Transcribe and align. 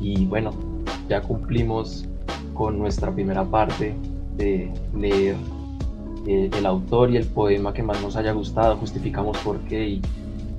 Y 0.00 0.24
bueno, 0.26 0.52
ya 1.08 1.20
cumplimos 1.20 2.06
con 2.54 2.78
nuestra 2.78 3.12
primera 3.12 3.44
parte 3.44 3.94
de 4.36 4.70
leer 4.96 5.36
eh, 6.26 6.50
el 6.56 6.66
autor 6.66 7.10
y 7.10 7.16
el 7.16 7.26
poema 7.26 7.72
que 7.72 7.82
más 7.82 8.00
nos 8.02 8.16
haya 8.16 8.32
gustado, 8.32 8.76
justificamos 8.76 9.38
por 9.38 9.58
qué 9.60 9.88
y 9.88 10.02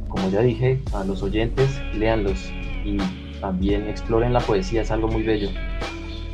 como 0.08 0.30
ya 0.30 0.42
dije, 0.42 0.82
a 0.94 1.04
los 1.04 1.24
oyentes, 1.24 1.82
léanlos 1.94 2.52
y 2.84 2.98
también 3.40 3.88
exploren 3.88 4.34
la 4.34 4.42
poesía, 4.42 4.82
es 4.82 4.92
algo 4.92 5.08
muy 5.08 5.24
bello. 5.24 5.50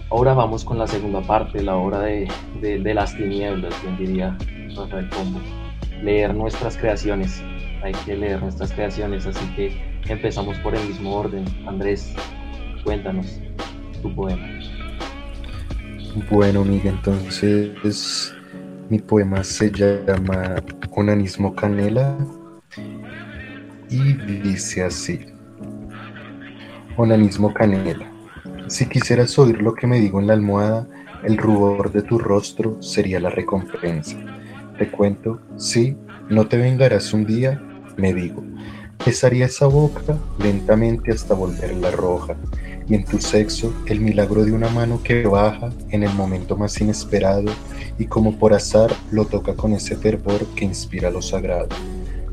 Ahora 0.09 0.33
vamos 0.33 0.63
con 0.63 0.79
la 0.79 0.87
segunda 0.87 1.21
parte, 1.21 1.61
la 1.61 1.75
obra 1.75 1.99
de, 1.99 2.27
de, 2.61 2.93
las 2.93 3.15
tinieblas, 3.15 3.73
quien 3.75 3.97
diría 3.97 4.37
Rafael 4.75 5.09
Pombo. 5.09 5.39
Leer 6.01 6.33
nuestras 6.33 6.77
creaciones, 6.77 7.43
hay 7.83 7.93
que 8.05 8.15
leer 8.15 8.41
nuestras 8.41 8.71
creaciones, 8.71 9.27
así 9.27 9.45
que 9.55 9.71
empezamos 10.07 10.57
por 10.59 10.75
el 10.75 10.87
mismo 10.87 11.15
orden. 11.15 11.45
Andrés, 11.67 12.15
cuéntanos 12.87 13.27
tu 14.01 14.15
poema. 14.15 14.47
Bueno, 16.31 16.63
Miguel, 16.63 16.95
entonces 16.95 18.33
mi 18.89 18.99
poema 18.99 19.43
se 19.43 19.69
llama 19.69 20.55
Onanismo 20.91 21.53
Canela 21.53 22.17
y 23.89 24.13
dice 24.41 24.85
así. 24.85 25.19
Onanismo 26.95 27.53
Canela. 27.53 28.09
Si 28.67 28.85
quisieras 28.85 29.37
oír 29.37 29.61
lo 29.61 29.73
que 29.73 29.85
me 29.85 29.99
digo 29.99 30.21
en 30.21 30.27
la 30.27 30.33
almohada, 30.33 30.87
el 31.25 31.35
rubor 31.35 31.91
de 31.91 32.03
tu 32.03 32.17
rostro 32.17 32.81
sería 32.81 33.19
la 33.19 33.29
recompensa. 33.29 34.15
Te 34.77 34.89
cuento, 34.89 35.41
sí, 35.57 35.97
no 36.29 36.47
te 36.47 36.55
vengarás 36.55 37.11
un 37.13 37.25
día, 37.25 37.61
me 37.97 38.13
digo. 38.13 38.45
Besaría 39.05 39.45
esa 39.45 39.67
boca 39.67 40.17
lentamente 40.39 41.11
hasta 41.11 41.33
volverla 41.33 41.91
roja, 41.91 42.35
y 42.89 42.95
en 42.95 43.03
tu 43.03 43.19
sexo 43.19 43.73
el 43.85 43.99
milagro 43.99 44.45
de 44.45 44.51
una 44.51 44.69
mano 44.69 45.01
que 45.03 45.25
baja 45.25 45.71
en 45.89 46.03
el 46.03 46.13
momento 46.13 46.55
más 46.55 46.79
inesperado 46.79 47.51
y 47.99 48.05
como 48.05 48.37
por 48.37 48.53
azar 48.53 48.93
lo 49.11 49.25
toca 49.25 49.55
con 49.55 49.73
ese 49.73 49.95
fervor 49.95 50.45
que 50.55 50.65
inspira 50.65 51.09
lo 51.09 51.21
sagrado. 51.21 51.69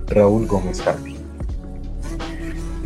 Raúl 0.07 0.47
Gómez 0.47 0.81
Javi. 0.81 1.17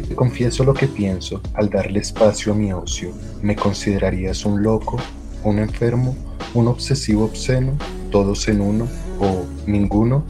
Te 0.09 0.15
confieso 0.15 0.65
lo 0.65 0.73
que 0.73 0.87
pienso 0.87 1.43
al 1.55 1.69
darle 1.69 2.01
espacio 2.01 2.53
a 2.53 2.57
mi 2.57 2.73
ocio. 2.73 3.13
¿Me 3.43 3.55
considerarías 3.55 4.47
un 4.47 4.63
loco, 4.63 4.97
un 5.45 5.59
enfermo, 5.59 6.17
un 6.55 6.69
obsesivo 6.69 7.25
obsceno, 7.25 7.73
todos 8.11 8.49
en 8.49 8.63
uno 8.63 8.89
o 9.21 9.45
ninguno? 9.67 10.25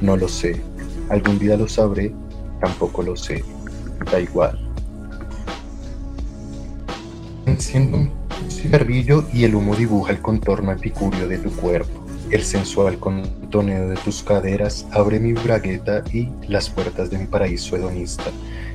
No 0.00 0.16
lo 0.16 0.28
sé. 0.28 0.62
Algún 1.10 1.38
día 1.38 1.56
lo 1.56 1.68
sabré, 1.68 2.14
tampoco 2.60 3.02
lo 3.02 3.16
sé. 3.16 3.44
Da 4.10 4.20
igual. 4.20 4.67
Enciendo 7.58 7.96
un 7.96 8.12
cigarrillo 8.48 9.24
y 9.32 9.42
el 9.42 9.56
humo 9.56 9.74
dibuja 9.74 10.12
el 10.12 10.20
contorno 10.20 10.70
epicúreo 10.70 11.26
de 11.26 11.38
tu 11.38 11.50
cuerpo. 11.50 12.06
El 12.30 12.44
sensual 12.44 13.00
contoneo 13.00 13.88
de 13.88 13.96
tus 13.96 14.22
caderas 14.22 14.86
abre 14.92 15.18
mi 15.18 15.32
bragueta 15.32 16.04
y 16.12 16.28
las 16.46 16.70
puertas 16.70 17.10
de 17.10 17.18
mi 17.18 17.26
paraíso 17.26 17.74
hedonista. 17.74 18.30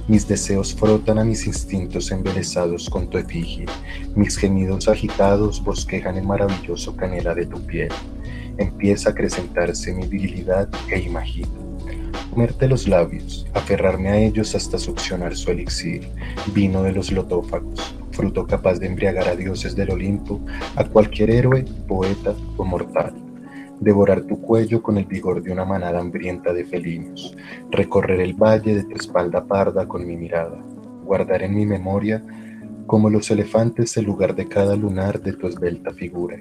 Mis 0.10 0.28
deseos 0.28 0.76
frotan 0.76 1.18
a 1.18 1.24
mis 1.24 1.48
instintos 1.48 2.12
embelesados 2.12 2.90
con 2.90 3.10
tu 3.10 3.18
efigie. 3.18 3.68
Mis 4.16 4.36
gemidos 4.36 4.90
agitados 4.90 5.64
bosquejan 5.64 6.18
el 6.18 6.26
maravilloso 6.26 6.94
canela 6.98 7.34
de 7.34 7.46
tu 7.46 7.66
piel. 7.66 7.92
Empieza 8.58 9.08
a 9.08 9.12
acrecentarse 9.14 9.94
mi 9.94 10.08
virilidad 10.08 10.68
e 10.92 11.00
imagino 11.00 11.64
comerte 12.30 12.68
los 12.68 12.88
labios, 12.88 13.46
aferrarme 13.54 14.10
a 14.10 14.18
ellos 14.18 14.56
hasta 14.56 14.80
succionar 14.80 15.36
su 15.36 15.52
elixir, 15.52 16.10
vino 16.52 16.82
de 16.82 16.92
los 16.92 17.12
lotófagos, 17.12 17.94
fruto 18.14 18.46
capaz 18.46 18.80
de 18.80 18.88
embriagar 18.88 19.28
a 19.28 19.36
dioses 19.36 19.76
del 19.76 19.92
Olimpo, 19.92 20.40
a 20.76 20.86
cualquier 20.86 21.32
héroe, 21.32 21.66
poeta 21.88 22.34
o 22.56 22.64
mortal. 22.64 23.14
Devorar 23.80 24.22
tu 24.22 24.40
cuello 24.40 24.82
con 24.82 24.98
el 24.98 25.06
vigor 25.06 25.42
de 25.42 25.52
una 25.52 25.66
manada 25.66 26.00
hambrienta 26.00 26.54
de 26.54 26.64
felinos, 26.64 27.36
recorrer 27.70 28.22
el 28.22 28.34
valle 28.34 28.76
de 28.76 28.84
tu 28.84 28.96
espalda 28.96 29.44
parda 29.46 29.88
con 29.88 30.06
mi 30.08 30.16
mirada, 30.16 30.58
guardar 31.04 31.44
en 31.44 31.56
mi 31.56 31.66
memoria, 31.66 32.24
como 32.86 33.10
los 33.10 33.30
elefantes, 33.32 33.98
el 33.98 34.06
lugar 34.06 34.36
de 34.36 34.48
cada 34.48 34.76
lunar 34.76 35.22
de 35.22 35.34
tu 35.34 35.48
esbelta 35.48 35.92
figura, 35.92 36.38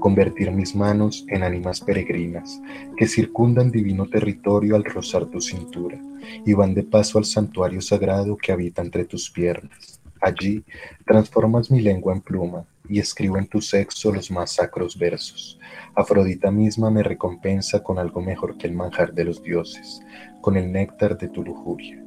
convertir 0.00 0.50
mis 0.50 0.74
manos 0.74 1.24
en 1.28 1.42
ánimas 1.42 1.80
peregrinas 1.80 2.60
que 2.96 3.06
circundan 3.06 3.70
divino 3.70 4.06
territorio 4.06 4.76
al 4.76 4.84
rozar 4.84 5.26
tu 5.26 5.40
cintura 5.40 5.98
y 6.44 6.52
van 6.52 6.74
de 6.74 6.82
paso 6.82 7.18
al 7.18 7.24
santuario 7.24 7.80
sagrado 7.80 8.36
que 8.36 8.52
habita 8.52 8.82
entre 8.82 9.04
tus 9.04 9.30
piernas 9.30 10.03
Allí 10.24 10.64
transformas 11.06 11.70
mi 11.70 11.82
lengua 11.82 12.14
en 12.14 12.22
pluma 12.22 12.64
y 12.88 12.98
escribo 12.98 13.36
en 13.36 13.46
tu 13.46 13.60
sexo 13.60 14.10
los 14.10 14.30
más 14.30 14.52
sacros 14.52 14.98
versos. 14.98 15.60
Afrodita 15.94 16.50
misma 16.50 16.90
me 16.90 17.02
recompensa 17.02 17.82
con 17.82 17.98
algo 17.98 18.22
mejor 18.22 18.56
que 18.56 18.66
el 18.66 18.72
manjar 18.72 19.12
de 19.12 19.24
los 19.24 19.42
dioses, 19.42 20.00
con 20.40 20.56
el 20.56 20.72
néctar 20.72 21.18
de 21.18 21.28
tu 21.28 21.44
lujuria. 21.44 22.02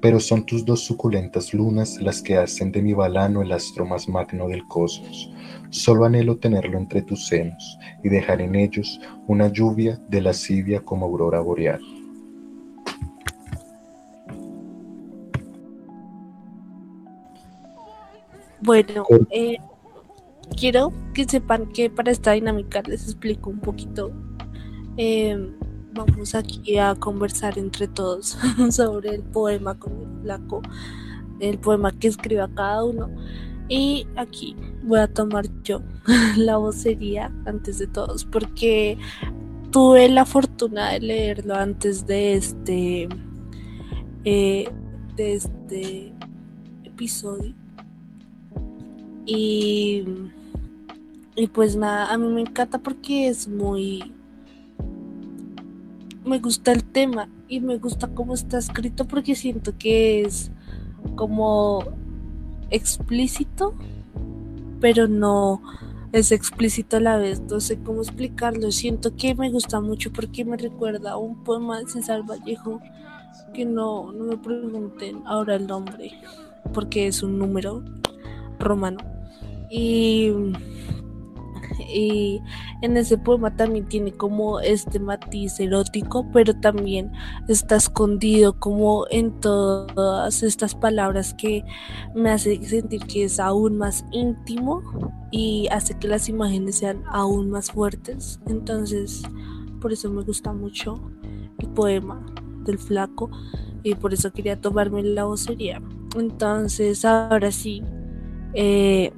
Pero 0.00 0.18
son 0.18 0.46
tus 0.46 0.64
dos 0.64 0.80
suculentas 0.80 1.52
lunas 1.52 2.00
las 2.00 2.22
que 2.22 2.38
hacen 2.38 2.72
de 2.72 2.80
mi 2.80 2.94
balano 2.94 3.42
el 3.42 3.52
astro 3.52 3.84
más 3.84 4.08
magno 4.08 4.48
del 4.48 4.66
cosmos. 4.66 5.30
Solo 5.68 6.06
anhelo 6.06 6.38
tenerlo 6.38 6.78
entre 6.78 7.02
tus 7.02 7.26
senos 7.26 7.78
y 8.02 8.08
dejar 8.08 8.40
en 8.40 8.54
ellos 8.54 8.98
una 9.26 9.48
lluvia 9.48 10.00
de 10.08 10.22
lascivia 10.22 10.80
como 10.80 11.04
aurora 11.04 11.40
boreal. 11.40 11.82
Bueno, 18.60 19.06
eh, 19.30 19.58
quiero 20.56 20.92
que 21.14 21.24
sepan 21.24 21.66
que 21.68 21.90
para 21.90 22.10
esta 22.10 22.32
dinámica 22.32 22.82
les 22.82 23.04
explico 23.04 23.50
un 23.50 23.60
poquito. 23.60 24.10
Eh, 24.96 25.54
vamos 25.92 26.34
aquí 26.34 26.76
a 26.76 26.96
conversar 26.96 27.56
entre 27.56 27.86
todos 27.86 28.36
sobre 28.70 29.14
el 29.14 29.22
poema 29.22 29.78
con 29.78 29.92
el 29.92 30.22
flaco, 30.22 30.62
el 31.40 31.58
poema 31.58 31.92
que 31.92 32.08
escriba 32.08 32.48
cada 32.52 32.84
uno. 32.84 33.08
Y 33.68 34.06
aquí 34.16 34.56
voy 34.82 35.00
a 35.00 35.06
tomar 35.06 35.46
yo 35.62 35.82
la 36.36 36.56
vocería 36.56 37.30
antes 37.46 37.78
de 37.78 37.86
todos, 37.86 38.24
porque 38.24 38.98
tuve 39.70 40.08
la 40.08 40.24
fortuna 40.24 40.92
de 40.92 41.00
leerlo 41.00 41.54
antes 41.54 42.06
de 42.06 42.34
este, 42.34 43.08
eh, 44.24 44.68
de 45.14 45.34
este 45.34 46.12
episodio 46.84 47.54
y, 49.28 50.04
y 51.36 51.46
pues 51.48 51.76
nada, 51.76 52.10
a 52.10 52.16
mí 52.16 52.26
me 52.28 52.40
encanta 52.40 52.78
porque 52.78 53.28
es 53.28 53.46
muy... 53.46 54.14
Me 56.24 56.38
gusta 56.38 56.72
el 56.72 56.82
tema 56.82 57.28
y 57.46 57.60
me 57.60 57.76
gusta 57.76 58.08
cómo 58.08 58.32
está 58.32 58.56
escrito 58.56 59.06
porque 59.06 59.34
siento 59.34 59.74
que 59.78 60.22
es 60.22 60.50
como 61.14 61.84
explícito, 62.70 63.74
pero 64.80 65.08
no 65.08 65.60
es 66.12 66.32
explícito 66.32 66.96
a 66.96 67.00
la 67.00 67.18
vez. 67.18 67.42
No 67.42 67.60
sé 67.60 67.78
cómo 67.78 68.00
explicarlo. 68.00 68.72
Siento 68.72 69.14
que 69.14 69.34
me 69.34 69.50
gusta 69.50 69.80
mucho 69.80 70.10
porque 70.10 70.44
me 70.44 70.56
recuerda 70.56 71.12
a 71.12 71.16
un 71.18 71.44
poema 71.44 71.80
de 71.80 71.86
César 71.86 72.22
Vallejo 72.22 72.80
que 73.52 73.66
no, 73.66 74.10
no 74.10 74.24
me 74.24 74.38
pregunten 74.38 75.22
ahora 75.26 75.56
el 75.56 75.66
nombre 75.66 76.12
porque 76.72 77.06
es 77.06 77.22
un 77.22 77.38
número 77.38 77.84
romano. 78.58 79.17
Y, 79.70 80.32
y 81.88 82.40
en 82.82 82.96
ese 82.96 83.18
poema 83.18 83.54
también 83.56 83.86
tiene 83.86 84.12
como 84.12 84.60
este 84.60 84.98
matiz 85.00 85.58
erótico, 85.58 86.26
pero 86.32 86.54
también 86.54 87.12
está 87.48 87.76
escondido 87.76 88.58
como 88.58 89.06
en 89.10 89.40
todas 89.40 90.42
estas 90.42 90.74
palabras 90.74 91.34
que 91.34 91.64
me 92.14 92.30
hace 92.30 92.62
sentir 92.64 93.04
que 93.06 93.24
es 93.24 93.40
aún 93.40 93.78
más 93.78 94.04
íntimo 94.12 94.82
y 95.30 95.68
hace 95.70 95.98
que 95.98 96.08
las 96.08 96.28
imágenes 96.28 96.76
sean 96.76 97.02
aún 97.10 97.50
más 97.50 97.70
fuertes. 97.70 98.40
Entonces, 98.46 99.22
por 99.80 99.92
eso 99.92 100.10
me 100.10 100.22
gusta 100.22 100.52
mucho 100.52 101.00
el 101.58 101.68
poema 101.70 102.24
del 102.64 102.78
flaco 102.78 103.30
y 103.82 103.94
por 103.94 104.12
eso 104.12 104.32
quería 104.32 104.60
tomarme 104.60 105.02
la 105.02 105.24
vocería. 105.24 105.80
Entonces, 106.16 107.04
ahora 107.04 107.50
sí. 107.50 107.82
Eh, 108.54 109.12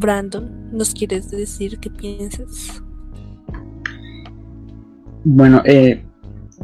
Brandon, 0.00 0.70
¿nos 0.72 0.94
quieres 0.94 1.30
decir 1.30 1.78
qué 1.78 1.90
piensas? 1.90 2.82
Bueno, 5.22 5.60
eh, 5.66 6.02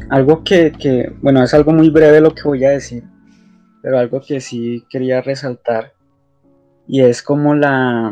algo 0.09 0.43
que, 0.43 1.13
bueno, 1.21 1.43
es 1.43 1.53
algo 1.53 1.71
muy 1.71 1.91
breve 1.91 2.19
lo 2.19 2.33
que 2.33 2.41
voy 2.43 2.65
a 2.65 2.71
decir, 2.71 3.03
pero 3.83 3.99
algo 3.99 4.19
que 4.21 4.41
sí 4.41 4.83
quería 4.89 5.21
resaltar, 5.21 5.93
y 6.87 7.01
es 7.01 7.21
como 7.21 7.53
la, 7.53 8.11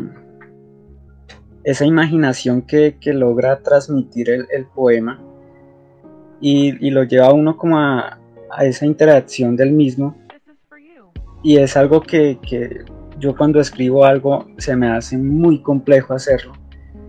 esa 1.64 1.84
imaginación 1.84 2.62
que, 2.62 2.96
logra 3.06 3.60
transmitir 3.64 4.30
el, 4.30 4.66
poema, 4.76 5.20
y, 6.40 6.90
lo 6.90 7.02
lleva 7.02 7.26
a 7.26 7.32
uno 7.32 7.56
como 7.56 7.80
a, 7.80 8.20
esa 8.60 8.86
interacción 8.86 9.56
del 9.56 9.72
mismo, 9.72 10.16
y 11.42 11.56
es 11.56 11.76
algo 11.76 12.00
que 12.00 12.38
yo 13.18 13.34
cuando 13.34 13.60
escribo 13.60 14.04
algo 14.04 14.46
se 14.58 14.76
me 14.76 14.88
hace 14.88 15.16
muy 15.16 15.60
complejo 15.62 16.14
hacerlo 16.14 16.52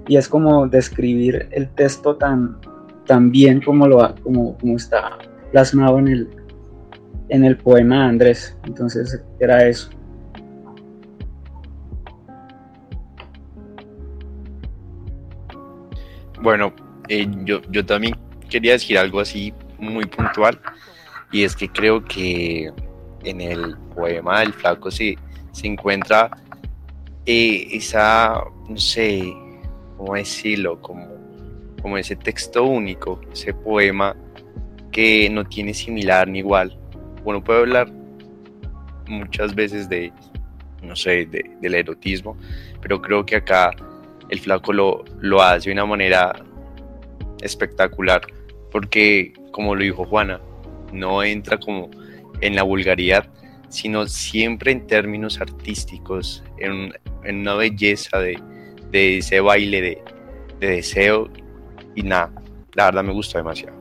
y 0.08 0.16
es 0.16 0.28
como 0.28 0.68
describir 0.68 1.50
el 1.52 1.70
texto 1.70 2.16
tan, 2.16 2.58
tan 3.06 3.32
bien 3.32 3.62
como, 3.62 3.88
lo, 3.88 4.16
como, 4.24 4.58
como 4.58 4.78
está 4.78 5.18
plasmado 5.52 6.00
en 6.00 6.08
el, 6.08 6.30
en 7.30 7.44
el 7.44 7.58
poema 7.58 8.04
de 8.04 8.10
Andrés. 8.10 8.58
Entonces 8.66 9.22
era 9.40 9.68
eso. 9.68 9.90
Bueno, 16.42 16.72
eh, 17.10 17.28
yo, 17.44 17.62
yo 17.70 17.86
también 17.86 18.16
quería 18.50 18.74
decir 18.74 18.98
algo 18.98 19.20
así 19.20 19.54
muy 19.78 20.06
puntual 20.06 20.58
y 21.32 21.44
es 21.44 21.56
que 21.56 21.68
creo 21.68 22.04
que 22.06 22.72
en 23.24 23.42
el 23.42 23.76
poema 23.94 24.40
del 24.40 24.54
flaco 24.54 24.90
se, 24.90 25.18
se 25.58 25.66
encuentra 25.66 26.30
eh, 27.26 27.68
esa, 27.72 28.44
no 28.70 28.78
sé, 28.78 29.34
¿cómo 29.98 30.14
decirlo? 30.14 30.80
Como, 30.82 31.08
como 31.82 31.98
ese 31.98 32.16
texto 32.16 32.64
único, 32.64 33.20
ese 33.34 33.56
poema 33.56 34.16
que 34.92 35.28
no 35.32 35.44
tiene 35.46 35.74
similar 35.74 36.28
ni 36.28 36.40
igual. 36.40 36.78
Bueno, 37.24 37.44
puedo 37.44 37.62
hablar 37.62 37.92
muchas 39.08 39.56
veces 39.56 39.90
de, 39.90 40.14
no 40.84 40.96
sé, 40.96 41.26
del 41.26 41.74
erotismo, 41.74 42.38
pero 42.80 43.02
creo 43.02 43.26
que 43.26 43.38
acá 43.38 43.72
el 44.30 44.40
flaco 44.40 44.74
lo, 44.74 45.04
lo 45.22 45.42
hace 45.42 45.70
de 45.70 45.74
una 45.74 45.88
manera 45.88 46.34
espectacular, 47.42 48.22
porque 48.72 49.34
como 49.52 49.74
lo 49.74 49.82
dijo 49.82 50.06
Juana, 50.06 50.40
no 50.94 51.24
entra 51.24 51.58
como 51.58 51.90
en 52.42 52.56
la 52.56 52.62
vulgaridad, 52.62 53.28
sino 53.70 54.08
siempre 54.08 54.72
en 54.72 54.88
términos 54.88 55.40
artísticos, 55.42 56.44
en, 56.58 56.94
una 57.40 57.56
belleza 57.56 58.20
de, 58.20 58.38
ese 58.92 59.40
baile 59.42 59.82
de, 59.82 60.04
deseo 60.60 61.30
y 61.96 62.04
nada, 62.04 62.32
la 62.74 62.86
verdad 62.86 63.04
me 63.04 63.14
gusta 63.14 63.40
demasiado. 63.40 63.76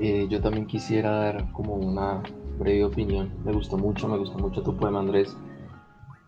Eh, 0.00 0.26
yo 0.30 0.40
también 0.40 0.66
quisiera 0.66 1.10
dar 1.10 1.52
como 1.52 1.74
una 1.74 2.22
breve 2.58 2.84
opinión. 2.84 3.32
Me 3.44 3.52
gustó 3.52 3.76
mucho, 3.76 4.08
me 4.08 4.16
gustó 4.16 4.38
mucho 4.38 4.62
tu 4.62 4.76
poema, 4.76 5.00
Andrés. 5.00 5.36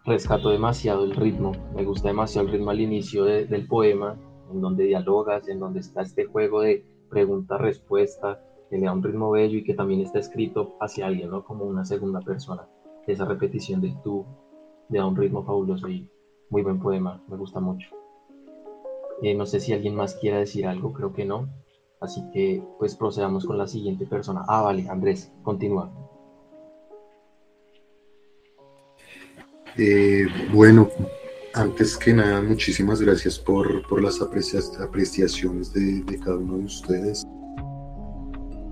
Rescato 0.04 0.50
demasiado 0.50 1.04
el 1.04 1.14
ritmo, 1.14 1.52
me 1.76 1.84
gusta 1.84 2.08
demasiado 2.08 2.46
el 2.46 2.54
ritmo 2.54 2.70
al 2.70 2.80
inicio 2.80 3.24
del 3.24 3.66
poema, 3.66 4.16
en 4.50 4.60
donde 4.60 4.84
dialogas, 4.84 5.46
en 5.48 5.60
donde 5.60 5.80
está 5.80 6.02
este 6.02 6.24
juego 6.24 6.62
de 6.62 6.84
pregunta-respuesta, 7.10 8.40
que 8.70 8.78
le 8.78 8.86
da 8.86 8.92
un 8.92 9.02
ritmo 9.02 9.32
bello 9.32 9.58
y 9.58 9.64
que 9.64 9.74
también 9.74 10.00
está 10.00 10.20
escrito 10.20 10.76
hacia 10.80 11.06
alguien, 11.06 11.30
¿no? 11.30 11.44
Como 11.44 11.64
una 11.64 11.84
segunda 11.84 12.20
persona. 12.20 12.68
Esa 13.06 13.24
repetición 13.24 13.80
de 13.80 13.94
tú 14.04 14.24
le 14.88 14.98
da 14.98 15.06
un 15.06 15.16
ritmo 15.16 15.44
fabuloso 15.44 15.88
y 15.88 16.08
muy 16.50 16.62
buen 16.62 16.78
poema, 16.78 17.20
me 17.28 17.36
gusta 17.36 17.58
mucho. 17.58 17.88
Eh, 19.22 19.34
no 19.34 19.44
sé 19.44 19.58
si 19.60 19.72
alguien 19.72 19.96
más 19.96 20.14
quiera 20.14 20.38
decir 20.38 20.66
algo, 20.66 20.92
creo 20.92 21.12
que 21.12 21.24
no. 21.24 21.48
Así 22.00 22.22
que 22.32 22.62
pues 22.78 22.94
procedamos 22.94 23.44
con 23.44 23.58
la 23.58 23.66
siguiente 23.66 24.06
persona. 24.06 24.42
Ah, 24.48 24.62
vale, 24.62 24.88
Andrés, 24.88 25.32
continúa. 25.42 25.92
Eh, 29.76 30.26
bueno, 30.52 30.88
antes 31.54 31.96
que 31.96 32.14
nada, 32.14 32.40
muchísimas 32.40 33.00
gracias 33.02 33.38
por, 33.38 33.86
por 33.88 34.02
las 34.02 34.20
apreciaciones 34.20 35.72
de, 35.72 36.02
de 36.02 36.18
cada 36.18 36.36
uno 36.36 36.58
de 36.58 36.64
ustedes. 36.64 37.26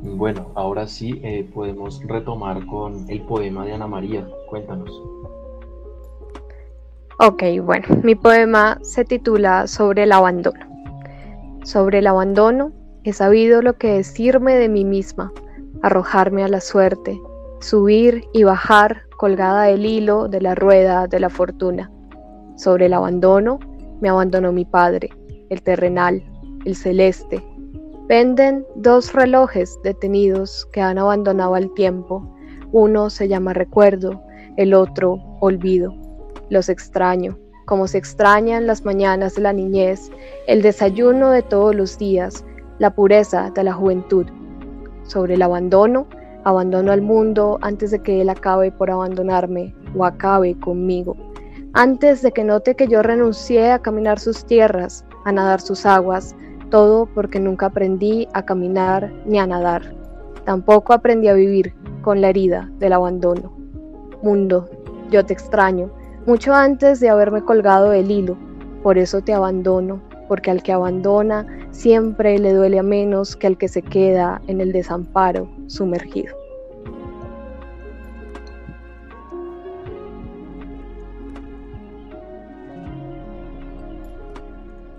Bueno, 0.02 0.52
ahora 0.54 0.86
sí 0.86 1.20
eh, 1.24 1.48
podemos 1.52 2.00
retomar 2.06 2.64
con 2.66 3.04
el 3.08 3.20
poema 3.22 3.64
de 3.64 3.72
Ana 3.72 3.86
María. 3.86 4.26
Cuéntanos. 4.48 4.90
Ok, 7.18 7.42
bueno, 7.64 7.86
mi 8.04 8.14
poema 8.14 8.78
se 8.82 9.04
titula 9.04 9.66
Sobre 9.66 10.04
el 10.04 10.12
abandono. 10.12 10.60
Sobre 11.64 11.98
el 11.98 12.06
abandono 12.06 12.70
he 13.02 13.12
sabido 13.12 13.60
lo 13.60 13.76
que 13.76 13.94
decirme 13.94 14.54
de 14.54 14.68
mí 14.68 14.84
misma, 14.84 15.32
arrojarme 15.82 16.44
a 16.44 16.48
la 16.48 16.60
suerte, 16.60 17.20
subir 17.60 18.24
y 18.32 18.44
bajar 18.44 19.02
colgada 19.16 19.64
del 19.64 19.84
hilo 19.84 20.28
de 20.28 20.40
la 20.40 20.54
rueda 20.54 21.08
de 21.08 21.18
la 21.18 21.28
fortuna. 21.28 21.90
Sobre 22.56 22.86
el 22.86 22.94
abandono 22.94 23.58
me 24.00 24.08
abandonó 24.08 24.52
mi 24.52 24.64
padre, 24.64 25.10
el 25.50 25.60
terrenal, 25.62 26.22
el 26.64 26.76
celeste, 26.76 27.42
Venden 28.08 28.66
dos 28.74 29.12
relojes 29.12 29.78
detenidos 29.84 30.66
que 30.72 30.80
han 30.80 30.96
abandonado 30.96 31.54
al 31.54 31.70
tiempo. 31.74 32.26
Uno 32.72 33.10
se 33.10 33.28
llama 33.28 33.52
recuerdo, 33.52 34.22
el 34.56 34.72
otro 34.72 35.18
olvido. 35.40 35.92
Los 36.48 36.70
extraño, 36.70 37.38
como 37.66 37.86
se 37.86 37.98
extrañan 37.98 38.66
las 38.66 38.82
mañanas 38.82 39.34
de 39.34 39.42
la 39.42 39.52
niñez, 39.52 40.10
el 40.46 40.62
desayuno 40.62 41.28
de 41.28 41.42
todos 41.42 41.74
los 41.74 41.98
días, 41.98 42.46
la 42.78 42.94
pureza 42.94 43.50
de 43.54 43.62
la 43.62 43.74
juventud. 43.74 44.24
Sobre 45.02 45.34
el 45.34 45.42
abandono, 45.42 46.06
abandono 46.44 46.92
al 46.92 47.02
mundo 47.02 47.58
antes 47.60 47.90
de 47.90 47.98
que 47.98 48.22
él 48.22 48.30
acabe 48.30 48.72
por 48.72 48.90
abandonarme 48.90 49.74
o 49.94 50.06
acabe 50.06 50.58
conmigo. 50.60 51.14
Antes 51.74 52.22
de 52.22 52.32
que 52.32 52.42
note 52.42 52.74
que 52.74 52.88
yo 52.88 53.02
renuncié 53.02 53.70
a 53.70 53.80
caminar 53.80 54.18
sus 54.18 54.46
tierras, 54.46 55.04
a 55.26 55.32
nadar 55.32 55.60
sus 55.60 55.84
aguas, 55.84 56.34
todo 56.70 57.06
porque 57.06 57.40
nunca 57.40 57.66
aprendí 57.66 58.28
a 58.34 58.44
caminar 58.44 59.12
ni 59.26 59.38
a 59.38 59.46
nadar. 59.46 59.94
Tampoco 60.44 60.92
aprendí 60.92 61.28
a 61.28 61.34
vivir 61.34 61.74
con 62.02 62.20
la 62.20 62.30
herida 62.30 62.70
del 62.78 62.92
abandono. 62.92 63.52
Mundo, 64.22 64.68
yo 65.10 65.24
te 65.24 65.32
extraño, 65.32 65.90
mucho 66.26 66.52
antes 66.54 67.00
de 67.00 67.08
haberme 67.08 67.42
colgado 67.42 67.90
del 67.90 68.10
hilo. 68.10 68.36
Por 68.82 68.98
eso 68.98 69.20
te 69.20 69.34
abandono, 69.34 70.00
porque 70.28 70.50
al 70.50 70.62
que 70.62 70.72
abandona 70.72 71.46
siempre 71.70 72.38
le 72.38 72.52
duele 72.52 72.78
a 72.78 72.82
menos 72.82 73.36
que 73.36 73.46
al 73.46 73.58
que 73.58 73.68
se 73.68 73.82
queda 73.82 74.40
en 74.46 74.60
el 74.60 74.72
desamparo 74.72 75.48
sumergido. 75.66 76.34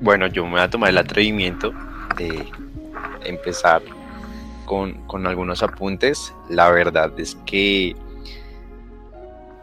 Bueno, 0.01 0.27
yo 0.27 0.45
me 0.45 0.51
voy 0.51 0.61
a 0.61 0.69
tomar 0.69 0.91
el 0.91 0.97
atrevimiento 0.97 1.73
de 2.17 2.45
empezar 3.25 3.81
con, 4.65 5.27
algunos 5.27 5.61
apuntes. 5.61 6.33
La 6.49 6.69
verdad 6.71 7.11
es 7.19 7.35
que 7.45 7.97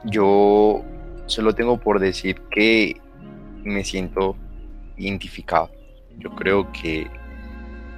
yo 0.04 0.84
solo 1.24 1.54
tengo 1.54 1.78
por 1.78 2.00
decir 2.00 2.42
que 2.50 3.00
me 3.64 3.82
siento 3.82 4.36
identificado. 4.98 5.70
Yo 6.18 6.30
creo 6.34 6.70
que 6.70 7.06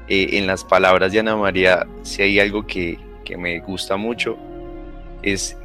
eh, 0.06 0.28
en 0.38 0.46
las 0.46 0.62
palabras 0.62 1.10
de 1.10 1.18
Ana 1.18 1.34
María, 1.34 1.88
si 2.02 2.22
hay 2.22 2.38
algo 2.38 2.68
que, 2.68 3.00
que 3.24 3.36
me 3.36 3.58
gusta 3.58 3.96
mucho, 3.96 4.38
es 5.22 5.56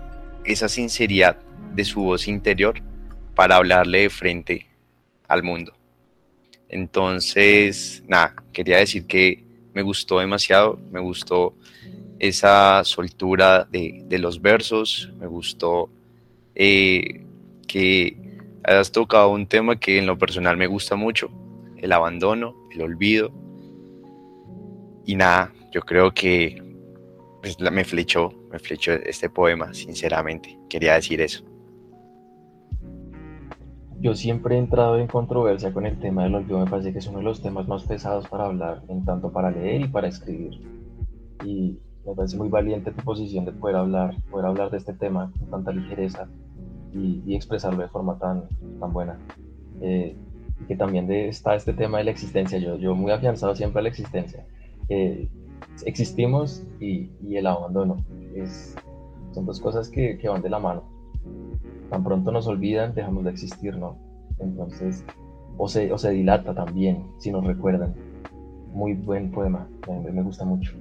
esa 0.44 0.68
sinceridad 0.68 1.38
de 1.76 1.86
su 1.86 2.02
voz 2.02 2.28
interior 2.28 2.82
para 3.36 3.58
hablarle 3.58 4.02
de 4.02 4.10
frente 4.10 4.68
al 5.28 5.44
mundo. 5.44 5.74
Entonces, 6.74 8.04
nada, 8.08 8.34
quería 8.52 8.78
decir 8.78 9.06
que 9.06 9.44
me 9.76 9.84
gustó 9.84 10.18
demasiado, 10.18 10.80
me 10.92 11.00
gustó 11.00 11.54
esa 12.18 12.84
soltura 12.84 13.68
de, 13.72 14.18
los 14.18 14.42
versos, 14.42 15.12
me 15.20 15.28
gustó 15.28 15.92
eh, 16.56 17.22
que 17.68 18.18
hayas 18.64 18.92
tocado 18.92 19.30
un 19.30 19.46
tema 19.46 19.80
que 19.80 20.00
en 20.00 20.08
lo 20.08 20.18
personal 20.18 20.58
me 20.58 20.66
gusta 20.66 20.96
mucho, 20.96 21.30
el 21.78 21.92
abandono, 21.92 22.56
el 22.72 22.82
olvido. 22.82 23.32
Y 25.06 25.16
nada, 25.16 25.54
yo 25.72 25.82
creo 25.82 26.12
que 26.12 26.60
pues, 27.44 27.60
me 27.60 27.86
flechó, 27.86 28.34
me 28.52 28.58
flechó 28.58 28.94
este 28.94 29.30
poema, 29.30 29.76
sinceramente, 29.76 30.58
quería 30.68 30.96
decir 30.96 31.22
eso. 31.22 31.44
Yo 34.04 34.16
siempre 34.16 34.56
he 34.56 34.60
entrado 34.60 35.00
en 35.00 35.08
controversia 35.08 35.72
con 35.72 35.86
el 35.86 35.98
tema 35.98 36.26
del 36.26 36.36
olvido, 36.36 36.60
me 36.60 36.70
parece 36.70 36.92
que 36.92 37.00
es 37.00 37.08
uno 37.08 37.20
de 37.20 37.24
los 37.24 37.42
temas 37.42 37.70
más 37.70 37.84
pesados 37.84 38.28
para 38.28 38.48
hablar, 38.48 38.84
en 38.90 39.06
tanto 39.06 39.32
para 39.32 39.50
leer 39.50 39.80
y 39.80 39.88
para 39.88 40.10
escribir. 40.10 40.60
Y 41.46 41.80
me 42.06 42.14
parece 42.14 42.36
muy 42.36 42.50
valiente 42.50 42.92
tu 42.92 43.02
posición 43.02 43.46
de 43.46 43.54
poder 43.54 43.78
hablar, 43.78 44.14
poder 44.30 44.48
hablar 44.48 44.72
de 44.72 44.78
este 44.80 44.92
tema 44.92 45.32
con 45.40 45.50
tanta 45.50 45.72
ligereza 45.72 46.28
y, 46.94 47.34
expresarlo 47.34 47.82
de 47.82 47.88
forma 47.88 48.20
tan, 48.20 48.44
tan 48.78 48.92
buena. 48.92 49.18
Eh, 49.80 50.18
y 50.60 50.66
que 50.66 50.76
también 50.76 51.10
está 51.10 51.56
este 51.56 51.72
tema 51.72 52.00
de 52.00 52.04
la 52.04 52.12
existencia, 52.12 52.58
yo, 52.58 52.76
yo 52.76 52.96
muy 52.96 53.14
afianzado 53.14 53.56
siempre 53.56 53.80
a 53.80 53.84
la 53.84 53.90
existencia. 53.90 54.46
existimos 55.86 56.68
y, 56.82 57.10
y, 57.26 57.38
el 57.38 57.48
abandono, 57.48 58.04
es, 58.36 58.76
son 59.32 59.46
dos 59.46 59.62
cosas 59.62 59.88
que, 59.88 60.18
que 60.18 60.28
van 60.28 60.42
de 60.42 60.50
la 60.50 60.60
mano 60.60 60.93
tan 61.94 62.04
pronto 62.04 62.32
nos 62.32 62.48
olvidan, 62.48 62.96
dejamos 62.96 63.24
de 63.24 63.30
existir, 63.30 63.78
¿no? 63.78 64.00
Entonces, 64.40 65.06
o 65.58 65.68
se, 65.68 65.94
o 65.94 65.98
se 66.00 66.10
dilata 66.10 66.56
también, 66.56 67.06
si 67.20 67.32
nos 67.32 67.46
recuerdan. 67.46 67.94
Muy 68.72 68.94
buen 68.94 69.30
poema, 69.30 69.70
me, 69.88 70.12
me 70.12 70.24
gusta 70.24 70.44
mucho. 70.44 70.76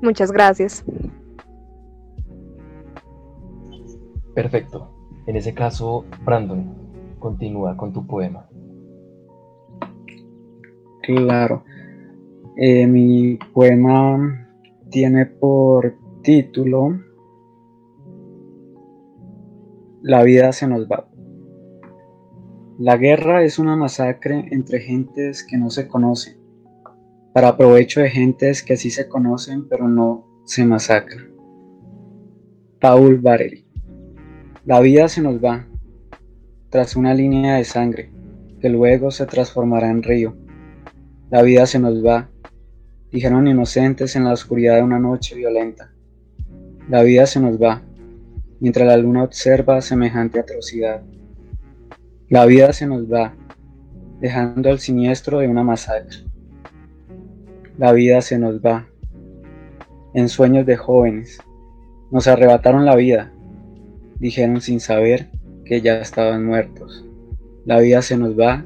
Muchas 0.00 0.30
gracias. 0.30 0.84
Perfecto. 4.32 4.88
En 5.26 5.34
ese 5.34 5.52
caso, 5.54 6.04
Brandon, 6.24 6.72
continúa 7.18 7.76
con 7.76 7.92
tu 7.92 8.06
poema. 8.06 8.48
Claro. 11.02 11.64
Eh, 12.56 12.86
mi 12.86 13.36
poema 13.52 14.46
tiene 14.88 15.26
por 15.26 15.96
título 16.22 17.07
La 20.08 20.22
vida 20.22 20.52
se 20.52 20.66
nos 20.66 20.88
va. 20.88 21.06
La 22.78 22.96
guerra 22.96 23.44
es 23.44 23.58
una 23.58 23.76
masacre 23.76 24.48
entre 24.52 24.80
gentes 24.80 25.44
que 25.44 25.58
no 25.58 25.68
se 25.68 25.86
conocen, 25.86 26.38
para 27.34 27.58
provecho 27.58 28.00
de 28.00 28.08
gentes 28.08 28.62
que 28.62 28.78
sí 28.78 28.88
se 28.88 29.06
conocen 29.06 29.68
pero 29.68 29.86
no 29.86 30.26
se 30.46 30.64
masacran. 30.64 31.30
Paul 32.80 33.18
Barely. 33.18 33.66
La 34.64 34.80
vida 34.80 35.08
se 35.08 35.20
nos 35.20 35.44
va, 35.44 35.66
tras 36.70 36.96
una 36.96 37.12
línea 37.12 37.56
de 37.56 37.64
sangre, 37.64 38.10
que 38.62 38.70
luego 38.70 39.10
se 39.10 39.26
transformará 39.26 39.90
en 39.90 40.02
río. 40.02 40.38
La 41.28 41.42
vida 41.42 41.66
se 41.66 41.78
nos 41.78 42.02
va, 42.02 42.30
dijeron 43.12 43.46
inocentes 43.46 44.16
en 44.16 44.24
la 44.24 44.32
oscuridad 44.32 44.76
de 44.76 44.84
una 44.84 44.98
noche 44.98 45.34
violenta. 45.34 45.92
La 46.88 47.02
vida 47.02 47.26
se 47.26 47.40
nos 47.40 47.60
va, 47.60 47.82
mientras 48.60 48.86
la 48.86 48.96
luna 48.96 49.24
observa 49.24 49.80
semejante 49.80 50.40
atrocidad. 50.40 51.02
La 52.28 52.46
vida 52.46 52.72
se 52.72 52.86
nos 52.86 53.10
va, 53.10 53.34
dejando 54.20 54.70
el 54.70 54.78
siniestro 54.78 55.38
de 55.38 55.48
una 55.48 55.62
masacre. 55.62 56.18
La 57.78 57.92
vida 57.92 58.20
se 58.20 58.38
nos 58.38 58.60
va, 58.60 58.88
en 60.14 60.28
sueños 60.28 60.66
de 60.66 60.76
jóvenes. 60.76 61.40
Nos 62.10 62.26
arrebataron 62.26 62.84
la 62.84 62.96
vida, 62.96 63.32
dijeron 64.18 64.60
sin 64.60 64.80
saber 64.80 65.30
que 65.64 65.80
ya 65.80 66.00
estaban 66.00 66.44
muertos. 66.44 67.04
La 67.64 67.78
vida 67.78 68.02
se 68.02 68.16
nos 68.16 68.38
va 68.38 68.64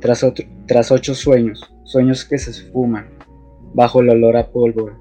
tras, 0.00 0.24
tras 0.66 0.92
ocho 0.92 1.14
sueños, 1.14 1.72
sueños 1.84 2.24
que 2.24 2.38
se 2.38 2.50
esfuman 2.50 3.08
bajo 3.74 4.00
el 4.00 4.10
olor 4.10 4.36
a 4.36 4.50
pólvora. 4.50 4.98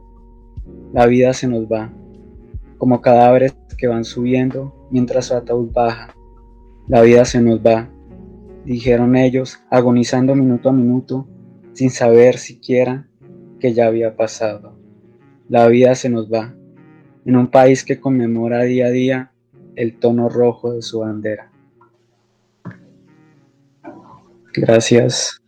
La 0.94 1.06
vida 1.06 1.34
se 1.34 1.48
nos 1.48 1.66
va, 1.66 1.92
como 2.78 3.02
cadáveres 3.02 3.54
van 3.88 4.04
subiendo 4.04 4.88
mientras 4.92 5.26
su 5.26 5.36
ataúd 5.36 5.72
baja. 5.72 6.16
La 6.88 7.02
vida 7.02 7.26
se 7.26 7.42
nos 7.42 7.60
va, 7.60 7.90
dijeron 8.66 9.16
ellos, 9.16 9.60
agonizando 9.70 10.36
minuto 10.36 10.70
a 10.70 10.74
minuto, 10.74 11.28
sin 11.74 11.90
saber 11.90 12.38
siquiera 12.38 13.08
que 13.60 13.74
ya 13.74 13.88
había 13.88 14.16
pasado. 14.16 14.78
La 15.50 15.68
vida 15.68 15.96
se 15.96 16.10
nos 16.10 16.32
va, 16.32 16.54
en 17.26 17.36
un 17.36 17.48
país 17.48 17.84
que 17.84 18.00
conmemora 18.00 18.64
día 18.64 18.88
a 18.88 18.92
día 18.92 19.32
el 19.76 19.98
tono 20.00 20.30
rojo 20.30 20.74
de 20.74 20.82
su 20.82 21.00
bandera. 21.00 21.52
Gracias. 24.54 25.42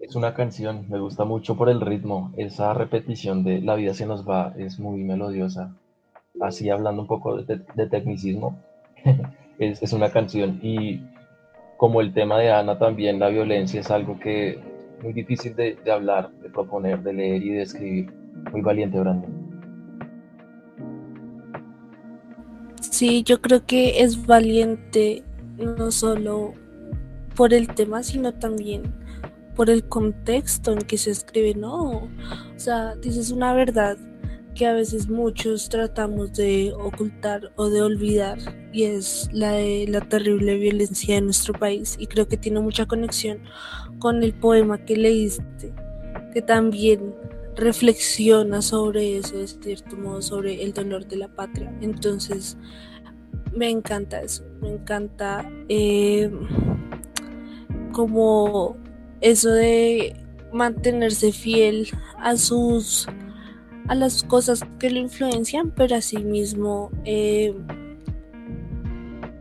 Es 0.00 0.14
una 0.14 0.34
canción, 0.34 0.86
me 0.88 0.98
gusta 0.98 1.24
mucho 1.24 1.56
por 1.56 1.68
el 1.68 1.80
ritmo, 1.80 2.32
esa 2.36 2.72
repetición 2.72 3.44
de 3.44 3.60
La 3.60 3.74
vida 3.74 3.92
se 3.92 4.06
nos 4.06 4.26
va 4.26 4.54
es 4.56 4.78
muy 4.78 5.02
melodiosa. 5.04 5.76
Así 6.40 6.68
hablando 6.70 7.02
un 7.02 7.08
poco 7.08 7.42
de, 7.42 7.86
tecnicismo, 7.86 8.58
es, 9.58 9.82
es 9.82 9.92
una 9.92 10.10
canción 10.10 10.58
y 10.62 11.00
como 11.76 12.00
el 12.00 12.12
tema 12.12 12.38
de 12.38 12.50
Ana 12.50 12.78
también, 12.78 13.18
la 13.18 13.28
violencia 13.28 13.80
es 13.80 13.90
algo 13.90 14.18
que 14.18 14.58
muy 15.02 15.12
difícil 15.12 15.54
de, 15.54 15.78
hablar, 15.90 16.30
de 16.42 16.48
proponer, 16.48 17.02
de 17.02 17.12
leer 17.12 17.42
y 17.42 17.50
de 17.50 17.62
escribir. 17.62 18.12
Muy 18.52 18.60
valiente, 18.60 18.98
Brandon. 18.98 19.30
Sí, 22.80 23.22
yo 23.22 23.40
creo 23.40 23.64
que 23.66 24.02
es 24.02 24.26
valiente 24.26 25.22
no 25.58 25.90
solo 25.90 26.54
por 27.34 27.52
el 27.52 27.68
tema, 27.68 28.02
sino 28.02 28.32
también 28.32 28.82
por 29.54 29.70
el 29.70 29.86
contexto 29.88 30.72
en 30.72 30.78
que 30.78 30.98
se 30.98 31.10
escribe, 31.10 31.54
¿no? 31.54 31.84
O 31.84 32.08
sea, 32.56 32.94
dices 32.96 33.30
una 33.30 33.54
verdad 33.54 33.96
que 34.56 34.66
a 34.66 34.72
veces 34.72 35.08
muchos 35.08 35.68
tratamos 35.68 36.32
de 36.32 36.72
ocultar 36.72 37.52
o 37.56 37.68
de 37.68 37.82
olvidar 37.82 38.38
y 38.72 38.84
es 38.84 39.28
la 39.32 39.52
de 39.52 39.86
la 39.88 40.00
terrible 40.00 40.56
violencia 40.56 41.16
en 41.16 41.26
nuestro 41.26 41.54
país. 41.54 41.96
Y 41.98 42.06
creo 42.06 42.26
que 42.26 42.36
tiene 42.36 42.60
mucha 42.60 42.86
conexión 42.86 43.40
con 43.98 44.22
el 44.22 44.34
poema 44.34 44.84
que 44.84 44.96
leíste 44.96 45.72
que 46.32 46.42
también 46.42 47.14
reflexiona 47.54 48.60
sobre 48.60 49.18
eso 49.18 49.38
de 49.38 49.46
cierto 49.46 49.96
modo 49.96 50.20
sobre 50.20 50.62
el 50.62 50.72
dolor 50.72 51.06
de 51.06 51.16
la 51.16 51.28
patria. 51.28 51.72
Entonces 51.80 52.56
me 53.54 53.70
encanta 53.70 54.20
eso 54.20 54.44
me 54.60 54.70
encanta 54.70 55.48
eh, 55.68 56.30
como 57.92 58.76
eso 59.20 59.50
de 59.50 60.16
mantenerse 60.52 61.32
fiel 61.32 61.88
a 62.18 62.36
sus 62.36 63.06
a 63.88 63.94
las 63.94 64.22
cosas 64.24 64.60
que 64.78 64.90
lo 64.90 64.98
influencian, 64.98 65.70
pero 65.70 65.96
asimismo 65.96 66.90
eh, 67.04 67.54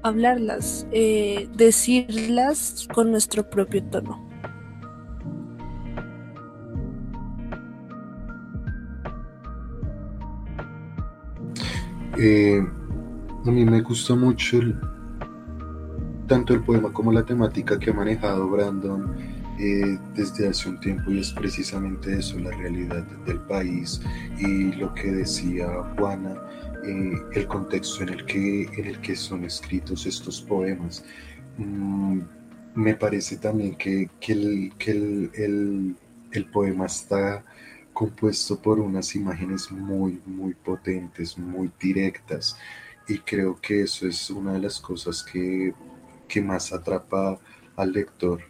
hablarlas, 0.03 0.87
eh, 0.91 1.49
decirlas 1.55 2.87
con 2.93 3.11
nuestro 3.11 3.49
propio 3.49 3.83
tono. 3.85 4.23
Eh, 12.17 12.65
a 13.45 13.51
mí 13.51 13.65
me 13.65 13.81
gusta 13.81 14.15
mucho 14.15 14.59
tanto 16.27 16.53
el 16.53 16.63
poema 16.63 16.91
como 16.93 17.11
la 17.11 17.23
temática 17.23 17.77
que 17.77 17.89
ha 17.89 17.93
manejado 17.93 18.47
Brandon 18.49 19.34
eh, 19.57 19.97
desde 20.13 20.49
hace 20.49 20.67
un 20.67 20.79
tiempo 20.81 21.11
y 21.11 21.19
es 21.19 21.31
precisamente 21.31 22.19
eso, 22.19 22.37
la 22.39 22.51
realidad 22.51 23.03
del 23.25 23.39
país 23.41 24.01
y 24.37 24.73
lo 24.73 24.93
que 24.93 25.11
decía 25.11 25.67
Juana, 25.97 26.35
eh, 26.83 27.13
el 27.33 27.47
contexto 27.47 28.03
en 28.03 28.09
el, 28.09 28.25
que, 28.25 28.63
en 28.63 28.85
el 28.85 28.99
que 28.99 29.15
son 29.15 29.45
escritos 29.45 30.05
estos 30.05 30.41
poemas. 30.41 31.05
Mm, 31.57 32.19
me 32.75 32.95
parece 32.95 33.37
también 33.37 33.75
que, 33.75 34.09
que, 34.19 34.33
el, 34.33 34.73
que 34.77 34.91
el, 34.91 35.95
el, 36.31 36.45
poema 36.47 36.87
está 36.87 37.45
compuesto 37.93 38.61
por 38.61 38.79
unas 38.79 39.15
imágenes 39.15 39.71
muy, 39.71 40.21
muy 40.25 40.53
potentes, 40.53 41.37
muy 41.37 41.71
directas 41.79 42.57
y 43.07 43.19
creo 43.19 43.55
que 43.61 43.83
eso 43.83 44.05
es 44.05 44.29
una 44.29 44.53
de 44.53 44.59
las 44.59 44.81
cosas 44.81 45.23
que, 45.23 45.73
que 46.27 46.41
más 46.41 46.73
atrapa 46.73 47.39
al 47.77 47.93
lector 47.93 48.41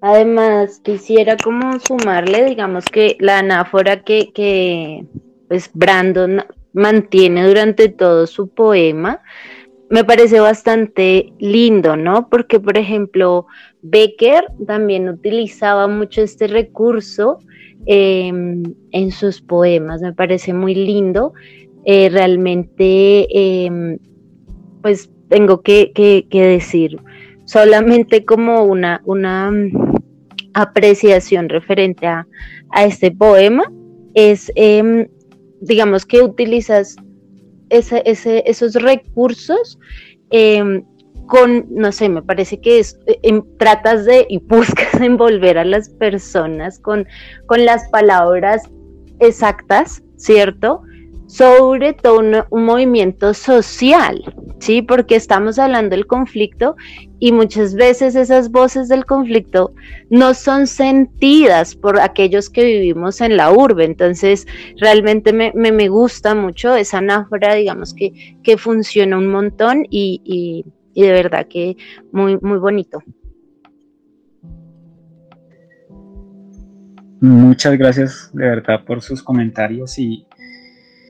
Además, 0.00 0.80
quisiera 0.82 1.36
como 1.36 1.78
sumarle, 1.78 2.44
digamos 2.44 2.84
que 2.86 3.16
la 3.20 3.38
anáfora 3.38 4.02
que, 4.02 4.32
que 4.32 5.06
pues 5.48 5.70
Brandon 5.74 6.42
mantiene 6.72 7.46
durante 7.46 7.88
todo 7.88 8.26
su 8.26 8.48
poema, 8.48 9.20
me 9.90 10.04
parece 10.04 10.40
bastante 10.40 11.32
lindo, 11.38 11.96
¿no? 11.96 12.28
Porque, 12.30 12.58
por 12.58 12.78
ejemplo, 12.78 13.46
Becker 13.82 14.46
también 14.66 15.08
utilizaba 15.08 15.86
mucho 15.86 16.22
este 16.22 16.46
recurso 16.46 17.38
em, 17.84 18.62
en 18.92 19.10
sus 19.10 19.42
poemas, 19.42 20.00
me 20.00 20.14
parece 20.14 20.54
muy 20.54 20.74
lindo. 20.74 21.34
Eh, 21.84 22.08
realmente 22.08 23.26
em, 23.30 23.98
pues 24.82 25.10
tengo 25.28 25.62
que, 25.62 25.92
decir 26.30 27.00
solamente 27.44 28.24
como 28.24 28.64
una, 28.64 29.00
una 29.04 29.50
mm, 29.50 29.94
apreciación 30.54 31.48
referente 31.48 32.06
a, 32.06 32.26
este 32.84 33.10
poema 33.10 33.70
es, 34.14 34.50
em, 34.54 35.06
digamos 35.60 36.06
que 36.06 36.22
utilizas 36.22 36.96
ese, 37.68 38.02
esos 38.06 38.74
recursos 38.74 39.78
em, 40.30 40.82
con, 41.26 41.66
no 41.70 41.92
sé, 41.92 42.08
me 42.08 42.22
parece 42.22 42.60
que 42.60 42.78
es, 42.78 42.98
em, 43.22 43.42
tratas 43.58 44.04
de 44.06 44.26
y 44.28 44.38
buscas 44.48 45.00
envolver 45.00 45.58
a 45.58 45.64
las 45.64 45.88
personas 45.90 46.78
con, 46.78 47.06
con 47.46 47.64
las 47.64 47.88
palabras 47.90 48.62
exactas, 49.20 50.02
¿cierto? 50.16 50.82
Sobre 51.32 51.94
todo 51.94 52.20
un 52.50 52.64
movimiento 52.66 53.32
social, 53.32 54.22
¿sí? 54.60 54.82
Porque 54.82 55.16
estamos 55.16 55.58
hablando 55.58 55.96
del 55.96 56.06
conflicto 56.06 56.76
y 57.20 57.32
muchas 57.32 57.74
veces 57.74 58.14
esas 58.16 58.50
voces 58.50 58.88
del 58.88 59.06
conflicto 59.06 59.72
no 60.10 60.34
son 60.34 60.66
sentidas 60.66 61.74
por 61.74 61.98
aquellos 61.98 62.50
que 62.50 62.66
vivimos 62.66 63.22
en 63.22 63.38
la 63.38 63.50
urbe. 63.50 63.86
Entonces, 63.86 64.46
realmente 64.76 65.32
me, 65.32 65.88
gusta 65.88 66.34
mucho 66.34 66.76
esa 66.76 66.98
anáfora, 66.98 67.54
digamos 67.54 67.94
que, 67.94 68.36
que 68.42 68.58
funciona 68.58 69.16
un 69.16 69.28
montón 69.28 69.86
y, 69.88 70.20
y, 70.94 71.00
de 71.00 71.12
verdad 71.12 71.46
que 71.48 71.78
muy, 72.12 72.36
muy 72.42 72.58
bonito. 72.58 73.02
muchas 77.22 77.78
gracias 77.78 78.30
de 78.32 78.44
verdad 78.44 78.84
por 78.84 79.00
sus 79.00 79.22
comentarios 79.22 79.96
y, 79.96 80.26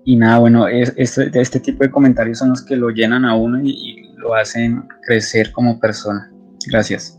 y 0.04 0.16
nada, 0.16 0.38
bueno, 0.38 0.66
es, 0.68 0.92
este, 0.96 1.30
este 1.40 1.60
tipo 1.60 1.84
de 1.84 1.90
comentarios 1.90 2.38
son 2.38 2.50
los 2.50 2.62
que 2.62 2.76
lo 2.76 2.90
llenan 2.90 3.24
a 3.24 3.36
uno 3.36 3.60
y, 3.62 3.70
y 3.70 4.12
lo 4.16 4.34
hacen 4.34 4.88
crecer 5.06 5.52
como 5.52 5.78
persona. 5.78 6.32
Gracias. 6.66 7.18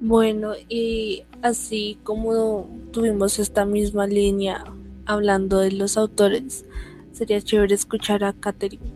Bueno, 0.00 0.52
y 0.68 1.24
así 1.42 1.98
como 2.02 2.68
tuvimos 2.90 3.38
esta 3.38 3.66
misma 3.66 4.06
línea 4.06 4.64
hablando 5.04 5.58
de 5.58 5.72
los 5.72 5.98
autores, 5.98 6.64
sería 7.12 7.42
chévere 7.42 7.74
escuchar 7.74 8.24
a 8.24 8.32
Catherine 8.32 8.92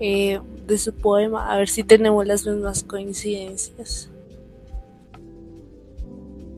eh, 0.00 0.40
de 0.66 0.78
su 0.78 0.94
poema, 0.94 1.52
a 1.52 1.58
ver 1.58 1.68
si 1.68 1.82
tenemos 1.82 2.26
las 2.26 2.46
mismas 2.46 2.82
coincidencias. 2.82 4.10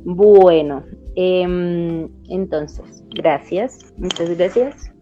Bueno, 0.05 0.85
em, 1.17 2.09
entonces, 2.29 3.03
gracias, 3.15 3.93
muchas 3.97 4.37
gracias. 4.37 4.93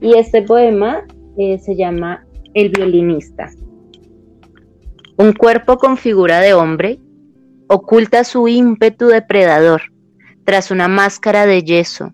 Y 0.00 0.14
este 0.14 0.42
poema 0.42 1.04
eh, 1.36 1.58
se 1.58 1.76
llama 1.76 2.24
El 2.54 2.70
violinista. 2.70 3.50
Un 5.16 5.32
cuerpo 5.32 5.76
con 5.76 5.96
figura 5.96 6.40
de 6.40 6.54
hombre 6.54 6.98
oculta 7.68 8.24
su 8.24 8.48
ímpetu 8.48 9.08
depredador 9.08 9.82
tras 10.44 10.70
una 10.70 10.88
máscara 10.88 11.46
de 11.46 11.62
yeso, 11.62 12.12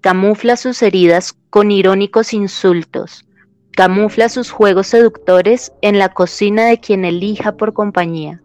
camufla 0.00 0.56
sus 0.56 0.82
heridas 0.82 1.36
con 1.50 1.70
irónicos 1.70 2.32
insultos, 2.32 3.24
camufla 3.72 4.28
sus 4.28 4.50
juegos 4.50 4.88
seductores 4.88 5.72
en 5.82 5.98
la 5.98 6.08
cocina 6.08 6.66
de 6.66 6.80
quien 6.80 7.04
elija 7.04 7.56
por 7.56 7.72
compañía. 7.72 8.42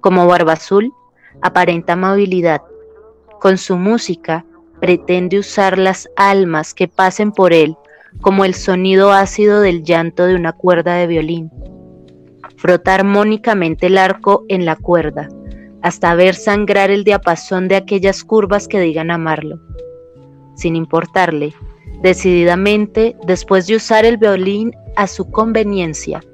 Como 0.00 0.26
Barba 0.26 0.54
Azul, 0.54 0.92
aparenta 1.40 1.94
amabilidad. 1.94 2.60
Con 3.44 3.58
su 3.58 3.76
música, 3.76 4.46
pretende 4.80 5.38
usar 5.38 5.76
las 5.76 6.08
almas 6.16 6.72
que 6.72 6.88
pasen 6.88 7.30
por 7.30 7.52
él 7.52 7.76
como 8.22 8.46
el 8.46 8.54
sonido 8.54 9.12
ácido 9.12 9.60
del 9.60 9.82
llanto 9.82 10.24
de 10.24 10.34
una 10.34 10.54
cuerda 10.54 10.94
de 10.94 11.06
violín. 11.06 11.50
Frota 12.56 12.94
armónicamente 12.94 13.88
el 13.88 13.98
arco 13.98 14.46
en 14.48 14.64
la 14.64 14.76
cuerda, 14.76 15.28
hasta 15.82 16.14
ver 16.14 16.34
sangrar 16.34 16.90
el 16.90 17.04
diapasón 17.04 17.68
de 17.68 17.76
aquellas 17.76 18.24
curvas 18.24 18.66
que 18.66 18.80
digan 18.80 19.10
amarlo. 19.10 19.60
Sin 20.56 20.74
importarle, 20.74 21.52
decididamente, 22.00 23.14
después 23.26 23.66
de 23.66 23.76
usar 23.76 24.06
el 24.06 24.16
violín 24.16 24.72
a 24.96 25.06
su 25.06 25.30
conveniencia, 25.30 26.24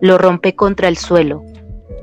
lo 0.00 0.16
rompe 0.16 0.54
contra 0.54 0.86
el 0.86 0.96
suelo, 0.96 1.42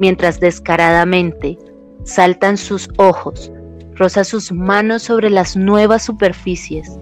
mientras 0.01 0.42
descaradamente 0.42 1.58
saltan 2.04 2.58
sus 2.58 2.89
ojos, 2.98 3.54
roza 4.00 4.24
sus 4.24 4.51
manos 4.51 5.03
sobre 5.03 5.29
las 5.29 5.56
nuevas 5.58 6.03
superficies, 6.03 6.98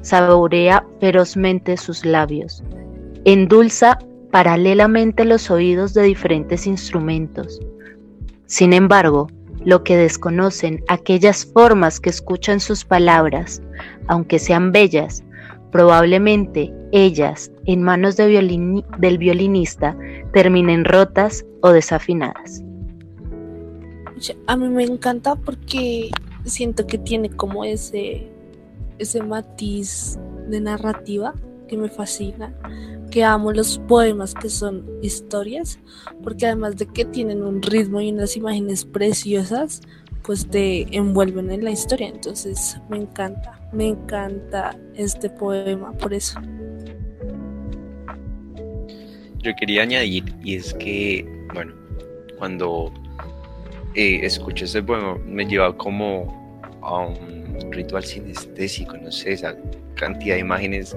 saborea 0.00 0.84
ferozmente 0.98 1.76
sus 1.76 2.04
labios, 2.06 2.64
endulza 3.24 3.98
paralelamente 4.32 5.26
los 5.26 5.50
oídos 5.50 5.92
de 5.92 6.02
diferentes 6.02 6.66
instrumentos. 6.66 7.60
Sin 8.46 8.72
embargo, 8.72 9.28
lo 9.64 9.84
que 9.84 9.98
desconocen 9.98 10.82
aquellas 10.88 11.44
formas 11.44 12.00
que 12.00 12.10
escuchan 12.10 12.60
sus 12.60 12.84
palabras, 12.84 13.62
aunque 14.06 14.38
sean 14.38 14.72
bellas, 14.72 15.22
probablemente 15.70 16.72
ellas, 16.92 17.52
en 17.66 17.82
manos 17.82 18.16
del 18.16 19.18
violinista, 19.18 19.94
terminen 20.32 20.86
rotas 20.86 21.44
o 21.60 21.70
desafinadas. 21.70 22.62
A 24.46 24.56
mí 24.56 24.68
me 24.68 24.84
encanta 24.84 25.36
porque 25.36 26.10
siento 26.44 26.86
que 26.86 26.98
tiene 26.98 27.30
como 27.30 27.64
ese, 27.64 28.28
ese 28.98 29.22
matiz 29.22 30.18
de 30.48 30.60
narrativa 30.60 31.34
que 31.68 31.76
me 31.76 31.88
fascina 31.88 32.54
que 33.10 33.24
amo 33.24 33.52
los 33.52 33.78
poemas 33.78 34.34
que 34.34 34.50
son 34.50 34.84
historias, 35.02 35.78
porque 36.22 36.46
además 36.46 36.76
de 36.76 36.86
que 36.86 37.04
tienen 37.04 37.42
un 37.42 37.62
ritmo 37.62 38.00
y 38.00 38.10
unas 38.10 38.36
imágenes 38.36 38.84
preciosas, 38.84 39.80
pues 40.22 40.48
te 40.48 40.94
envuelven 40.96 41.50
en 41.50 41.64
la 41.64 41.70
historia. 41.70 42.08
Entonces 42.08 42.78
me 42.88 42.98
encanta, 42.98 43.58
me 43.72 43.88
encanta 43.88 44.78
este 44.94 45.30
poema 45.30 45.92
por 45.92 46.12
eso. 46.12 46.38
Yo 49.38 49.52
quería 49.58 49.82
añadir, 49.82 50.24
y 50.42 50.56
es 50.56 50.74
que, 50.74 51.26
bueno, 51.54 51.72
cuando 52.38 52.92
eh, 53.98 54.20
escucho 54.24 54.64
este 54.64 54.80
poema 54.80 55.16
me 55.26 55.44
lleva 55.44 55.76
como 55.76 56.70
a 56.82 57.00
un 57.00 57.72
ritual 57.72 58.04
sinestésico, 58.04 58.96
no 58.96 59.10
sé, 59.10 59.32
esa 59.32 59.56
cantidad 59.96 60.36
de 60.36 60.40
imágenes 60.40 60.96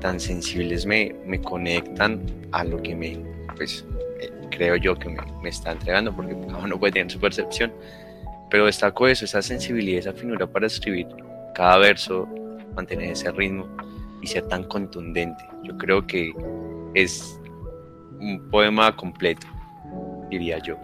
tan 0.00 0.18
sensibles 0.18 0.84
me, 0.86 1.14
me 1.24 1.40
conectan 1.40 2.20
a 2.50 2.64
lo 2.64 2.82
que 2.82 2.96
me, 2.96 3.16
pues, 3.54 3.84
eh, 4.20 4.28
creo 4.50 4.74
yo 4.74 4.96
que 4.96 5.08
me, 5.08 5.18
me, 5.40 5.50
está 5.50 5.70
entregando, 5.70 6.14
porque 6.16 6.36
cada 6.48 6.64
uno 6.64 6.80
puede 6.80 6.94
tener 6.94 7.12
su 7.12 7.20
percepción, 7.20 7.72
pero 8.50 8.66
destaco 8.66 9.06
eso, 9.06 9.24
esa 9.24 9.40
sensibilidad, 9.40 10.00
esa 10.00 10.12
finura 10.12 10.48
para 10.48 10.66
escribir 10.66 11.06
cada 11.54 11.78
verso, 11.78 12.28
mantener 12.74 13.12
ese 13.12 13.30
ritmo 13.30 13.68
y 14.20 14.26
ser 14.26 14.48
tan 14.48 14.64
contundente. 14.64 15.44
Yo 15.62 15.78
creo 15.78 16.04
que 16.04 16.32
es 16.94 17.40
un 18.18 18.50
poema 18.50 18.96
completo, 18.96 19.46
diría 20.28 20.58
yo. 20.58 20.76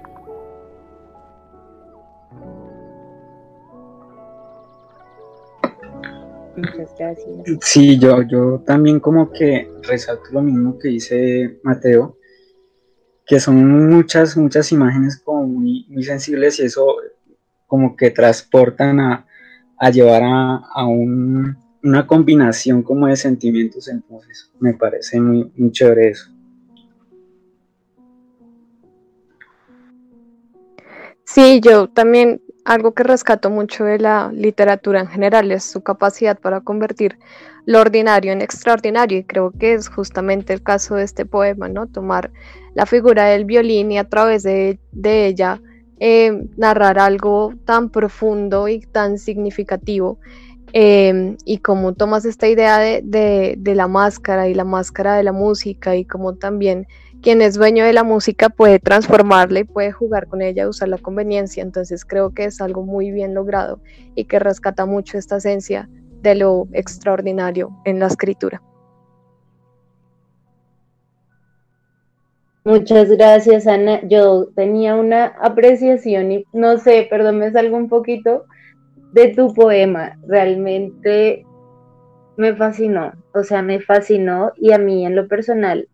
Muchas 6.57 6.95
gracias. 6.99 7.29
Sí, 7.61 7.99
yo, 7.99 8.23
yo 8.23 8.63
también 8.67 9.01
como 9.01 9.31
que 9.31 9.71
resalto 9.83 10.25
lo 10.33 10.43
mismo 10.43 10.79
que 10.79 10.89
dice 10.89 11.59
Mateo, 11.63 12.19
que 13.27 13.41
son 13.41 13.89
muchas, 13.89 14.37
muchas 14.37 14.73
imágenes 14.73 15.21
como 15.23 15.47
muy, 15.47 15.87
muy 15.89 16.03
sensibles 16.03 16.59
y 16.59 16.65
eso 16.65 16.97
como 17.67 17.97
que 17.97 18.11
transportan 18.11 19.01
a, 19.01 19.27
llevar 19.91 20.23
a, 20.25 20.87
una 20.87 22.07
combinación 22.07 22.83
como 22.83 23.07
de 23.07 23.17
sentimientos, 23.17 23.89
entonces 23.89 24.53
me 24.61 24.75
parece 24.75 25.19
muy, 25.21 25.51
muy 25.57 25.73
chévere 25.73 26.11
eso. 26.11 26.31
Sí, 31.25 31.61
yo 31.65 31.89
también 31.89 32.42
algo 32.65 32.93
que 32.93 33.03
rescato 33.03 33.51
mucho 33.51 33.85
de 33.85 33.99
la 33.99 34.31
literatura 34.33 35.01
en 35.01 35.09
general 35.09 35.51
es 35.51 35.65
su 35.65 35.83
capacidad 35.83 36.39
para 36.39 36.61
convertir 36.61 37.19
lo 37.67 37.81
ordinario 37.81 38.33
en 38.33 38.43
extraordinario 38.43 39.19
y 39.19 39.25
creo 39.25 39.53
que 39.53 39.75
es 39.75 39.89
justamente 39.89 40.53
el 40.53 40.63
caso 40.63 40.97
de 40.97 41.05
este 41.05 41.25
poema, 41.27 41.69
¿no? 41.69 41.87
Tomar 41.87 42.31
la 42.75 42.87
figura 42.87 43.27
del 43.27 43.45
violín 43.45 43.93
y 43.93 43.99
a 43.99 44.09
través 44.09 44.43
de, 44.43 44.79
ella 45.03 45.61
eh, 46.01 46.47
narrar 46.57 46.99
algo 46.99 47.55
tan 47.65 47.91
profundo 47.91 48.69
y 48.69 48.81
tan 48.81 49.19
significativo 49.19 50.19
em, 50.73 51.37
y 51.45 51.59
cómo 51.59 51.93
tomas 51.93 52.25
esta 52.25 52.49
idea 52.49 52.79
de, 52.79 53.55
de 53.57 53.75
la 53.75 53.89
máscara 53.89 54.49
y 54.49 54.55
la 54.55 54.65
máscara 54.65 55.15
de 55.17 55.23
la 55.23 55.33
música 55.33 55.95
y 55.95 56.05
cómo 56.05 56.35
también 56.35 56.87
quien 57.23 57.41
es 57.41 57.55
dueño 57.55 57.85
de 57.85 57.93
la 57.93 58.03
música 58.03 58.49
puede 58.51 58.81
transformarla 58.81 59.61
y 59.61 59.65
puede 59.65 59.93
jugar 59.93 60.27
con 60.27 60.43
ella, 60.43 60.69
usar 60.69 60.89
la 60.89 60.99
conveniencia. 60.99 61.63
Entonces 61.63 62.05
creo 62.05 62.35
que 62.35 62.45
es 62.45 62.61
algo 62.61 62.83
muy 62.83 63.11
bien 63.11 63.33
logrado 63.33 63.81
y 64.15 64.25
que 64.25 64.41
rescata 64.41 64.85
mucho 64.85 65.17
esta 65.17 65.37
esencia 65.37 65.89
de 66.21 66.35
lo 66.35 66.67
extraordinario 66.73 67.71
en 67.85 68.01
la 68.01 68.09
escritura. 68.09 68.61
Muchas 72.65 73.09
gracias, 73.11 73.67
Ana. 73.67 74.01
Yo 74.07 74.49
tenía 74.55 74.95
una 74.95 75.27
apreciación 75.41 76.31
y 76.31 76.45
no 76.53 76.79
sé, 76.79 77.07
perdón, 77.09 77.39
me 77.39 77.51
salgo 77.51 77.77
un 77.77 77.89
poquito 77.89 78.45
de 79.13 79.29
tu 79.29 79.53
poema. 79.55 80.19
Realmente 80.27 81.45
me 82.37 82.55
fascinó, 82.55 83.13
o 83.35 83.43
sea, 83.43 83.63
me 83.63 83.81
fascinó 83.81 84.53
y 84.57 84.73
a 84.73 84.79
mí 84.79 85.05
en 85.05 85.17
lo 85.17 85.29
personal 85.29 85.89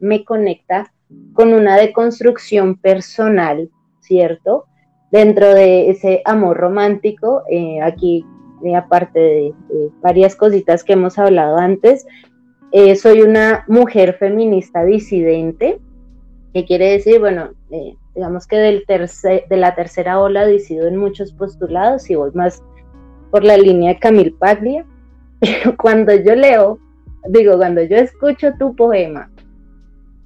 me 0.00 0.24
conecta 0.24 0.92
con 1.32 1.54
una 1.54 1.76
deconstrucción 1.76 2.76
personal, 2.76 3.70
¿cierto? 4.00 4.66
Dentro 5.10 5.54
de 5.54 5.90
ese 5.90 6.22
amor 6.24 6.58
romántico, 6.58 7.42
eh, 7.50 7.80
aquí, 7.82 8.24
eh, 8.64 8.74
aparte 8.74 9.18
de, 9.18 9.54
varias 10.02 10.36
cositas 10.36 10.84
que 10.84 10.92
hemos 10.92 11.18
hablado 11.18 11.56
antes, 11.56 12.06
eh, 12.72 12.94
soy 12.96 13.22
una 13.22 13.64
mujer 13.68 14.16
feminista 14.18 14.84
disidente, 14.84 15.80
que 16.52 16.64
quiere 16.64 16.92
decir, 16.92 17.20
bueno, 17.20 17.50
digamos 18.14 18.46
que 18.46 18.56
del 18.56 18.84
tercer, 18.86 19.44
de 19.48 19.56
la 19.56 19.74
tercera 19.74 20.20
ola 20.20 20.46
decido 20.46 20.86
en 20.86 20.96
muchos 20.96 21.32
postulados 21.32 22.10
y 22.10 22.14
voy 22.14 22.30
más 22.34 22.62
por 23.30 23.44
la 23.44 23.56
línea 23.56 23.94
de 23.94 23.98
Camille 23.98 24.34
Paglia. 24.38 24.84
cuando 25.78 26.14
yo 26.14 26.34
leo, 26.34 26.78
digo, 27.28 27.56
cuando 27.56 27.82
yo 27.82 27.96
escucho 27.96 28.52
tu 28.58 28.74
poema, 28.74 29.30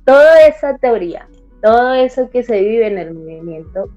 toda 0.04 0.46
esa 0.46 0.76
teoría, 0.78 1.28
todo 1.62 1.94
eso 1.94 2.28
que 2.30 2.42
se 2.42 2.60
vive 2.60 2.86
en 2.86 2.98
el 2.98 3.14
movimiento, 3.14 3.90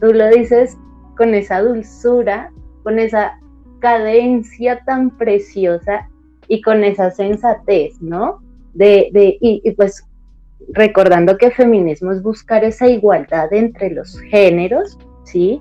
tú 0.00 0.12
lo 0.12 0.28
dices 0.28 0.76
con 1.16 1.34
esa 1.34 1.60
dulzura, 1.60 2.52
con 2.82 2.98
esa 2.98 3.38
cadencia 3.80 4.82
tan 4.84 5.16
preciosa 5.16 6.08
y 6.48 6.60
con 6.62 6.84
esa 6.84 7.10
sensatez, 7.10 8.00
¿no? 8.00 8.42
De, 8.74 9.10
de 9.12 9.36
y, 9.40 9.70
pues 9.72 10.06
recordando 10.68 11.36
que 11.36 11.50
feminismo 11.50 12.12
es 12.12 12.22
buscar 12.22 12.64
esa 12.64 12.86
igualdad 12.88 13.52
entre 13.52 13.90
los 13.90 14.18
géneros, 14.20 14.98
¿sí? 15.24 15.60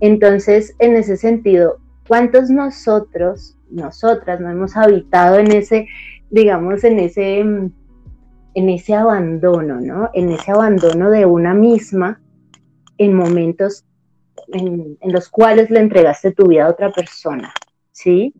Entonces, 0.00 0.74
en 0.78 0.96
ese 0.96 1.16
sentido, 1.16 1.78
¿cuántos 2.08 2.50
nosotros, 2.50 3.56
nosotras, 3.70 4.40
no 4.40 4.50
hemos 4.50 4.76
habitado 4.76 5.38
en 5.38 5.52
ese, 5.52 5.86
digamos, 6.30 6.84
en 6.84 6.98
ese, 6.98 7.44
en 8.56 8.70
ese 8.70 8.94
abandono, 8.94 9.82
¿no? 9.82 10.08
En 10.14 10.30
ese 10.32 10.50
abandono 10.50 11.10
de 11.10 11.26
una 11.26 11.52
misma 11.52 12.22
en 12.96 13.12
momentos 13.12 13.84
en, 14.48 14.96
los 15.02 15.28
cuales 15.28 15.70
le 15.70 15.80
entregaste 15.80 16.32
tu 16.32 16.46
vida 16.46 16.64
a 16.64 16.70
otra 16.70 16.90
persona, 16.90 17.52
¿sí? 17.92 18.32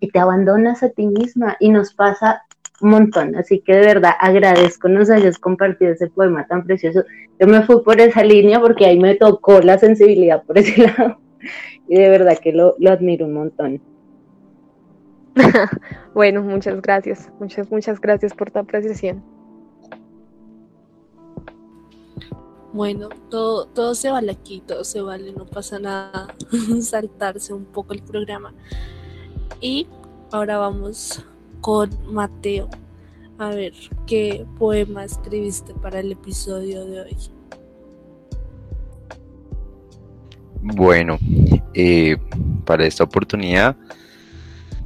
Y 0.00 0.08
te 0.08 0.18
abandonas 0.18 0.82
a 0.82 0.88
ti 0.88 1.06
misma 1.06 1.58
y 1.60 1.68
nos 1.68 1.92
pasa 1.92 2.40
un 2.80 2.88
montón. 2.88 3.36
Así 3.36 3.60
que 3.60 3.74
de 3.74 3.80
verdad 3.80 4.12
agradezco 4.18 4.88
nos 4.88 5.10
hayas 5.10 5.38
compartido 5.38 5.92
ese 5.92 6.08
poema 6.08 6.46
tan 6.46 6.64
precioso. 6.64 7.04
Yo 7.38 7.46
me 7.46 7.60
fui 7.64 7.82
por 7.82 8.00
esa 8.00 8.24
línea 8.24 8.58
porque 8.58 8.86
ahí 8.86 8.98
me 8.98 9.14
tocó 9.14 9.60
la 9.60 9.76
sensibilidad 9.76 10.42
por 10.44 10.56
ese 10.56 10.80
lado 10.86 11.20
y 11.86 11.96
de 11.96 12.08
verdad 12.08 12.38
que 12.38 12.52
lo, 12.52 12.76
lo 12.78 12.92
admiro 12.92 13.26
un 13.26 13.34
montón. 13.34 13.82
bueno, 16.14 16.42
muchas 16.42 16.80
gracias, 16.80 17.30
muchas, 17.38 17.70
muchas 17.70 18.00
gracias 18.00 18.34
por 18.34 18.50
tu 18.50 18.58
apreciación. 18.58 19.22
Bueno, 22.72 23.08
todo, 23.30 23.66
todo 23.66 23.94
se 23.94 24.10
vale 24.10 24.32
aquí, 24.32 24.62
todo 24.66 24.84
se 24.84 25.00
vale, 25.00 25.32
no 25.32 25.46
pasa 25.46 25.78
nada, 25.78 26.28
saltarse 26.80 27.52
un 27.52 27.64
poco 27.64 27.94
el 27.94 28.02
programa. 28.02 28.52
Y 29.60 29.88
ahora 30.30 30.58
vamos 30.58 31.24
con 31.60 31.90
Mateo. 32.12 32.68
A 33.38 33.50
ver, 33.50 33.72
¿qué 34.06 34.44
poema 34.58 35.04
escribiste 35.04 35.72
para 35.74 36.00
el 36.00 36.12
episodio 36.12 36.84
de 36.84 37.00
hoy? 37.02 37.16
Bueno, 40.60 41.18
eh, 41.72 42.16
para 42.64 42.84
esta 42.84 43.04
oportunidad 43.04 43.76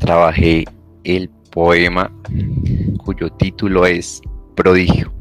trabajé 0.02 0.64
el 1.04 1.30
poema 1.52 2.10
cuyo 3.04 3.30
título 3.30 3.86
es 3.86 4.20
Prodigio. 4.56 5.12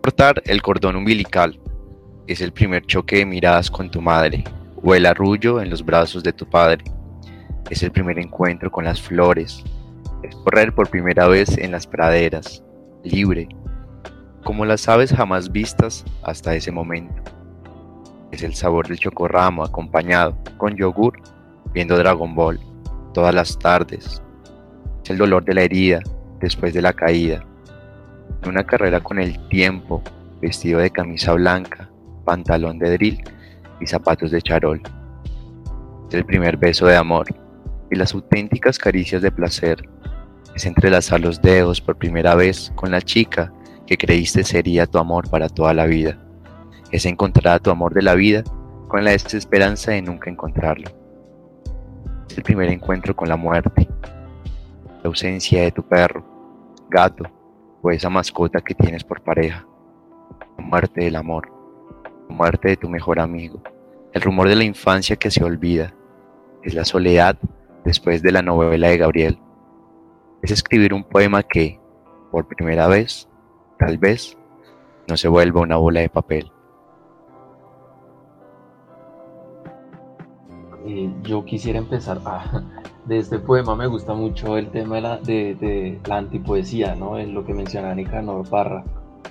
Cortar 0.00 0.40
el 0.44 0.62
cordón 0.62 0.94
umbilical 0.94 1.58
es 2.28 2.40
el 2.40 2.52
primer 2.52 2.86
choque 2.86 3.16
de 3.16 3.26
miradas 3.26 3.68
con 3.68 3.90
tu 3.90 4.00
madre 4.00 4.44
o 4.80 4.94
el 4.94 5.06
arrullo 5.06 5.60
en 5.60 5.70
los 5.70 5.84
brazos 5.84 6.22
de 6.22 6.32
tu 6.32 6.48
padre. 6.48 6.84
Es 7.68 7.82
el 7.82 7.90
primer 7.90 8.16
encuentro 8.20 8.70
con 8.70 8.84
las 8.84 9.00
flores. 9.00 9.64
Es 10.22 10.36
correr 10.36 10.72
por 10.72 10.88
primera 10.88 11.26
vez 11.26 11.58
en 11.58 11.72
las 11.72 11.88
praderas, 11.88 12.62
libre, 13.02 13.48
como 14.44 14.64
las 14.64 14.88
aves 14.88 15.12
jamás 15.12 15.50
vistas 15.50 16.04
hasta 16.22 16.54
ese 16.54 16.70
momento. 16.70 17.22
Es 18.30 18.44
el 18.44 18.54
sabor 18.54 18.86
del 18.86 19.00
chocorramo 19.00 19.64
acompañado 19.64 20.38
con 20.58 20.76
yogur, 20.76 21.20
viendo 21.74 21.98
Dragon 21.98 22.36
Ball 22.36 22.71
todas 23.12 23.34
las 23.34 23.58
tardes. 23.58 24.22
Es 25.04 25.10
el 25.10 25.18
dolor 25.18 25.44
de 25.44 25.54
la 25.54 25.62
herida 25.62 26.00
después 26.40 26.74
de 26.74 26.82
la 26.82 26.92
caída. 26.92 27.44
Una 28.46 28.64
carrera 28.64 29.00
con 29.00 29.18
el 29.18 29.48
tiempo, 29.48 30.02
vestido 30.40 30.80
de 30.80 30.90
camisa 30.90 31.32
blanca, 31.34 31.88
pantalón 32.24 32.78
de 32.78 32.92
drill 32.92 33.22
y 33.80 33.86
zapatos 33.86 34.30
de 34.30 34.42
charol. 34.42 34.80
Es 36.08 36.14
el 36.14 36.24
primer 36.24 36.56
beso 36.56 36.86
de 36.86 36.96
amor 36.96 37.26
y 37.90 37.96
las 37.96 38.14
auténticas 38.14 38.78
caricias 38.78 39.22
de 39.22 39.30
placer. 39.30 39.88
Es 40.54 40.66
entrelazar 40.66 41.20
los 41.20 41.40
dedos 41.40 41.80
por 41.80 41.96
primera 41.96 42.34
vez 42.34 42.72
con 42.74 42.90
la 42.90 43.00
chica 43.00 43.52
que 43.86 43.96
creíste 43.96 44.44
sería 44.44 44.86
tu 44.86 44.98
amor 44.98 45.28
para 45.30 45.48
toda 45.48 45.74
la 45.74 45.86
vida. 45.86 46.18
Es 46.90 47.06
encontrar 47.06 47.54
a 47.54 47.58
tu 47.58 47.70
amor 47.70 47.94
de 47.94 48.02
la 48.02 48.14
vida 48.14 48.42
con 48.88 49.04
la 49.04 49.12
desesperanza 49.12 49.92
de 49.92 50.02
nunca 50.02 50.30
encontrarlo. 50.30 51.01
El 52.36 52.42
primer 52.42 52.70
encuentro 52.70 53.14
con 53.14 53.28
la 53.28 53.36
muerte, 53.36 53.88
la 55.02 55.08
ausencia 55.08 55.62
de 55.62 55.72
tu 55.72 55.82
perro, 55.82 56.24
gato 56.88 57.24
o 57.82 57.90
esa 57.90 58.10
mascota 58.10 58.60
que 58.60 58.74
tienes 58.74 59.04
por 59.04 59.22
pareja, 59.22 59.66
la 60.58 60.64
muerte 60.64 61.04
del 61.04 61.16
amor 61.16 61.62
muerte 62.32 62.68
de 62.68 62.76
tu 62.76 62.88
mejor 62.88 63.20
amigo, 63.20 63.62
el 64.12 64.22
rumor 64.22 64.48
de 64.48 64.56
la 64.56 64.64
infancia 64.64 65.16
que 65.16 65.30
se 65.30 65.44
olvida, 65.44 65.94
es 66.62 66.74
la 66.74 66.84
soledad 66.84 67.36
después 67.84 68.22
de 68.22 68.32
la 68.32 68.42
novela 68.42 68.88
de 68.88 68.98
Gabriel. 68.98 69.38
Es 70.42 70.50
escribir 70.50 70.92
un 70.94 71.04
poema 71.04 71.42
que, 71.42 71.78
por 72.30 72.48
primera 72.48 72.88
vez, 72.88 73.28
tal 73.78 73.98
vez, 73.98 74.36
no 75.08 75.16
se 75.16 75.28
vuelva 75.28 75.60
una 75.60 75.76
bola 75.76 76.00
de 76.00 76.08
papel. 76.08 76.50
Eh, 80.84 81.12
yo 81.22 81.44
quisiera 81.44 81.78
empezar 81.78 82.20
de 83.06 83.18
este 83.18 83.38
poema 83.38 83.76
me 83.76 83.86
gusta 83.86 84.14
mucho 84.14 84.56
el 84.56 84.70
tema 84.70 84.96
de 84.96 85.00
la, 85.00 85.18
de, 85.18 86.00
la 86.06 86.18
antipoesía, 86.18 86.94
¿no? 86.94 87.18
En 87.18 87.34
lo 87.34 87.44
que 87.44 87.54
menciona 87.54 87.94
Nicanor 87.94 88.48
Parra 88.48 88.84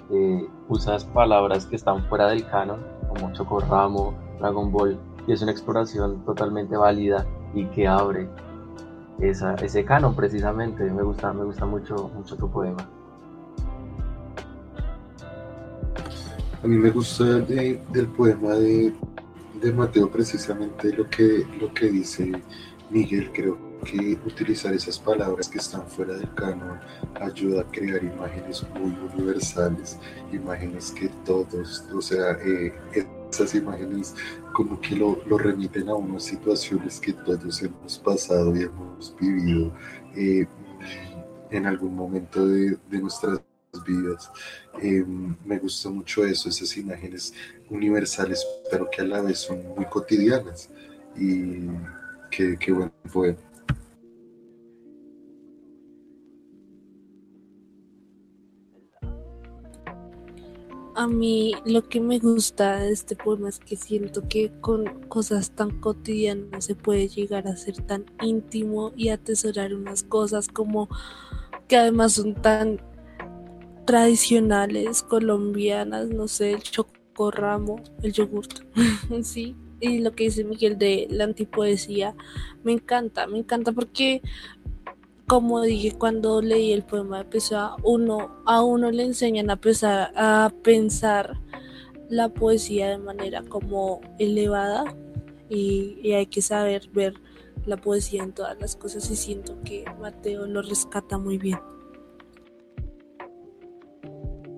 eh, 0.10 0.48
usas 0.68 1.06
palabras 1.06 1.66
que 1.66 1.76
están 1.76 2.04
fuera 2.06 2.28
del 2.28 2.46
canon, 2.46 2.80
como 3.10 3.32
Chocorramo, 3.34 4.14
Dragon 4.40 4.72
Ball, 4.72 5.00
y 5.28 5.32
es 5.32 5.42
una 5.42 5.52
exploración 5.52 6.24
totalmente 6.26 6.76
válida 6.76 7.26
y 7.54 7.66
que 7.66 7.88
abre 7.88 8.28
esa, 9.20 9.56
ese 9.56 9.86
canon 9.86 10.16
precisamente. 10.16 10.84
Me 10.84 11.04
gusta, 11.04 11.32
me 11.34 11.44
gusta 11.44 11.66
mucho, 11.66 12.12
mucho 12.16 12.36
tu 12.36 12.50
poema. 12.50 12.88
A 16.64 16.68
mí 16.68 16.78
me 16.78 16.90
gusta 16.92 17.24
del 17.24 18.08
poema 18.18 18.54
de, 18.56 18.94
de, 19.60 19.72
Mateo 19.72 20.10
precisamente 20.10 20.94
lo 20.94 21.10
que, 21.10 21.46
lo 21.60 21.74
que 21.74 21.90
dice 21.90 22.32
Miguel, 22.90 23.32
creo 23.34 23.58
que 23.84 24.18
utilizar 24.26 24.74
esas 24.74 25.00
palabras 25.00 25.50
que 25.50 25.58
están 25.58 25.88
fuera 25.88 26.14
del 26.14 26.32
canon 26.36 26.80
ayuda 27.16 27.62
a 27.62 27.72
crear 27.72 28.04
imágenes 28.04 28.66
muy 28.76 28.96
universales, 29.14 29.98
imágenes 30.32 30.92
que 30.92 31.10
todos, 31.26 31.86
o 31.94 32.02
sea, 32.02 32.38
eh, 32.46 32.74
esas 33.30 33.56
imágenes 33.56 34.16
como 34.54 34.80
que 34.80 34.96
lo, 34.96 35.22
lo, 35.26 35.38
remiten 35.38 35.90
a 35.90 35.96
unas 35.96 36.24
situaciones 36.24 37.00
que 37.00 37.14
todos 37.14 37.64
hemos 37.64 37.98
pasado 38.00 38.56
y 38.56 38.64
hemos 38.64 39.16
vivido 39.20 39.72
eh, 40.16 40.46
en 41.50 41.66
algún 41.66 41.96
momento 41.96 42.46
de, 42.46 42.78
de 42.90 43.00
nuestras 43.00 43.42
vidas. 43.86 44.30
Eh, 44.82 45.06
me 45.46 45.58
gusta 45.60 45.90
mucho 45.90 46.26
eso, 46.26 46.50
esas 46.50 46.76
imágenes 46.78 47.34
universales, 47.72 48.46
pero 48.70 48.90
que 48.90 49.02
a 49.02 49.06
la 49.06 49.22
vez 49.22 49.40
son 49.40 49.64
muy 49.76 49.86
cotidianas. 49.86 50.70
Y 51.16 51.68
qué, 52.30 52.58
qué 52.60 52.72
bueno 52.72 52.94
fue. 53.06 53.36
A 60.94 61.08
mí 61.08 61.54
lo 61.66 61.88
que 61.88 62.02
me 62.02 62.20
gusta 62.20 62.80
de 62.80 62.92
este 62.92 63.16
poema 63.16 63.50
es 63.50 63.60
que 63.60 63.76
siento 63.78 64.28
que 64.28 64.52
con 64.60 64.86
cosas 65.08 65.52
tan 65.52 65.80
cotidianas 65.80 66.66
se 66.66 66.76
puede 66.76 67.08
llegar 67.08 67.48
a 67.48 67.56
ser 67.56 67.82
tan 67.82 68.06
íntimo 68.22 68.92
y 68.96 69.10
atesorar 69.10 69.74
unas 69.74 70.04
cosas 70.04 70.48
como 70.50 70.90
que 71.68 71.78
además 71.78 72.14
son 72.14 72.36
tan 72.36 72.82
tradicionales, 73.86 75.02
colombianas, 75.02 76.10
no 76.10 76.28
sé, 76.28 76.52
el 76.52 76.62
chocorramo, 77.12 77.82
el 78.02 78.14
yogurt, 78.14 78.64
sí. 79.24 79.56
Y 79.80 80.00
lo 80.00 80.12
que 80.12 80.26
dice 80.26 80.44
Miguel 80.44 80.78
de 80.78 81.08
la 81.10 81.24
antipoesía, 81.24 82.16
me 82.64 82.72
encanta, 82.74 83.26
me 83.26 83.40
encanta 83.40 83.72
porque 83.72 84.22
como 85.28 85.62
dije 85.62 85.94
cuando 85.98 86.42
leí 86.42 86.72
el 86.72 86.84
poema 86.84 87.20
de 87.20 87.26
Pessoa, 87.26 87.78
uno, 87.84 88.44
a 88.46 88.62
uno 88.64 88.92
le 88.92 89.04
enseñan 89.04 89.50
a, 89.50 89.56
pesar, 89.56 90.12
a 90.16 90.52
pensar 90.62 91.40
la 92.10 92.30
poesía 92.30 92.90
de 92.90 92.98
manera 92.98 93.42
como 93.42 94.02
elevada 94.20 94.84
y, 95.50 96.12
hay 96.14 96.28
que 96.28 96.42
saber 96.42 96.90
ver 96.94 97.14
la 97.66 97.78
poesía 97.78 98.24
en 98.24 98.34
todas 98.34 98.60
las 98.60 98.76
cosas 98.76 99.10
y 99.10 99.16
siento 99.16 99.58
que 99.64 99.86
Mateo 100.00 100.46
lo 100.46 100.62
rescata 100.62 101.18
muy 101.18 101.38
bien. 101.38 101.60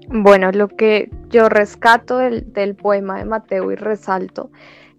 Bueno, 0.10 0.52
lo 0.52 0.68
que 0.68 1.10
yo 1.30 1.50
rescato 1.50 2.18
del, 2.18 2.76
poema 2.76 3.20
de 3.20 3.26
Mateo 3.26 3.72
y 3.72 3.76
resalto 3.76 4.52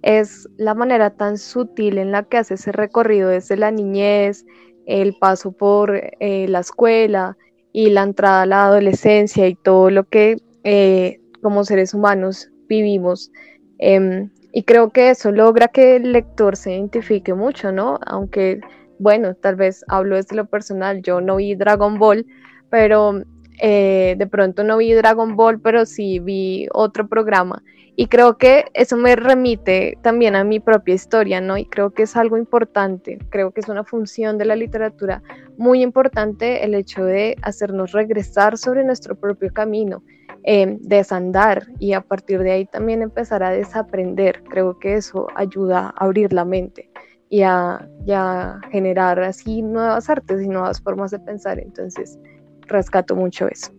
es 0.02 0.48
la 0.56 0.74
manera 0.74 1.10
tan 1.10 1.38
sutil 1.38 1.98
en 1.98 2.10
la 2.10 2.24
que 2.24 2.38
hace 2.38 2.54
ese 2.54 2.72
recorrido 2.72 3.28
desde 3.28 3.56
la 3.56 3.70
niñez, 3.70 4.44
el 4.86 5.14
paso 5.18 5.52
por 5.52 5.94
eh, 5.94 6.46
la 6.48 6.60
escuela 6.60 7.36
y 7.72 7.90
la 7.90 8.02
entrada 8.02 8.42
a 8.42 8.46
la 8.46 8.66
adolescencia 8.66 9.48
y 9.48 9.54
todo 9.54 9.90
lo 9.90 10.04
que 10.04 10.36
eh, 10.62 11.20
como 11.42 11.64
seres 11.64 11.94
humanos 11.94 12.50
vivimos 12.68 13.30
em, 13.78 14.30
Y 14.52 14.64
creo 14.64 14.90
que 14.90 15.10
eso 15.10 15.32
logra 15.32 15.68
que 15.68 15.96
el 15.96 16.12
lector 16.12 16.56
se 16.56 16.72
identifique 16.74 17.34
mucho, 17.34 17.72
¿no? 17.72 17.98
Aunque, 18.06 18.60
bueno, 18.98 19.34
tal 19.34 19.56
vez 19.56 19.84
hablo 19.88 20.16
desde 20.16 20.36
lo 20.36 20.46
personal, 20.46 21.02
yo 21.02 21.20
no 21.20 21.36
vi 21.36 21.54
Dragon 21.54 21.98
Ball, 21.98 22.26
pero 22.70 23.22
eh, 23.60 24.14
de 24.18 24.26
pronto 24.26 24.64
no 24.64 24.78
vi 24.78 24.92
Dragon 24.92 25.36
Ball, 25.36 25.60
pero 25.60 25.86
sí 25.86 26.18
vi 26.18 26.66
otro 26.72 27.08
programa. 27.08 27.62
Y 27.96 28.08
creo 28.08 28.38
que 28.38 28.64
eso 28.74 28.96
me 28.96 29.14
remite 29.14 29.98
también 30.02 30.34
a 30.34 30.42
mi 30.42 30.58
propia 30.58 30.94
historia, 30.94 31.40
¿no? 31.40 31.56
Y 31.56 31.64
creo 31.64 31.90
que 31.90 32.02
es 32.02 32.16
algo 32.16 32.36
importante, 32.36 33.18
creo 33.30 33.52
que 33.52 33.60
es 33.60 33.68
una 33.68 33.84
función 33.84 34.36
de 34.36 34.46
la 34.46 34.56
literatura 34.56 35.22
muy 35.56 35.80
importante 35.80 36.64
el 36.64 36.74
hecho 36.74 37.04
de 37.04 37.36
hacernos 37.42 37.92
regresar 37.92 38.58
sobre 38.58 38.82
nuestro 38.84 39.14
propio 39.14 39.52
camino, 39.52 40.02
eh, 40.42 40.76
desandar 40.80 41.68
y 41.78 41.92
a 41.92 42.00
partir 42.00 42.40
de 42.42 42.50
ahí 42.50 42.66
también 42.66 43.00
empezar 43.00 43.44
a 43.44 43.50
desaprender. 43.50 44.42
Creo 44.50 44.76
que 44.80 44.94
eso 44.94 45.28
ayuda 45.36 45.94
a 45.96 46.04
abrir 46.04 46.32
la 46.32 46.44
mente 46.44 46.90
y 47.30 47.42
a, 47.42 47.88
y 48.04 48.10
a 48.10 48.60
generar 48.72 49.20
así 49.20 49.62
nuevas 49.62 50.10
artes 50.10 50.42
y 50.42 50.48
nuevas 50.48 50.80
formas 50.80 51.12
de 51.12 51.20
pensar. 51.20 51.60
Entonces, 51.60 52.18
rescato 52.68 53.14
mucho 53.14 53.48
eso. 53.48 53.72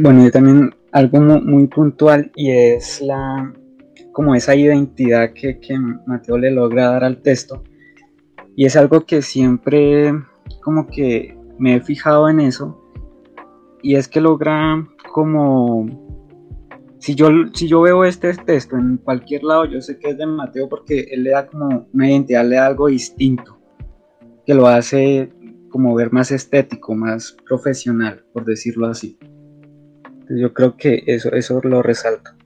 Bueno, 0.00 0.24
yo 0.24 0.30
también 0.30 0.74
algo 0.92 1.20
muy 1.20 1.66
puntual 1.68 2.30
y 2.34 2.50
es 2.50 3.00
la 3.00 3.52
como 4.12 4.34
esa 4.34 4.54
identidad 4.54 5.32
que, 5.34 5.58
que 5.60 5.78
Mateo 6.06 6.38
le 6.38 6.50
logra 6.50 6.90
dar 6.90 7.04
al 7.04 7.20
texto. 7.20 7.62
Y 8.54 8.64
es 8.64 8.76
algo 8.76 9.02
que 9.02 9.20
siempre 9.20 10.12
como 10.62 10.86
que 10.86 11.36
me 11.58 11.76
he 11.76 11.80
fijado 11.80 12.28
en 12.28 12.40
eso. 12.40 12.82
Y 13.82 13.96
es 13.96 14.08
que 14.08 14.20
logra 14.20 14.86
como 15.12 15.86
si 16.98 17.14
yo, 17.14 17.28
si 17.52 17.68
yo 17.68 17.82
veo 17.82 18.04
este 18.04 18.34
texto 18.34 18.76
en 18.76 18.96
cualquier 18.96 19.44
lado, 19.44 19.64
yo 19.66 19.80
sé 19.80 19.98
que 19.98 20.10
es 20.10 20.18
de 20.18 20.26
Mateo 20.26 20.68
porque 20.68 21.06
él 21.10 21.24
le 21.24 21.30
da 21.30 21.46
como 21.46 21.86
una 21.92 22.10
identidad, 22.10 22.44
le 22.44 22.56
da 22.56 22.66
algo 22.66 22.88
distinto, 22.88 23.55
que 24.46 24.54
lo 24.54 24.66
hace 24.68 25.30
como 25.70 25.94
ver 25.94 26.12
más 26.12 26.30
estético, 26.30 26.94
más 26.94 27.36
profesional, 27.44 28.24
por 28.32 28.44
decirlo 28.44 28.86
así. 28.86 29.18
Yo 30.30 30.54
creo 30.54 30.76
que 30.76 31.02
eso, 31.06 31.32
eso 31.32 31.60
lo 31.62 31.82
resalta. 31.82 32.36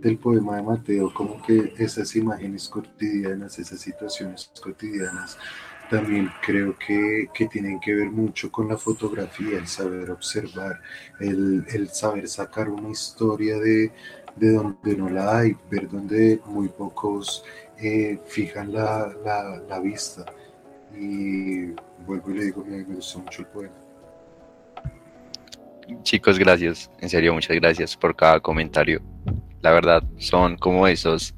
Del 0.00 0.18
poema 0.18 0.56
de 0.56 0.62
Mateo, 0.62 1.12
como 1.12 1.42
que 1.42 1.74
esas 1.76 2.14
imágenes 2.16 2.68
cotidianas, 2.68 3.58
esas 3.58 3.80
situaciones 3.80 4.50
cotidianas, 4.62 5.36
también 5.90 6.30
creo 6.40 6.76
que, 6.78 7.28
tienen 7.48 7.80
que 7.80 7.92
ver 7.92 8.10
mucho 8.10 8.50
con 8.50 8.68
la 8.68 8.76
fotografía, 8.76 9.58
el 9.58 9.66
saber 9.66 10.10
observar, 10.10 10.80
el, 11.18 11.88
saber 11.92 12.28
sacar 12.28 12.70
una 12.70 12.90
historia 12.90 13.58
de, 13.58 13.92
donde 14.36 14.96
no 14.96 15.10
la 15.10 15.38
hay, 15.38 15.56
ver 15.68 15.88
donde 15.88 16.40
muy 16.46 16.68
pocos 16.68 17.44
eh, 17.76 18.20
fijan 18.28 18.72
la, 18.72 19.12
la, 19.68 19.80
vista. 19.80 20.24
Y 20.98 21.72
vuelvo 22.06 22.30
y 22.30 22.34
le 22.34 22.44
digo, 22.46 22.64
me, 22.64 22.84
me 22.84 22.94
gustó 22.96 23.20
mucho 23.20 23.42
el 23.42 23.48
poema. 23.48 23.74
Chicos, 26.02 26.38
gracias. 26.38 26.90
En 27.00 27.08
serio, 27.08 27.34
muchas 27.34 27.56
gracias 27.56 27.96
por 27.96 28.14
cada 28.14 28.40
comentario. 28.40 29.00
La 29.60 29.72
verdad, 29.72 30.02
son 30.18 30.56
como 30.56 30.86
esos 30.86 31.34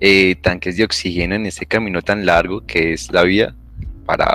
eh, 0.00 0.36
tanques 0.36 0.76
de 0.76 0.84
oxígeno 0.84 1.34
en 1.34 1.46
este 1.46 1.66
camino 1.66 2.02
tan 2.02 2.26
largo 2.26 2.64
que 2.66 2.92
es 2.92 3.10
la 3.12 3.22
vida 3.22 3.54
para 4.04 4.34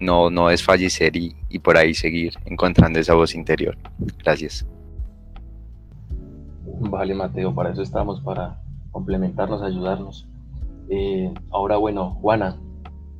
no, 0.00 0.30
no 0.30 0.48
desfallecer 0.48 1.16
y, 1.16 1.36
y 1.48 1.58
por 1.58 1.76
ahí 1.76 1.94
seguir 1.94 2.34
encontrando 2.46 2.98
esa 2.98 3.14
voz 3.14 3.34
interior. 3.34 3.76
Gracias. 4.22 4.66
Vale, 6.80 7.14
Mateo, 7.14 7.54
para 7.54 7.70
eso 7.70 7.82
estamos, 7.82 8.20
para 8.20 8.60
complementarnos, 8.92 9.62
ayudarnos. 9.62 10.26
Eh, 10.88 11.32
ahora, 11.50 11.76
bueno, 11.76 12.12
Juana, 12.20 12.56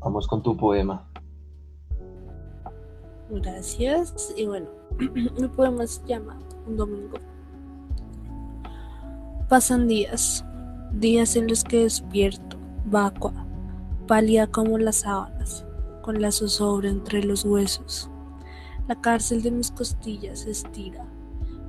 vamos 0.01 0.27
con 0.27 0.43
tu 0.43 0.57
poema. 0.57 1.07
Gracias. 3.31 4.33
Y 4.37 4.47
bueno, 4.47 4.69
mi 4.99 5.49
poema 5.49 5.87
se 5.87 6.05
llama 6.07 6.39
Un 6.67 6.77
domingo. 6.77 7.19
Pasan 9.49 9.89
días, 9.89 10.45
días 10.93 11.35
en 11.37 11.49
los 11.49 11.65
que 11.65 11.85
despierto, 11.85 12.59
vacua, 12.85 13.33
pálida 14.07 14.47
como 14.47 14.77
las 14.77 14.97
sábanas, 14.97 15.65
con 16.03 16.21
la 16.21 16.31
zozobra 16.33 16.91
entre 16.91 17.25
los 17.25 17.45
huesos. 17.45 18.11
La 18.89 19.01
cárcel 19.01 19.43
de 19.43 19.51
mis 19.51 19.71
costillas 19.71 20.41
se 20.41 20.51
estira, 20.51 21.07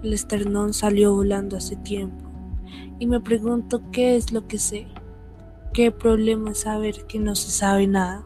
el 0.04 0.14
esternón 0.14 0.74
salió 0.74 1.14
volando 1.16 1.56
hace 1.56 1.78
tiempo, 1.78 2.26
y 3.00 3.08
me 3.08 3.22
pregunto 3.22 3.82
qué 3.92 4.18
es 4.18 4.34
lo 4.34 4.46
que 4.48 4.58
sé, 4.58 4.88
qué 5.74 5.92
problema 5.92 6.54
saber 6.54 7.06
que 7.06 7.20
no 7.20 7.36
se 7.36 7.52
sabe 7.52 7.88
nada. 7.88 8.26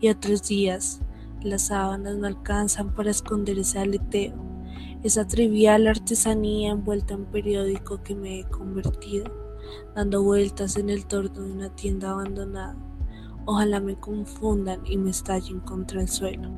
Y 0.00 0.08
otros 0.08 0.48
días, 0.48 1.00
las 1.42 1.66
sábanas 1.66 2.16
no 2.16 2.26
alcanzan 2.26 2.94
para 2.94 3.10
esconder 3.10 3.58
ese 3.58 3.78
aleteo, 3.78 4.34
esa 5.02 5.26
trivial 5.26 5.86
artesanía 5.86 6.70
envuelta 6.70 7.14
en 7.14 7.24
periódico 7.26 8.02
que 8.02 8.14
me 8.14 8.40
he 8.40 8.44
convertido, 8.44 9.26
dando 9.94 10.22
vueltas 10.22 10.76
en 10.76 10.90
el 10.90 11.06
torno 11.06 11.42
de 11.42 11.52
una 11.52 11.74
tienda 11.74 12.10
abandonada. 12.10 12.76
Ojalá 13.44 13.80
me 13.80 13.98
confundan 13.98 14.84
y 14.84 14.96
me 14.96 15.10
estallen 15.10 15.60
contra 15.60 16.00
el 16.00 16.08
suelo. 16.08 16.50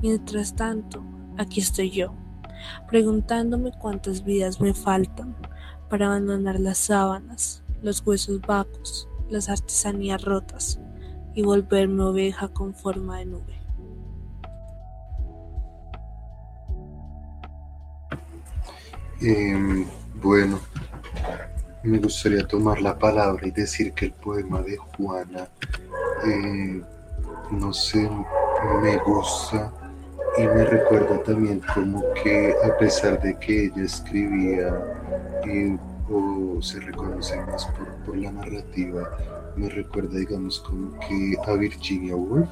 Mientras 0.00 0.54
tanto, 0.54 1.04
aquí 1.36 1.60
estoy 1.60 1.90
yo, 1.90 2.14
preguntándome 2.88 3.72
cuántas 3.78 4.24
vidas 4.24 4.60
me 4.60 4.72
faltan 4.72 5.36
para 5.90 6.06
abandonar 6.06 6.60
las 6.60 6.78
sábanas, 6.78 7.62
los 7.86 8.04
huesos 8.04 8.40
vacos, 8.40 9.08
las 9.30 9.48
artesanías 9.48 10.20
rotas 10.24 10.80
y 11.34 11.42
volverme 11.42 12.02
oveja 12.02 12.48
con 12.48 12.74
forma 12.74 13.18
de 13.18 13.26
nube. 13.26 13.60
Em, 19.20 19.86
bueno, 20.20 20.58
me 21.84 21.98
gustaría 21.98 22.44
tomar 22.44 22.82
la 22.82 22.98
palabra 22.98 23.46
y 23.46 23.52
decir 23.52 23.92
que 23.92 24.06
el 24.06 24.12
poema 24.14 24.60
de 24.62 24.76
Juana, 24.76 25.48
eh, 26.26 26.82
no 27.52 27.72
sé, 27.72 28.10
me 28.82 28.96
gusta 28.98 29.72
y 30.36 30.42
me 30.42 30.64
recuerda 30.64 31.22
también 31.22 31.62
como 31.72 32.02
que 32.14 32.52
a 32.64 32.76
pesar 32.78 33.22
de 33.22 33.38
que 33.38 33.66
ella 33.66 33.84
escribía 33.84 34.74
eh, 35.46 35.78
o 36.08 36.60
se 36.62 36.80
reconoce 36.80 37.36
más 37.46 37.66
por, 38.04 38.16
la 38.16 38.30
narrativa, 38.30 39.10
me 39.56 39.68
recuerda 39.68 40.18
digamos 40.18 40.60
como 40.60 40.98
que 41.00 41.36
a 41.46 41.52
Virginia 41.54 42.14
Woolf, 42.14 42.48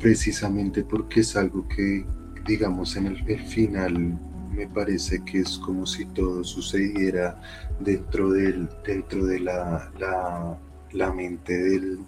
precisamente 0.00 0.82
porque 0.82 1.20
es 1.20 1.36
algo 1.36 1.66
que 1.68 2.04
digamos 2.46 2.96
en 2.96 3.06
el 3.06 3.40
final 3.46 4.18
me 4.58 4.66
parece 4.66 5.24
que 5.24 5.40
es 5.40 5.58
como 5.58 5.86
si 5.86 6.04
todo 6.06 6.42
sucediera 6.42 7.40
dentro, 7.78 8.30
dentro 8.30 9.24
de 9.26 9.40
la, 9.40 9.92
la, 10.92 11.12
mente 11.12 11.56
del, 11.56 11.98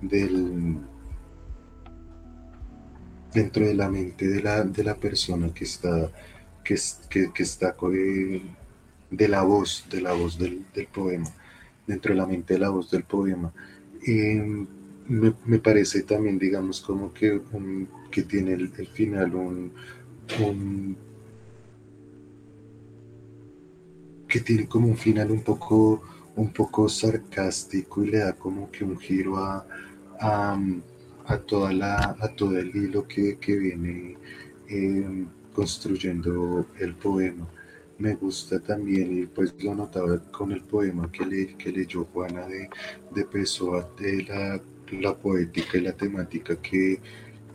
del, 0.00 0.78
dentro 3.32 3.66
de 3.66 3.74
la 3.74 3.88
mente 3.88 4.28
de 4.28 4.42
la, 4.42 4.62
de 4.62 4.84
la 4.84 4.94
persona 4.94 5.52
que 5.52 5.64
está 5.64 6.10
que, 6.62 7.32
que, 7.32 7.42
está 7.42 7.74
de 9.10 9.28
la 9.28 9.42
voz 9.42 9.84
de 9.90 10.00
la 10.00 10.12
voz 10.12 10.38
del, 10.38 10.64
poema 10.92 11.30
dentro 11.86 12.12
de 12.12 12.20
la 12.20 12.26
mente 12.26 12.54
de 12.54 12.60
la 12.60 12.70
voz 12.70 12.90
del 12.90 13.04
poema 13.04 13.52
me, 15.08 15.58
parece 15.58 16.02
también 16.02 16.38
digamos 16.38 16.80
como 16.80 17.12
que, 17.12 17.40
que 18.10 18.22
tiene 18.22 18.52
el, 18.52 18.70
final 18.88 19.34
un 19.34 19.72
que 24.28 24.40
tiene 24.40 24.68
como 24.68 24.88
un 24.88 24.96
final 24.96 25.30
un 25.30 25.42
poco, 25.42 26.02
un 26.36 26.52
poco 26.52 26.88
sarcástico 26.88 28.04
y 28.04 28.10
le 28.10 28.18
da 28.18 28.34
como 28.34 28.70
que 28.70 28.84
un 28.84 28.98
giro 28.98 29.38
a, 29.38 29.66
a, 30.20 31.38
toda 31.46 31.72
la, 31.72 32.16
a 32.20 32.28
todo 32.36 32.58
el 32.58 32.74
hilo 32.76 33.08
que, 33.08 33.38
viene 33.40 34.16
em, 34.68 35.26
construyendo 35.54 36.66
el 36.78 36.94
poema. 36.94 37.48
Me 37.98 38.14
gusta 38.14 38.60
también, 38.60 39.22
y 39.22 39.26
pues 39.26 39.54
lo 39.62 39.74
notaba 39.74 40.18
con 40.30 40.52
el 40.52 40.62
poema 40.62 41.10
que, 41.10 41.26
le, 41.26 41.56
que 41.56 41.72
leyó 41.72 42.04
Juana 42.12 42.46
de, 42.46 42.68
de 43.14 43.24
Pessoa, 43.24 43.88
de 43.98 44.22
la, 44.22 44.60
la 44.92 45.16
poética 45.16 45.78
y 45.78 45.80
la 45.82 45.92
temática 45.92 46.56
que, 46.56 47.00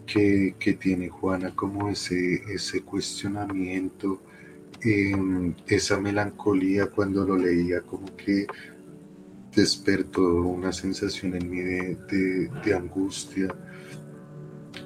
que, 0.05 0.55
que, 0.59 0.73
tiene 0.73 1.07
Juana, 1.09 1.55
como 1.55 1.89
ese, 1.89 2.43
ese 2.53 2.81
cuestionamiento, 2.81 4.21
esa 5.67 5.99
melancolía 5.99 6.87
cuando 6.87 7.25
lo 7.25 7.37
leía 7.37 7.81
como 7.81 8.13
que 8.17 8.47
despertó 9.55 10.41
una 10.41 10.73
sensación 10.73 11.35
en 11.35 11.49
mí 11.49 11.61
de, 11.61 12.73
angustia, 12.73 13.55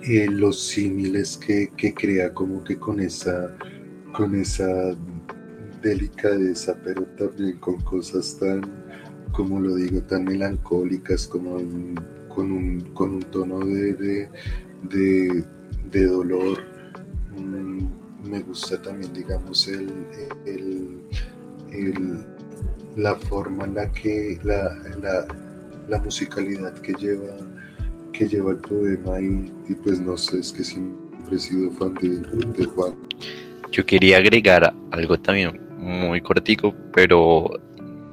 eh, 0.03 0.27
los 0.29 0.67
símiles 0.67 1.37
que, 1.37 1.71
crea 1.93 2.33
como 2.33 2.63
que 2.63 2.77
con 2.77 2.99
esa, 2.99 3.57
con 4.13 4.35
esa 4.35 4.95
delicadeza, 5.81 6.75
pero 6.83 7.03
también 7.17 7.57
con 7.57 7.79
cosas 7.81 8.37
tan, 8.39 8.61
como 9.31 9.59
lo 9.59 9.75
digo, 9.75 10.01
tan 10.01 10.25
melancólicas, 10.25 11.27
como 11.27 11.57
con, 12.27 12.51
un, 12.51 12.81
con 12.93 13.15
un 13.15 13.21
tono 13.23 13.59
de, 13.59 14.29
de, 14.83 16.05
dolor. 16.05 16.59
Mm, 17.35 18.29
me 18.29 18.39
gusta 18.41 18.81
también, 18.81 19.13
digamos, 19.13 19.67
el, 19.67 19.89
el, 20.45 22.25
la 22.95 23.15
forma 23.15 23.65
en 23.65 23.75
la 23.75 23.91
que 23.91 24.39
la, 24.43 24.75
la, 25.87 25.99
musicalidad 25.99 26.73
que 26.79 26.93
lleva 26.93 27.35
que 28.11 28.27
lleva 28.27 28.51
el 28.51 28.57
poema 28.57 29.21
y, 29.21 29.75
pues 29.83 29.99
no 29.99 30.17
sé, 30.17 30.39
es 30.39 30.51
que 30.51 30.63
siempre 30.63 31.35
he 31.35 31.39
sido 31.39 31.69
fan 31.71 31.93
de, 31.95 32.17
de 32.57 32.65
Juan. 32.65 32.95
Yo 33.71 33.85
quería 33.85 34.17
agregar 34.17 34.73
algo 34.91 35.19
también 35.19 35.66
muy 35.77 36.21
cortico, 36.21 36.75
pero 36.93 37.49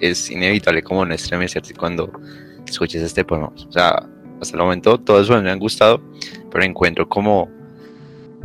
es 0.01 0.31
inevitable 0.31 0.83
como 0.83 1.05
no 1.05 1.15
estremecerse 1.15 1.75
cuando 1.75 2.13
escuches 2.67 3.03
este 3.03 3.25
poema. 3.25 3.53
O 3.69 3.73
sea, 3.73 4.09
hasta 4.41 4.57
el 4.57 4.63
momento 4.63 4.99
todos 4.99 5.31
me 5.31 5.51
han 5.51 5.59
gustado, 5.59 6.03
pero 6.51 6.65
encuentro 6.65 7.09
como, 7.09 7.49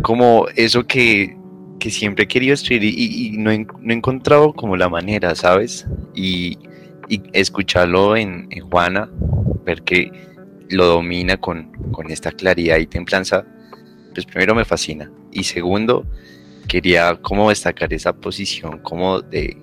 como 0.02 0.48
eso 0.56 0.86
que, 0.86 1.36
que 1.80 1.90
siempre 1.90 2.26
he 2.26 2.28
querido 2.28 2.54
escribir 2.54 2.94
y, 2.98 3.32
no, 3.38 3.52
he, 3.52 3.60
no, 3.60 3.94
he, 3.94 3.94
encontrado 3.94 4.54
como 4.54 4.78
la 4.78 4.90
manera, 4.90 5.36
¿sabes? 5.36 5.86
Y, 6.16 6.58
y 7.08 7.22
escucharlo 7.34 8.16
en, 8.16 8.48
en, 8.52 8.70
Juana, 8.70 9.10
ver 9.66 9.82
que 9.84 10.12
lo 10.70 10.86
domina 10.86 11.38
con, 11.38 11.72
con 11.92 12.12
esta 12.12 12.32
claridad 12.32 12.78
y 12.78 12.88
templanza, 12.88 13.46
pues 14.14 14.26
primero 14.26 14.56
me 14.56 14.66
fascina. 14.66 15.12
Y 15.32 15.44
segundo, 15.44 16.06
quería 16.70 17.16
como 17.16 17.50
destacar 17.50 17.92
esa 17.92 18.14
posición 18.14 18.80
como 18.80 19.20
de 19.20 19.58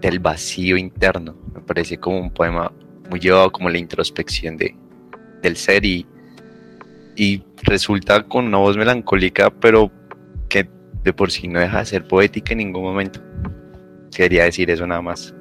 del 0.00 0.18
vacío 0.18 0.76
interno. 0.76 1.34
Me 1.54 1.62
parece 1.62 1.96
como 1.96 2.20
un 2.20 2.30
poema 2.30 2.70
muy 3.08 3.18
llevado 3.18 3.50
como 3.50 3.70
la 3.70 3.78
introspección 3.78 4.58
de, 4.58 4.76
del 5.42 5.56
ser 5.56 5.82
y, 5.86 6.06
y 7.16 7.42
resulta 7.62 8.22
con 8.22 8.44
una 8.44 8.58
voz 8.58 8.76
melancólica, 8.76 9.48
pero 9.48 9.90
que 10.50 10.68
de 11.02 11.12
por 11.14 11.30
sí 11.30 11.48
no 11.48 11.58
deja 11.58 11.78
de 11.78 11.86
ser 11.86 12.06
poética 12.06 12.52
en 12.52 12.58
ningún 12.58 12.82
momento. 12.82 13.20
Quería 14.14 14.44
decir 14.44 14.70
eso 14.70 14.86
nada 14.86 15.00
más. 15.00 15.34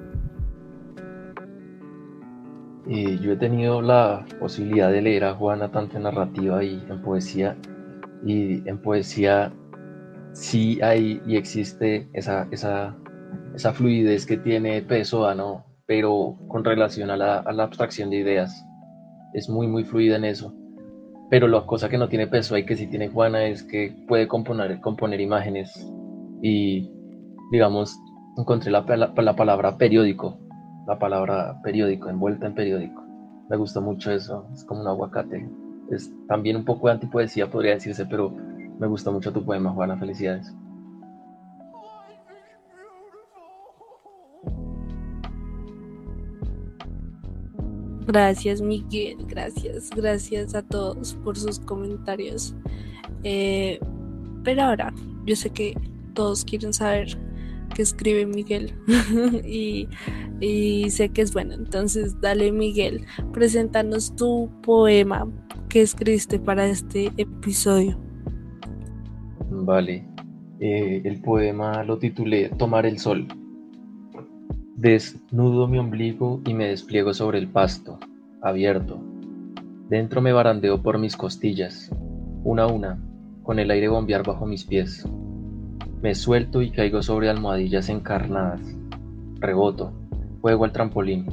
Y 2.87 3.19
yo 3.19 3.33
he 3.33 3.35
tenido 3.35 3.81
la 3.81 4.25
posibilidad 4.39 4.89
de 4.91 5.01
leer 5.01 5.25
a 5.25 5.33
Juana 5.33 5.71
tanto 5.71 5.97
en 5.97 6.03
narrativa 6.03 6.63
y 6.63 6.81
en 6.89 7.01
poesía. 7.01 7.57
Y 8.25 8.67
en 8.67 8.77
poesía 8.77 9.51
sí 10.33 10.79
hay 10.81 11.21
y 11.25 11.37
existe 11.37 12.09
esa, 12.13 12.47
esa, 12.51 12.95
esa 13.55 13.73
fluidez 13.73 14.25
que 14.25 14.37
tiene 14.37 14.81
peso, 14.81 15.33
¿no? 15.35 15.73
pero 15.85 16.37
con 16.47 16.63
relación 16.63 17.09
a 17.09 17.17
la, 17.17 17.39
a 17.39 17.51
la, 17.51 17.63
abstracción 17.63 18.09
de 18.09 18.17
ideas. 18.17 18.65
Es 19.33 19.49
muy, 19.49 19.67
muy 19.67 19.83
fluida 19.83 20.15
en 20.15 20.25
eso. 20.25 20.53
Pero 21.29 21.47
la 21.47 21.65
cosa 21.65 21.89
que 21.89 21.97
no 21.97 22.09
tiene 22.09 22.27
peso 22.27 22.57
y 22.57 22.65
que 22.65 22.75
sí 22.75 22.87
tiene 22.87 23.09
Juana 23.09 23.45
es 23.45 23.63
que 23.63 23.95
puede 24.07 24.27
componer, 24.27 24.79
componer 24.81 25.19
imágenes. 25.19 25.71
Y, 26.41 26.89
digamos, 27.51 27.97
encontré 28.37 28.71
la, 28.71 28.81
la, 28.81 29.13
la 29.15 29.35
palabra 29.35 29.77
periódico, 29.77 30.37
la 30.87 30.99
palabra 30.99 31.59
periódico, 31.63 32.09
envuelta 32.09 32.47
en 32.47 32.55
periódico. 32.55 33.03
Me 33.49 33.57
gusta 33.57 33.79
mucho 33.79 34.11
eso, 34.11 34.47
es 34.53 34.63
como 34.65 34.81
un 34.81 34.87
aguacate. 34.87 35.49
Es 35.91 36.11
también 36.27 36.55
un 36.55 36.65
poco 36.65 36.87
de 36.87 36.93
antipoesía, 36.93 37.49
podría 37.49 37.73
decirse, 37.73 38.05
pero 38.05 38.35
me 38.79 38.88
gusta 38.88 39.12
mucho 39.12 39.31
tu 39.31 39.43
poema, 39.43 39.71
Juana. 39.71 39.97
Felicidades. 39.97 40.53
Gracias, 48.05 48.62
Miguel. 48.62 49.17
Gracias, 49.27 49.89
gracias 49.89 50.55
a 50.55 50.62
todos 50.62 51.15
por 51.23 51.38
sus 51.38 51.59
comentarios. 51.59 52.55
Eh, 53.23 53.79
pero 54.43 54.63
ahora, 54.63 54.93
yo 55.25 55.36
sé 55.36 55.49
que 55.49 55.73
todos 56.13 56.43
quieren 56.43 56.73
saber 56.73 57.17
qué 57.73 57.81
escribe 57.81 58.25
Miguel 58.25 58.75
y, 59.45 59.88
y, 60.41 60.89
sé 60.89 61.09
que 61.09 61.21
es 61.21 61.33
bueno. 61.33 61.53
Entonces, 61.53 62.19
dale, 62.19 62.51
Miguel, 62.51 63.05
preséntanos 63.31 64.15
tu 64.15 64.49
poema 64.62 65.27
que 65.69 65.81
escribiste 65.81 66.39
para 66.39 66.67
este 66.67 67.12
episodio. 67.17 67.97
Vale. 69.61 70.03
Eh, 70.59 71.01
el 71.05 71.21
poema 71.21 71.83
lo 71.83 71.97
titulé 71.97 72.49
Tomar 72.49 72.85
el 72.85 72.97
sol. 72.97 73.27
Desnudo 74.75 75.67
mi 75.67 75.77
ombligo 75.77 76.41
y 76.45 76.53
me 76.53 76.67
despliego 76.67 77.13
sobre 77.13 77.37
el 77.37 77.47
pasto, 77.47 77.99
abierto. 78.41 78.99
Dentro 79.89 80.21
me 80.21 80.33
barandeo 80.33 80.81
por 80.81 80.97
mis 80.97 81.15
costillas, 81.15 81.91
una 82.43 82.63
a 82.63 82.67
una, 82.67 82.99
con 83.43 83.59
el 83.59 83.69
aire 83.69 83.87
bombear 83.87 84.23
bajo 84.25 84.45
mis 84.45 84.65
pies. 84.65 85.07
Me 86.01 86.15
suelto 86.15 86.61
y 86.61 86.71
caigo 86.71 87.01
sobre 87.03 87.29
almohadillas 87.29 87.89
encarnadas. 87.89 88.61
Reboto, 89.39 89.93
juego 90.41 90.65
al 90.65 90.71
trampolín. 90.71 91.27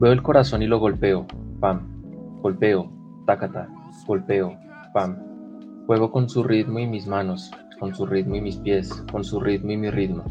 Veo 0.00 0.12
el 0.12 0.22
corazón 0.22 0.62
y 0.62 0.66
lo 0.66 0.80
golpeo, 0.80 1.26
pam. 1.60 2.40
Golpeo, 2.42 2.90
tácata, 3.26 3.68
golpeo, 4.06 4.58
pam 4.92 5.31
Juego 5.86 6.12
con 6.12 6.28
su 6.28 6.44
ritmo 6.44 6.78
y 6.78 6.86
mis 6.86 7.08
manos, 7.08 7.50
con 7.80 7.92
su 7.94 8.06
ritmo 8.06 8.36
y 8.36 8.40
mis 8.40 8.56
pies, 8.56 8.92
con 9.10 9.24
su 9.24 9.40
ritmo 9.40 9.72
y 9.72 9.76
mi 9.76 9.90
ritmo. 9.90 10.22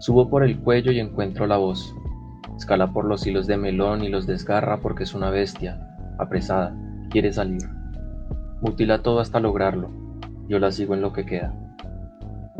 Subo 0.00 0.28
por 0.28 0.42
el 0.42 0.58
cuello 0.58 0.90
y 0.90 0.98
encuentro 0.98 1.46
la 1.46 1.56
voz. 1.56 1.94
Escala 2.56 2.92
por 2.92 3.04
los 3.04 3.24
hilos 3.26 3.46
de 3.46 3.56
melón 3.56 4.02
y 4.02 4.08
los 4.08 4.26
desgarra 4.26 4.80
porque 4.80 5.04
es 5.04 5.14
una 5.14 5.30
bestia, 5.30 5.80
apresada, 6.18 6.74
quiere 7.10 7.32
salir. 7.32 7.62
Mutila 8.60 9.02
todo 9.02 9.20
hasta 9.20 9.38
lograrlo. 9.38 9.88
Yo 10.48 10.58
la 10.58 10.72
sigo 10.72 10.94
en 10.94 11.00
lo 11.00 11.12
que 11.12 11.24
queda. 11.24 11.54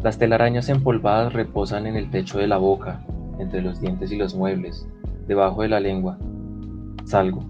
Las 0.03 0.17
telarañas 0.17 0.69
empolvadas 0.69 1.33
reposan 1.33 1.89
en 1.89 1.97
el 1.97 2.09
techo 2.11 2.39
de 2.39 2.47
la 2.47 2.59
boca, 2.59 3.05
entre 3.41 3.63
los 3.63 3.81
dientes 3.81 4.13
y 4.13 4.17
los 4.17 4.37
muebles, 4.37 4.87
debajo 5.27 5.63
de 5.63 5.69
la 5.69 5.81
lengua. 5.81 6.17
Salgo. 7.05 7.45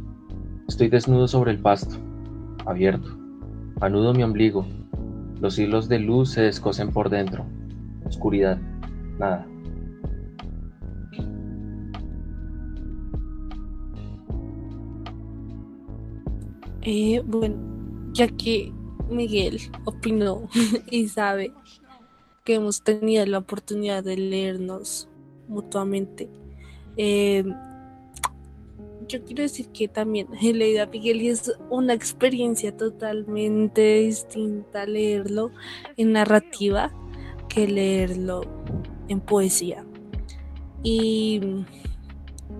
Estoy 0.66 0.88
desnudo 0.88 1.28
sobre 1.28 1.50
el 1.50 1.58
pasto, 1.58 1.96
abierto. 2.64 3.19
Anudo 3.80 4.12
mi 4.12 4.22
ombligo. 4.22 4.66
Los 5.40 5.58
hilos 5.58 5.88
de 5.88 5.98
luz 5.98 6.32
se 6.32 6.42
descosen 6.42 6.92
por 6.92 7.08
dentro. 7.08 7.46
Oscuridad. 8.04 8.58
Nada. 9.18 9.46
Eh, 16.82 17.22
bueno, 17.24 17.56
ya 18.12 18.28
que 18.28 18.72
Miguel 19.10 19.58
opinó 19.84 20.48
y 20.90 21.08
sabe 21.08 21.52
que 22.44 22.54
hemos 22.54 22.82
tenido 22.82 23.24
la 23.26 23.38
oportunidad 23.38 24.04
de 24.04 24.16
leernos 24.16 25.08
mutuamente, 25.48 26.28
eh, 26.96 27.44
yo 29.10 29.24
quiero 29.24 29.42
decir 29.42 29.66
que 29.68 29.88
también 29.88 30.28
he 30.40 30.52
leído 30.52 30.84
a 30.84 30.88
es 30.92 31.52
una 31.68 31.94
experiencia 31.94 32.76
totalmente 32.76 34.00
distinta 34.00 34.86
leerlo 34.86 35.50
en 35.96 36.12
narrativa 36.12 36.92
que 37.48 37.66
leerlo 37.66 38.42
en 39.08 39.20
poesía. 39.20 39.84
Y 40.84 41.40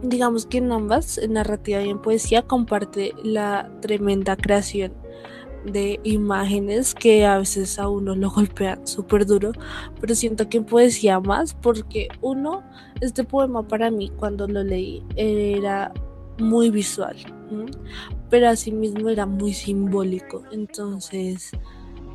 digamos 0.02 0.46
que 0.46 0.58
en 0.58 0.72
ambas, 0.72 1.18
en 1.18 1.34
narrativa 1.34 1.82
y 1.82 1.88
en 1.88 2.02
poesía, 2.02 2.42
comparte 2.42 3.14
la 3.22 3.70
tremenda 3.80 4.36
creación 4.36 4.92
de 5.64 6.00
imágenes 6.04 6.94
que 6.94 7.26
a 7.26 7.38
veces 7.38 7.78
a 7.78 7.88
uno 7.88 8.16
lo 8.16 8.30
golpean 8.30 8.86
súper 8.86 9.24
duro, 9.26 9.52
pero 10.00 10.14
siento 10.14 10.48
que 10.48 10.58
en 10.58 10.64
poesía 10.64 11.20
más 11.20 11.54
porque 11.54 12.08
uno, 12.20 12.64
este 13.00 13.22
poema 13.24 13.62
para 13.62 13.90
mí 13.90 14.10
cuando 14.18 14.48
lo 14.48 14.64
leí 14.64 15.04
era 15.16 15.92
muy 16.40 16.70
visual, 16.70 17.16
pero 18.28 18.48
asimismo 18.48 19.08
era 19.08 19.26
muy 19.26 19.52
simbólico. 19.52 20.42
Entonces, 20.50 21.52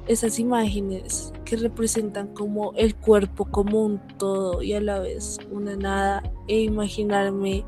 esas 0.08 0.40
imágenes 0.40 1.34
que 1.46 1.58
representan 1.58 2.28
como 2.34 2.74
el 2.74 2.96
cuerpo 2.96 3.46
como 3.46 3.84
un 3.84 4.00
todo 4.18 4.62
y 4.62 4.74
a 4.74 4.82
la 4.82 5.00
vez 5.00 5.40
una 5.52 5.76
nada, 5.76 6.24
e 6.48 6.62
imaginarme 6.62 7.66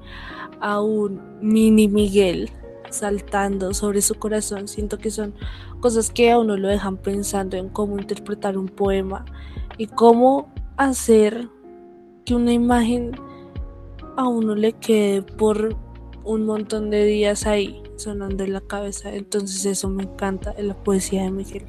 a 0.59 0.81
un 0.81 1.21
mini 1.41 1.87
Miguel 1.87 2.49
saltando 2.89 3.73
sobre 3.73 4.01
su 4.01 4.15
corazón, 4.15 4.67
siento 4.67 4.97
que 4.97 5.11
son 5.11 5.33
cosas 5.79 6.09
que 6.09 6.31
a 6.31 6.39
uno 6.39 6.57
lo 6.57 6.67
dejan 6.67 6.97
pensando 6.97 7.57
en 7.57 7.69
cómo 7.69 7.97
interpretar 7.99 8.57
un 8.57 8.67
poema 8.67 9.25
y 9.77 9.87
cómo 9.87 10.51
hacer 10.77 11.49
que 12.25 12.35
una 12.35 12.53
imagen 12.53 13.11
a 14.15 14.27
uno 14.27 14.55
le 14.55 14.73
quede 14.73 15.21
por 15.21 15.75
un 16.27 16.45
montón 16.45 16.89
de 16.89 17.05
días 17.05 17.47
ahí 17.47 17.81
sonando 17.95 18.43
en 18.43 18.53
la 18.53 18.61
cabeza. 18.61 19.13
Entonces 19.13 19.65
eso 19.65 19.89
me 19.89 20.03
encanta 20.03 20.53
en 20.57 20.67
la 20.67 20.75
poesía 20.75 21.23
de 21.23 21.31
Miguel. 21.31 21.65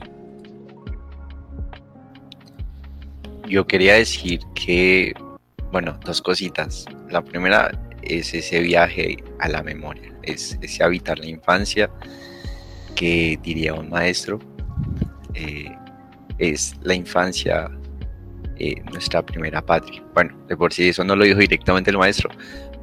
yo 3.48 3.66
quería 3.66 3.94
decir 3.94 4.40
que, 4.54 5.14
bueno, 5.72 5.98
dos 6.04 6.22
cositas. 6.22 6.84
La 7.11 7.22
primera 7.22 7.70
es 8.02 8.34
ese 8.34 8.61
viaje 8.61 9.16
a 9.40 9.48
la 9.48 9.62
memoria, 9.62 10.12
es 10.22 10.59
ese 10.61 10.84
habitar 10.84 11.18
la 11.18 11.26
infancia 11.26 11.90
que 12.94 13.38
diría 13.42 13.74
un 13.74 13.88
maestro. 13.88 14.38
Eh, 15.34 15.74
es 16.38 16.74
la 16.82 16.94
infancia 16.94 17.70
eh, 18.59 18.80
nuestra 18.92 19.24
primera 19.24 19.64
patria. 19.64 20.02
Bueno, 20.14 20.36
de 20.46 20.56
por 20.56 20.72
sí 20.72 20.88
eso 20.88 21.04
no 21.04 21.16
lo 21.16 21.24
dijo 21.24 21.38
directamente 21.38 21.90
el 21.90 21.98
maestro, 21.98 22.30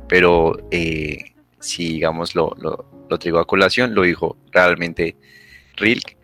pero 0.08 0.58
eh, 0.72 1.35
si 1.66 1.94
digamos 1.94 2.36
lo, 2.36 2.56
lo, 2.60 2.86
lo, 3.10 3.20
traigo 3.20 3.40
a 3.40 3.48
colación, 3.48 3.96
lo 3.96 4.04
dijo 4.04 4.38
realmente 4.52 5.16
Rilke, 5.76 6.18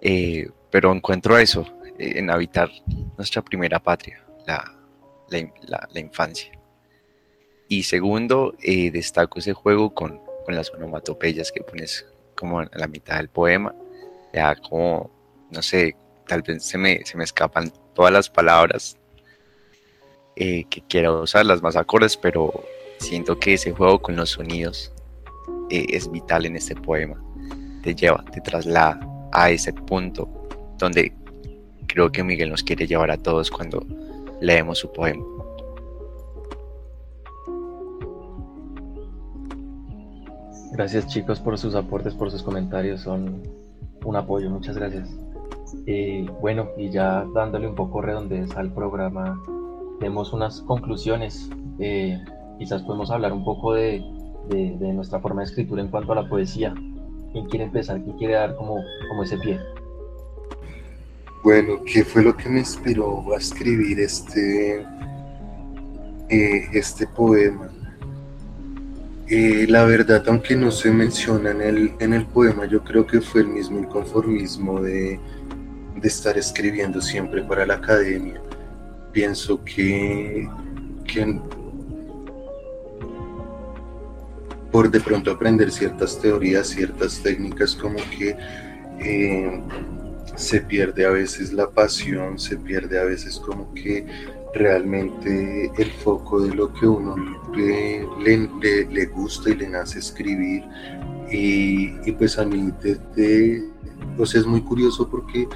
eh, 0.00 0.48
pero 0.70 0.92
encuentro 0.92 1.38
eso 1.38 1.66
en 1.98 2.30
habitar 2.30 2.70
nuestra 3.16 3.42
primera 3.42 3.78
patria, 3.78 4.24
la, 4.46 4.74
la, 5.28 5.88
la, 5.92 6.00
infancia. 6.00 6.50
Y 7.68 7.84
segundo, 7.84 8.54
destaco 8.92 9.38
ese 9.38 9.52
juego 9.52 9.94
con, 9.94 10.20
con 10.44 10.54
las 10.54 10.70
onomatopeyas 10.70 11.52
que 11.52 11.62
pones 11.62 12.06
como 12.34 12.60
a 12.60 12.70
la 12.74 12.88
mitad 12.88 13.18
del 13.18 13.28
poema, 13.28 13.74
ya 14.32 14.56
como, 14.56 15.10
no 15.50 15.62
sé, 15.62 15.96
tal 16.26 16.42
vez 16.42 16.64
se 16.64 16.78
me, 16.78 17.04
se 17.04 17.16
me 17.16 17.24
escapan 17.24 17.72
todas 17.94 18.12
las 18.12 18.30
palabras 18.30 18.96
eh, 20.34 20.64
que 20.70 20.82
quiero 20.88 21.22
usar, 21.22 21.44
las 21.44 21.62
más 21.62 21.76
acordes, 21.76 22.16
pero 22.16 22.64
siento 23.02 23.38
que 23.38 23.54
ese 23.54 23.72
juego 23.72 24.00
con 24.00 24.16
los 24.16 24.30
sonidos 24.30 24.92
eh, 25.70 25.86
es 25.88 26.10
vital 26.10 26.46
en 26.46 26.56
este 26.56 26.74
poema. 26.74 27.22
Te 27.82 27.94
lleva, 27.94 28.24
te 28.32 28.40
traslada 28.40 29.00
a 29.32 29.50
ese 29.50 29.72
punto 29.72 30.28
donde 30.78 31.12
creo 31.86 32.10
que 32.10 32.22
Miguel 32.22 32.50
nos 32.50 32.62
quiere 32.62 32.86
llevar 32.86 33.10
a 33.10 33.16
todos 33.16 33.50
cuando 33.50 33.84
leemos 34.40 34.78
su 34.78 34.90
poema. 34.92 35.24
Gracias 40.72 41.06
chicos 41.08 41.38
por 41.38 41.58
sus 41.58 41.74
aportes, 41.74 42.14
por 42.14 42.30
sus 42.30 42.42
comentarios, 42.42 43.02
son 43.02 43.42
un 44.04 44.16
apoyo, 44.16 44.48
muchas 44.48 44.76
gracias. 44.76 45.10
Eh, 45.86 46.26
bueno, 46.40 46.68
y 46.76 46.90
ya 46.90 47.26
dándole 47.34 47.68
un 47.68 47.74
poco 47.74 48.00
redondez 48.00 48.56
al 48.56 48.72
programa, 48.72 49.40
tenemos 49.98 50.32
unas 50.32 50.62
conclusiones. 50.62 51.50
Eh, 51.78 52.18
quizás 52.58 52.82
podemos 52.82 53.10
hablar 53.10 53.32
un 53.32 53.44
poco 53.44 53.74
de, 53.74 54.02
de, 54.48 54.92
nuestra 54.92 55.20
forma 55.20 55.42
de 55.42 55.48
escritura 55.48 55.82
en 55.82 55.88
cuanto 55.88 56.12
a 56.12 56.16
la 56.16 56.28
poesía. 56.28 56.74
¿Quién 57.32 57.46
quiere 57.46 57.64
empezar? 57.64 58.02
¿Quién 58.02 58.16
quiere 58.18 58.34
dar 58.34 58.54
como, 58.56 58.76
como 59.08 59.22
ese 59.22 59.38
pie? 59.38 59.58
Bueno, 61.42 61.82
¿qué 61.84 62.04
fue 62.04 62.22
lo 62.22 62.36
que 62.36 62.48
me 62.48 62.60
inspiró 62.60 63.24
a 63.34 63.38
escribir 63.38 63.98
este, 64.00 64.86
eh, 66.28 66.68
este 66.72 67.06
poema? 67.06 67.68
la 69.68 69.86
verdad, 69.86 70.22
aunque 70.28 70.54
no 70.54 70.70
se 70.70 70.90
menciona 70.90 71.52
en 71.52 71.62
el, 71.62 71.92
en 72.00 72.12
el 72.12 72.26
poema, 72.26 72.66
yo 72.66 72.84
creo 72.84 73.06
que 73.06 73.22
fue 73.22 73.40
el 73.40 73.48
mismo 73.48 73.78
inconformismo 73.78 74.82
de, 74.82 75.18
de 76.02 76.08
estar 76.08 76.36
escribiendo 76.36 77.00
siempre 77.00 77.42
para 77.42 77.64
la 77.64 77.74
academia. 77.74 78.42
Pienso 79.12 79.62
que, 79.64 80.48
por 84.72 84.90
de 84.90 85.00
pronto 85.00 85.30
aprender 85.30 85.70
ciertas 85.70 86.18
teorías, 86.20 86.68
ciertas 86.68 87.22
técnicas, 87.22 87.76
como 87.76 87.98
que 88.18 88.36
eh, 89.00 89.62
se 90.34 90.62
pierde 90.62 91.04
a 91.04 91.10
veces 91.10 91.52
la 91.52 91.70
pasión, 91.70 92.38
se 92.38 92.56
pierde 92.56 92.98
a 92.98 93.04
veces 93.04 93.38
como 93.38 93.72
que 93.74 94.06
realmente 94.54 95.70
el 95.78 95.90
foco 95.90 96.40
de 96.40 96.54
lo 96.54 96.72
que 96.72 96.86
uno 96.86 97.16
le, 97.54 98.06
le, 98.90 99.06
gusta 99.06 99.50
y 99.50 99.56
le 99.56 99.68
nace 99.68 99.98
escribir. 99.98 100.64
Y, 101.30 101.94
y 102.04 102.12
pues 102.12 102.38
a 102.38 102.44
mí 102.44 102.70
desde, 102.82 103.62
pues 104.16 104.34
es 104.34 104.46
muy 104.46 104.62
curioso 104.62 105.08
porque 105.08 105.48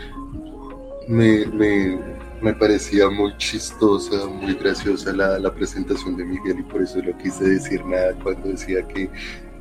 me, 1.09 1.99
me, 2.43 2.55
parecía 2.55 3.09
muy 3.09 3.37
chistosa, 3.39 4.27
muy 4.27 4.55
graciosa 4.55 5.13
la, 5.13 5.39
la, 5.39 5.53
presentación 5.53 6.17
de 6.17 6.25
Miguel 6.25 6.61
y 6.61 6.63
por 6.63 6.83
eso 6.83 7.01
no 7.03 7.17
quise 7.19 7.45
decir 7.45 7.85
nada 7.85 8.15
cuando 8.23 8.49
decía 8.49 8.87
que 8.89 9.11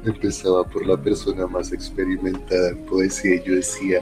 empezaba 0.03 0.63
por 0.63 0.85
la 0.85 0.97
persona 0.97 1.47
más 1.47 1.71
experimentada 1.71 2.69
en 2.69 2.85
poesía. 2.85 3.35
Y 3.35 3.43
yo 3.43 3.55
decía, 3.55 4.01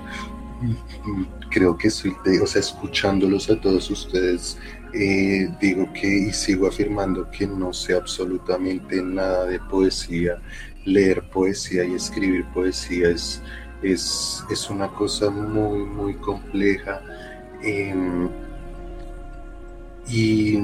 creo 1.49 1.77
que 1.77 1.89
soy 1.89 2.15
o 2.41 2.47
sea, 2.47 2.61
escuchándolos 2.61 3.49
a 3.49 3.59
todos 3.59 3.89
ustedes, 3.89 4.57
eh, 4.93 5.49
digo 5.59 5.91
que 5.93 6.07
y 6.07 6.31
sigo 6.31 6.67
afirmando 6.67 7.29
que 7.31 7.47
no 7.47 7.73
sé 7.73 7.95
absolutamente 7.95 9.01
nada 9.01 9.45
de 9.45 9.59
poesía, 9.59 10.41
leer 10.85 11.23
poesía 11.29 11.85
y 11.85 11.93
escribir 11.95 12.45
poesía 12.53 13.09
es, 13.09 13.41
es, 13.81 14.43
es 14.51 14.69
una 14.69 14.87
cosa 14.89 15.29
muy, 15.29 15.85
muy 15.85 16.13
compleja 16.15 17.01
Em, 17.63 18.29
y, 20.09 20.57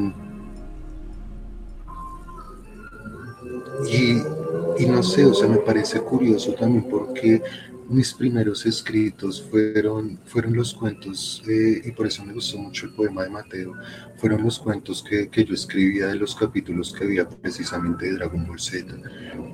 y, 4.77 4.85
no 4.87 5.03
sé, 5.03 5.25
o 5.25 5.33
sea, 5.33 5.47
me 5.47 5.57
parece 5.57 5.99
curioso 6.01 6.53
también 6.53 6.87
porque 6.89 7.41
mis 7.87 8.13
primeros 8.13 8.65
escritos 8.65 9.41
fueron, 9.49 10.19
fueron 10.25 10.53
los 10.55 10.73
cuentos, 10.73 11.41
eh, 11.47 11.81
y 11.83 11.91
por 11.91 12.05
eso 12.05 12.23
me 12.23 12.33
gustó 12.33 12.57
mucho 12.59 12.85
el 12.85 12.93
poema 12.93 13.23
de 13.23 13.29
Mateo, 13.29 13.73
fueron 14.17 14.43
los 14.43 14.59
cuentos 14.59 15.03
que, 15.03 15.29
que, 15.29 15.43
yo 15.43 15.55
escribía 15.55 16.07
de 16.07 16.15
los 16.15 16.35
capítulos 16.35 16.93
que 16.93 17.05
había 17.05 17.27
precisamente 17.27 18.05
de 18.05 18.13
Dragon 18.13 18.45
Ball 18.45 18.59
Z. 18.59 18.95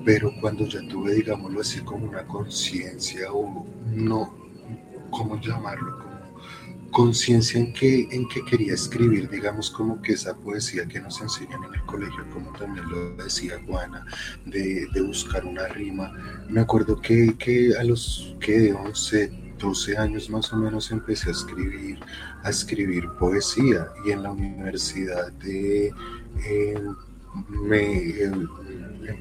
Pero 0.03 0.33
cuando 0.41 0.65
ya 0.65 0.85
tuve, 0.89 1.13
digámoslo 1.13 1.61
así, 1.61 1.79
como 1.81 2.07
una 2.07 2.25
conciencia 2.27 3.31
o 3.31 3.65
no, 3.87 4.35
¿cómo 5.11 5.39
llamarlo? 5.39 6.14
Conciencia 6.95 7.59
en 7.59 7.73
que, 7.73 8.07
en 8.09 8.25
que 8.29 8.41
quería 8.45 8.73
escribir, 8.73 9.29
digamos, 9.29 9.69
como 9.69 10.01
que 10.01 10.13
esa 10.13 10.33
poesía 10.33 10.85
que 10.85 11.01
nos 11.01 11.19
enseñan 11.19 11.61
en 11.65 11.73
el 11.73 11.85
colegio, 11.85 12.25
como 12.33 12.53
también 12.53 12.89
lo 12.89 13.21
decía 13.21 13.61
Juana, 13.67 14.05
de, 14.45 14.87
de 14.93 15.01
buscar 15.01 15.43
una 15.43 15.67
rima. 15.67 16.13
Me 16.47 16.61
acuerdo 16.61 17.01
que, 17.01 17.35
que 17.37 17.75
a 17.77 17.83
los 17.83 18.33
que 18.39 18.71
11, 18.71 19.55
12 19.59 19.97
años 19.97 20.29
más 20.29 20.53
o 20.53 20.55
menos 20.55 20.89
empecé 20.89 21.27
a 21.27 21.33
escribir, 21.33 21.99
a 22.43 22.49
escribir 22.49 23.03
poesía 23.19 23.89
y 24.05 24.11
en 24.11 24.23
la 24.23 24.31
universidad 24.31 25.33
de... 25.33 25.91
Eh, 26.45 26.81
me, 27.49 28.13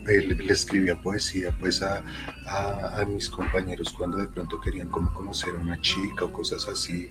le 0.06 0.52
escribía 0.52 1.00
poesía 1.00 1.54
pues 1.58 1.82
a, 1.82 2.02
a, 2.46 3.04
mis 3.06 3.28
compañeros 3.28 3.92
cuando 3.92 4.18
de 4.18 4.28
pronto 4.28 4.60
querían 4.60 4.88
como 4.88 5.12
conocer 5.12 5.54
a 5.56 5.60
una 5.60 5.80
chica 5.80 6.24
o 6.24 6.32
cosas 6.32 6.66
así. 6.68 7.08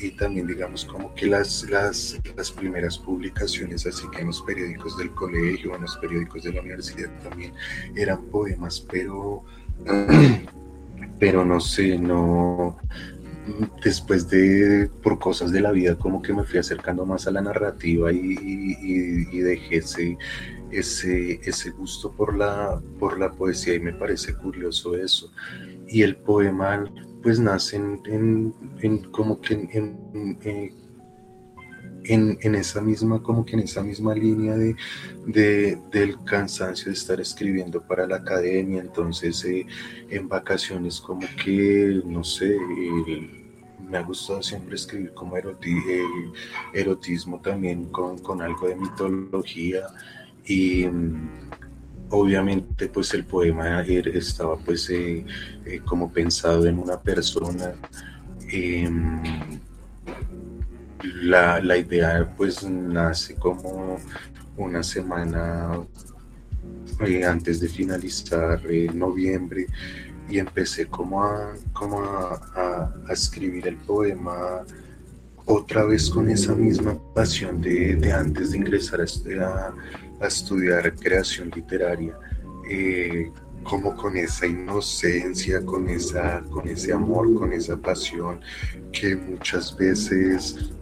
Y 0.00 0.10
también 0.12 0.46
digamos 0.46 0.84
como 0.84 1.14
que 1.14 1.26
las, 1.26 1.68
las, 1.70 2.18
las 2.36 2.50
primeras 2.50 2.98
publicaciones 2.98 3.86
así 3.86 4.04
que 4.10 4.22
en 4.22 4.28
los 4.28 4.42
periódicos 4.42 4.96
del 4.98 5.10
colegio 5.12 5.74
en 5.74 5.82
los 5.82 5.96
periódicos 5.98 6.42
de 6.42 6.52
la 6.52 6.60
universidad 6.62 7.10
también 7.22 7.54
eran 7.94 8.24
poemas 8.26 8.80
pero 8.90 9.44
pero 11.20 11.44
no 11.44 11.60
sé 11.60 11.96
no 11.96 12.76
después 13.82 14.28
de, 14.28 14.90
por 15.02 15.18
cosas 15.18 15.52
de 15.52 15.60
la 15.60 15.72
vida, 15.72 15.96
como 15.96 16.22
que 16.22 16.32
me 16.32 16.44
fui 16.44 16.58
acercando 16.58 17.04
más 17.04 17.26
a 17.26 17.30
la 17.30 17.42
narrativa 17.42 18.12
y, 18.12 18.18
y, 19.30 19.38
dejé 19.38 19.76
ese, 19.76 20.16
ese, 20.70 21.40
ese 21.42 21.70
gusto 21.70 22.12
por 22.12 22.36
la, 22.36 22.80
por 22.98 23.18
la 23.18 23.30
poesía 23.30 23.74
y 23.74 23.80
me 23.80 23.92
parece 23.92 24.34
curioso 24.34 24.96
eso. 24.96 25.30
Y 25.86 26.02
el 26.02 26.16
poema 26.16 26.84
pues 27.22 27.40
nace 27.40 27.76
en, 27.76 28.54
en, 28.82 28.98
como 29.10 29.40
que 29.40 29.54
en, 29.54 30.38
en, 30.42 30.83
en, 32.04 32.54
esa 32.54 32.80
misma, 32.80 33.22
como 33.22 33.44
que 33.44 33.54
en 33.54 33.60
esa 33.60 33.82
misma 33.82 34.14
línea 34.14 34.56
de, 34.56 34.76
de 35.26 35.78
del 35.90 36.22
cansancio 36.24 36.86
de 36.86 36.92
estar 36.92 37.20
escribiendo 37.20 37.80
para 37.82 38.06
la 38.06 38.16
academia, 38.16 38.80
entonces 38.80 39.44
eh, 39.44 39.66
en 40.10 40.28
vacaciones 40.28 41.00
como 41.00 41.26
que, 41.42 42.02
no 42.04 42.22
sé, 42.24 42.56
me 43.88 43.98
ha 43.98 44.02
gustado 44.02 44.42
siempre 44.42 44.76
escribir 44.76 45.12
como 45.14 45.36
erotismo 46.72 47.40
también 47.40 47.86
con, 47.86 48.18
con 48.18 48.42
algo 48.42 48.68
de 48.68 48.76
mitología 48.76 49.86
y 50.46 50.86
mm, 50.86 51.50
obviamente 52.10 52.88
pues 52.88 53.12
el 53.14 53.24
poema 53.24 53.82
estaba 53.82 54.56
pues 54.56 54.88
eh, 54.90 55.24
eh, 55.64 55.80
como 55.84 56.12
pensado 56.12 56.66
en 56.66 56.78
una 56.78 57.00
persona. 57.00 57.74
Em, 58.50 59.22
la, 61.22 61.60
la, 61.60 61.76
idea 61.76 62.32
pues 62.36 62.62
nace 62.64 63.34
como 63.34 63.98
una 64.56 64.82
semana 64.82 65.80
eh, 67.06 67.24
antes 67.24 67.60
de 67.60 67.68
finalizar 67.68 68.60
noviembre 68.94 69.66
y 70.28 70.38
empecé 70.38 70.86
como 70.86 71.22
a, 71.22 71.54
como 71.72 72.00
a, 72.00 72.94
escribir 73.10 73.68
el 73.68 73.76
poema 73.76 74.64
otra 75.46 75.84
vez 75.84 76.08
con 76.08 76.30
esa 76.30 76.54
misma 76.54 76.96
pasión 77.14 77.60
de, 77.60 78.12
antes 78.12 78.52
de 78.52 78.58
ingresar 78.58 79.00
a, 79.00 79.74
a, 80.20 80.26
estudiar 80.26 80.94
creación 80.94 81.50
literaria, 81.54 82.18
eh, 82.70 83.30
como 83.62 83.94
con 83.94 84.16
esa 84.16 84.46
inocencia, 84.46 85.64
con, 85.64 85.88
esa, 85.90 86.42
con 86.50 86.66
ese 86.66 86.92
amor, 86.92 87.34
con 87.34 87.52
esa 87.52 87.76
pasión 87.76 88.40
que 88.92 89.16
muchas 89.16 89.76
veces 89.76 90.72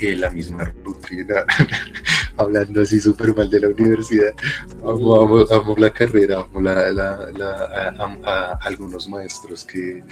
la 0.00 0.30
misma 0.30 0.64
rutina, 0.84 1.44
hablando 2.36 2.82
así 2.82 3.00
súper 3.00 3.34
mal 3.34 3.50
de 3.50 3.60
la 3.60 3.68
universidad, 3.68 4.34
amo, 4.82 5.74
la 5.76 5.90
carrera, 5.90 6.38
amo 6.38 8.20
a, 8.24 8.58
algunos 8.62 9.08
maestros 9.08 9.64
que, 9.64 10.02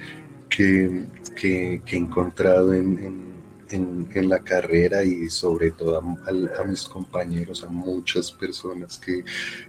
que, 0.48 1.06
he 1.40 1.96
encontrado 1.96 2.74
en 2.74 3.28
en, 3.70 4.28
la 4.28 4.40
carrera 4.40 5.02
y 5.04 5.28
sobre 5.28 5.70
todo 5.72 5.98
a, 5.98 6.64
mis 6.64 6.84
compañeros, 6.84 7.62
a 7.64 7.68
muchas 7.68 8.32
personas 8.32 8.98
que, 8.98 9.24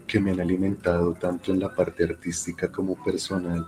que, 0.08 0.20
me 0.20 0.32
han 0.32 0.42
alimentado 0.42 1.14
tanto 1.14 1.52
en 1.52 1.60
la 1.60 1.74
parte 1.74 2.04
artística 2.04 2.72
como 2.72 3.02
personal. 3.04 3.66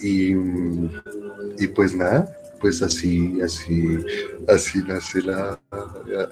Y, 0.00 0.32
y 0.32 1.66
pues 1.74 1.94
nada, 1.94 2.28
pues 2.62 2.80
así, 2.80 3.40
así, 3.42 3.98
así 4.48 4.82
nace 4.84 5.20
la, 5.20 5.58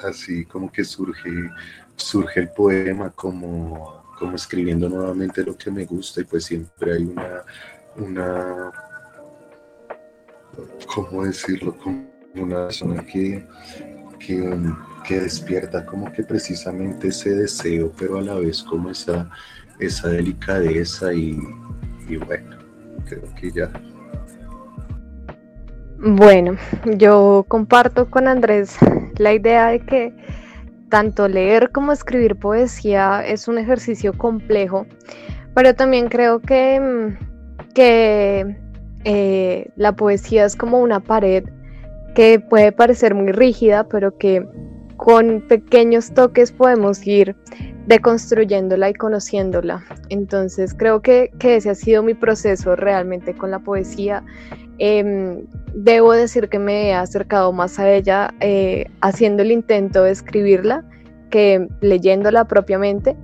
así 0.04 0.44
como 0.44 0.70
que 0.70 0.84
surge, 0.84 1.50
surge 1.96 2.40
el 2.40 2.50
poema 2.50 3.10
como, 3.10 4.04
como 4.16 4.36
escribiendo 4.36 4.88
nuevamente 4.88 5.42
lo 5.42 5.58
que 5.58 5.72
me 5.72 5.84
gusta 5.84 6.20
y 6.20 6.24
pues 6.24 6.44
siempre 6.44 6.92
hay 6.92 7.02
una, 7.02 7.42
una, 7.96 8.72
¿cómo 10.94 11.24
decirlo? 11.24 11.76
Como 11.76 12.08
una 12.36 12.66
persona 12.66 13.04
que, 13.04 13.44
que, 14.20 15.20
despierta 15.20 15.84
como 15.84 16.12
que 16.12 16.22
precisamente 16.22 17.08
ese 17.08 17.34
deseo, 17.34 17.92
pero 17.98 18.18
a 18.18 18.22
la 18.22 18.34
vez 18.36 18.62
como 18.62 18.90
esa, 18.90 19.28
esa 19.80 20.08
delicadeza 20.08 21.12
y, 21.12 21.36
bueno, 22.24 22.56
creo 23.08 23.34
que 23.34 23.50
ya. 23.50 23.72
Bueno, 26.02 26.56
yo 26.96 27.44
comparto 27.46 28.08
con 28.08 28.26
Andrés 28.26 28.78
la 29.18 29.34
idea 29.34 29.66
de 29.68 29.80
que 29.80 30.14
tanto 30.88 31.28
leer 31.28 31.70
como 31.72 31.92
escribir 31.92 32.36
poesía 32.36 33.22
es 33.26 33.48
un 33.48 33.58
ejercicio 33.58 34.14
complejo, 34.16 34.86
pero 35.54 35.74
también 35.74 36.08
creo 36.08 36.40
que, 36.40 37.18
que 37.74 38.56
eh, 39.04 39.70
la 39.76 39.92
poesía 39.92 40.46
es 40.46 40.56
como 40.56 40.80
una 40.80 41.00
pared 41.00 41.44
que 42.14 42.40
puede 42.40 42.72
parecer 42.72 43.14
muy 43.14 43.32
rígida, 43.32 43.84
pero 43.84 44.16
que 44.16 44.48
con 44.96 45.42
pequeños 45.48 46.14
toques 46.14 46.50
podemos 46.50 47.06
ir 47.06 47.36
deconstruyéndola 47.86 48.90
y 48.90 48.94
conociéndola. 48.94 49.84
Entonces 50.08 50.74
creo 50.74 51.02
que, 51.02 51.30
ese 51.40 51.70
ha 51.70 51.74
sido 51.74 52.02
mi 52.02 52.14
proceso 52.14 52.76
realmente 52.76 53.34
con 53.34 53.50
la 53.50 53.58
poesía. 53.58 54.24
Em, 54.82 55.44
debo 55.74 56.14
decir 56.14 56.48
que 56.48 56.58
me 56.58 56.88
he 56.88 56.94
acercado 56.94 57.52
más 57.52 57.78
a 57.78 57.90
ella 57.92 58.32
eh, 58.40 58.86
haciendo 59.02 59.42
el 59.42 59.52
intento 59.52 60.04
de 60.04 60.10
escribirla 60.10 60.82
que 61.28 61.68
leyéndola 61.82 62.46
propiamente. 62.46 63.14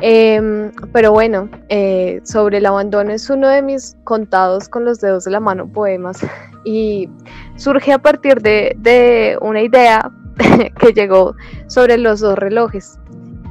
Em, 0.00 0.72
pero 0.94 1.12
bueno, 1.12 1.50
eh, 1.68 2.22
sobre 2.24 2.56
el 2.56 2.64
abandono 2.64 3.12
es 3.12 3.28
uno 3.28 3.48
de 3.48 3.60
mis 3.60 3.98
contados 4.04 4.66
con 4.70 4.86
los 4.86 4.98
dedos 5.02 5.26
de 5.26 5.32
la 5.32 5.40
mano 5.40 5.68
poemas 5.68 6.18
y 6.64 7.10
surge 7.56 7.92
a 7.92 7.98
partir 7.98 8.40
de, 8.40 9.36
una 9.42 9.60
idea 9.60 10.10
que 10.80 10.92
llegó 10.94 11.36
sobre 11.66 11.98
los 11.98 12.20
dos 12.20 12.38
relojes, 12.38 12.98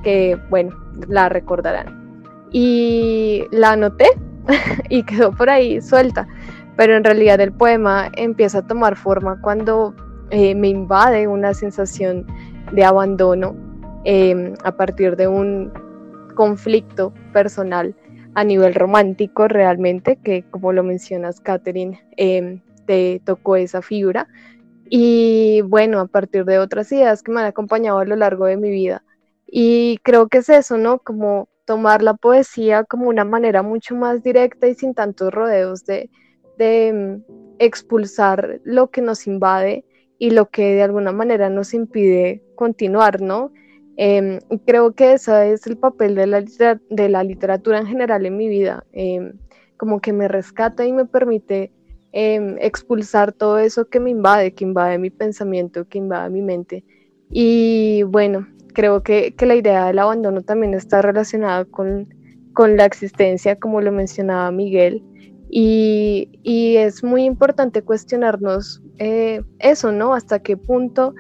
que 0.04 0.40
bueno, 0.50 0.76
la 1.08 1.30
recordarán. 1.30 2.02
Y 2.52 3.44
la 3.52 3.74
anoté 3.74 4.08
y 4.90 5.04
quedó 5.04 5.32
por 5.32 5.52
ahí 5.52 5.82
suelta, 5.82 6.28
pero 6.76 6.96
en 6.96 7.04
realidad 7.04 7.40
el 7.40 7.52
poema 7.52 8.12
empieza 8.16 8.60
a 8.60 8.68
tomar 8.68 8.96
forma 8.96 9.40
cuando 9.42 9.94
eh, 10.32 10.56
me 10.56 10.70
invade 10.70 11.28
una 11.28 11.54
sensación 11.54 12.26
de 12.72 12.84
abandono 12.84 13.56
em, 14.04 14.56
a 14.64 14.72
partir 14.76 15.16
de 15.16 15.28
un 15.28 15.72
conflicto 16.36 17.14
personal 17.32 17.96
a 18.36 18.44
nivel 18.44 18.74
romántico 18.74 19.48
realmente, 19.48 20.16
que 20.16 20.44
como 20.50 20.74
lo 20.74 20.84
mencionas, 20.84 21.40
Catherine, 21.40 22.02
em, 22.18 22.62
te 22.88 23.22
tocó 23.24 23.56
esa 23.56 23.82
fibra. 23.82 24.28
Y 24.90 25.62
bueno, 25.62 26.00
a 26.00 26.08
partir 26.08 26.46
de 26.46 26.60
otras 26.60 26.92
ideas 26.92 27.22
que 27.24 27.32
me 27.32 27.42
han 27.42 27.48
acompañado 27.48 28.00
a 28.00 28.06
lo 28.06 28.16
largo 28.16 28.46
de 28.46 28.58
mi 28.58 28.70
vida. 28.72 29.04
Y 29.48 30.00
creo 30.04 30.28
que 30.28 30.40
es 30.40 30.50
eso, 30.50 30.78
¿no? 30.78 31.00
Como 31.00 31.48
tomar 31.66 32.02
la 32.02 32.16
poesía 32.16 32.84
como 32.84 33.08
una 33.08 33.26
manera 33.26 33.62
mucho 33.62 33.96
más 33.96 34.24
directa 34.24 34.68
y 34.68 34.76
sin 34.76 34.94
tantos 34.94 35.32
rodeos 35.32 35.86
de, 35.86 36.10
de 36.58 36.94
mm, 36.94 37.56
expulsar 37.60 38.62
lo 38.64 38.90
que 38.90 39.02
nos 39.02 39.28
invade 39.28 39.86
y 40.20 40.32
lo 40.32 40.50
que 40.50 40.76
de 40.76 40.84
alguna 40.84 41.12
manera 41.12 41.50
nos 41.50 41.74
impide 41.74 42.44
continuar, 42.56 43.22
¿no? 43.22 43.52
Em, 43.98 44.40
creo 44.66 44.94
que 44.94 45.14
ese 45.14 45.52
es 45.52 45.68
el 45.68 45.78
papel 45.78 46.16
de 46.16 46.28
la, 46.28 46.42
de 46.90 47.10
la 47.10 47.24
literatura 47.24 47.80
en 47.80 47.88
general 47.88 48.26
en 48.26 48.38
mi 48.38 48.48
vida, 48.48 48.86
em, 48.92 49.34
como 49.78 50.02
que 50.02 50.14
me 50.14 50.28
rescata 50.28 50.86
y 50.86 50.94
me 50.94 51.06
permite 51.06 51.72
Em, 52.16 52.58
expulsar 52.60 53.34
todo 53.34 53.58
eso 53.58 53.86
que 53.90 54.00
me 54.00 54.12
invade, 54.12 54.54
que 54.54 54.64
invade 54.64 55.00
mi 55.00 55.10
pensamiento, 55.10 55.88
que 55.88 55.98
invade 55.98 56.30
mi 56.30 56.44
mente. 56.44 56.84
Y 57.32 58.04
bueno, 58.04 58.48
creo 58.76 59.02
que, 59.02 59.34
la 59.40 59.56
idea 59.56 59.88
del 59.88 59.98
abandono 59.98 60.44
también 60.44 60.76
está 60.76 61.02
relacionada 61.02 61.66
con, 61.66 62.08
la 62.56 62.86
existencia, 62.86 63.56
como 63.60 63.82
lo 63.82 63.92
mencionaba 63.92 64.52
Miguel. 64.52 65.04
Y, 65.56 66.30
es 66.78 67.04
muy 67.04 67.26
importante 67.26 67.84
cuestionarnos 67.84 68.82
eh, 68.98 69.44
eso, 69.60 69.92
¿no? 69.92 70.16
Hasta 70.16 70.40
qué 70.40 70.58
punto 70.58 71.14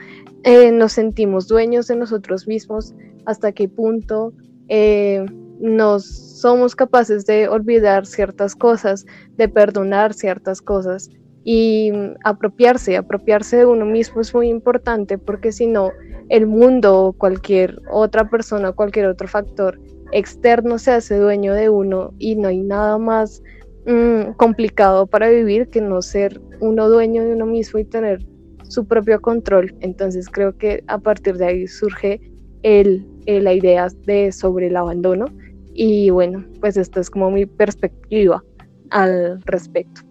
eh, 0.43 0.71
nos 0.71 0.93
sentimos 0.93 1.47
dueños 1.47 1.87
de 1.87 1.95
nosotros 1.95 2.47
mismos, 2.47 2.95
hasta 3.27 3.51
qué 3.51 3.69
punto 3.69 4.33
eh, 4.69 5.23
nos 5.59 6.05
somos 6.41 6.75
capaces 6.75 7.27
de 7.27 7.47
olvidar 7.47 8.07
ciertas 8.07 8.55
cosas, 8.55 9.05
de 9.37 9.47
perdonar 9.47 10.15
ciertas 10.15 10.63
cosas 10.63 11.11
y 11.43 11.91
apropiarse, 12.23 12.97
apropiarse 12.97 13.57
de 13.57 13.65
uno 13.67 13.85
mismo 13.85 14.19
es 14.19 14.33
muy 14.33 14.49
importante 14.49 15.19
porque 15.19 15.51
si 15.51 15.67
no, 15.67 15.91
el 16.29 16.47
mundo 16.47 16.99
o 16.99 17.13
cualquier 17.13 17.79
otra 17.91 18.27
persona, 18.31 18.71
cualquier 18.71 19.05
otro 19.05 19.27
factor 19.27 19.79
externo 20.11 20.79
se 20.79 20.91
hace 20.91 21.17
dueño 21.17 21.53
de 21.53 21.69
uno 21.69 22.13
y 22.17 22.35
no 22.35 22.47
hay 22.47 22.61
nada 22.61 22.97
más 22.97 23.43
mm, 23.85 24.33
complicado 24.37 25.07
para 25.07 25.29
vivir 25.29 25.69
que 25.69 25.81
no 25.81 26.01
ser 26.01 26.41
uno 26.59 26.89
dueño 26.89 27.23
de 27.23 27.33
uno 27.33 27.45
mismo 27.45 27.79
y 27.79 27.85
tener 27.85 28.25
su 28.63 28.85
propio 28.85 29.21
control. 29.21 29.75
Entonces 29.81 30.29
creo 30.29 30.57
que 30.57 30.83
a 30.87 30.97
partir 30.97 31.37
de 31.37 31.45
ahí 31.45 31.67
surge 31.67 32.19
el, 32.63 33.05
la 33.25 33.53
idea 33.53 33.87
de 34.05 34.31
sobre 34.31 34.67
el 34.67 34.75
abandono 34.75 35.25
y 35.73 36.09
bueno, 36.09 36.45
pues 36.59 36.77
esta 36.77 36.99
es 36.99 37.09
como 37.09 37.31
mi 37.31 37.45
perspectiva 37.45 38.43
al 38.89 39.41
respecto. 39.43 40.01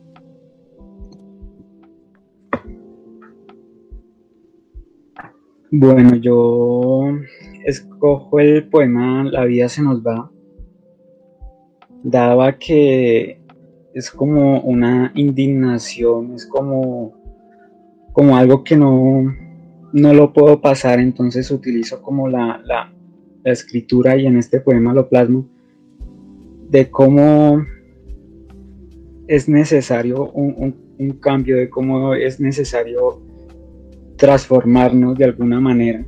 Bueno, 5.71 6.17
yo 6.17 7.05
escojo 7.65 8.41
el 8.41 8.69
poema 8.69 9.25
La 9.25 9.45
vida 9.45 9.69
se 9.69 9.83
nos 9.83 10.03
va, 10.03 10.31
daba 12.03 12.59
que 12.59 13.42
es 13.95 14.11
como 14.11 14.61
una 14.61 15.13
indignación, 15.15 16.35
es 16.35 16.47
como, 16.47 17.15
como 18.13 18.37
algo 18.37 18.65
que 18.65 18.77
no, 18.77 19.35
no 19.93 20.15
lo 20.15 20.33
puedo 20.33 20.61
pasar, 20.61 20.99
entonces 21.01 21.51
utilizo 21.51 22.03
como 22.03 22.29
la, 22.29 22.61
la, 22.65 22.93
la 23.45 23.53
escritura 23.53 24.17
y 24.17 24.27
en 24.27 24.37
este 24.37 24.61
poema 24.61 24.95
lo 24.95 25.09
plasmo 25.09 25.47
de 26.73 26.91
cómo 26.91 27.67
es 29.29 29.49
necesario 29.49 30.31
un, 30.31 30.75
cambio, 31.21 31.57
de 31.57 31.69
cómo 31.69 32.15
es 32.15 32.41
necesario 32.41 33.21
transformarnos 34.17 35.19
de 35.19 35.25
alguna 35.25 35.61
manera. 35.61 36.05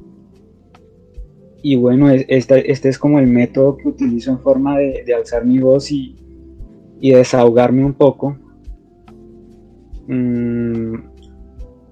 Y 1.63 1.77
bueno, 1.77 2.11
este, 2.11 2.71
este 2.71 2.89
es 2.89 2.99
como 2.99 3.19
el 3.19 3.27
método 3.27 3.77
que 3.77 3.89
utilizo 3.89 4.31
en 4.31 4.39
forma 4.39 4.79
de, 4.79 5.15
alzar 5.15 5.45
mi 5.45 5.59
voz 5.59 5.91
y, 5.91 6.17
desahogarme 7.13 7.85
un 7.85 7.95
poco. 7.95 8.39
Mm, 10.07 10.97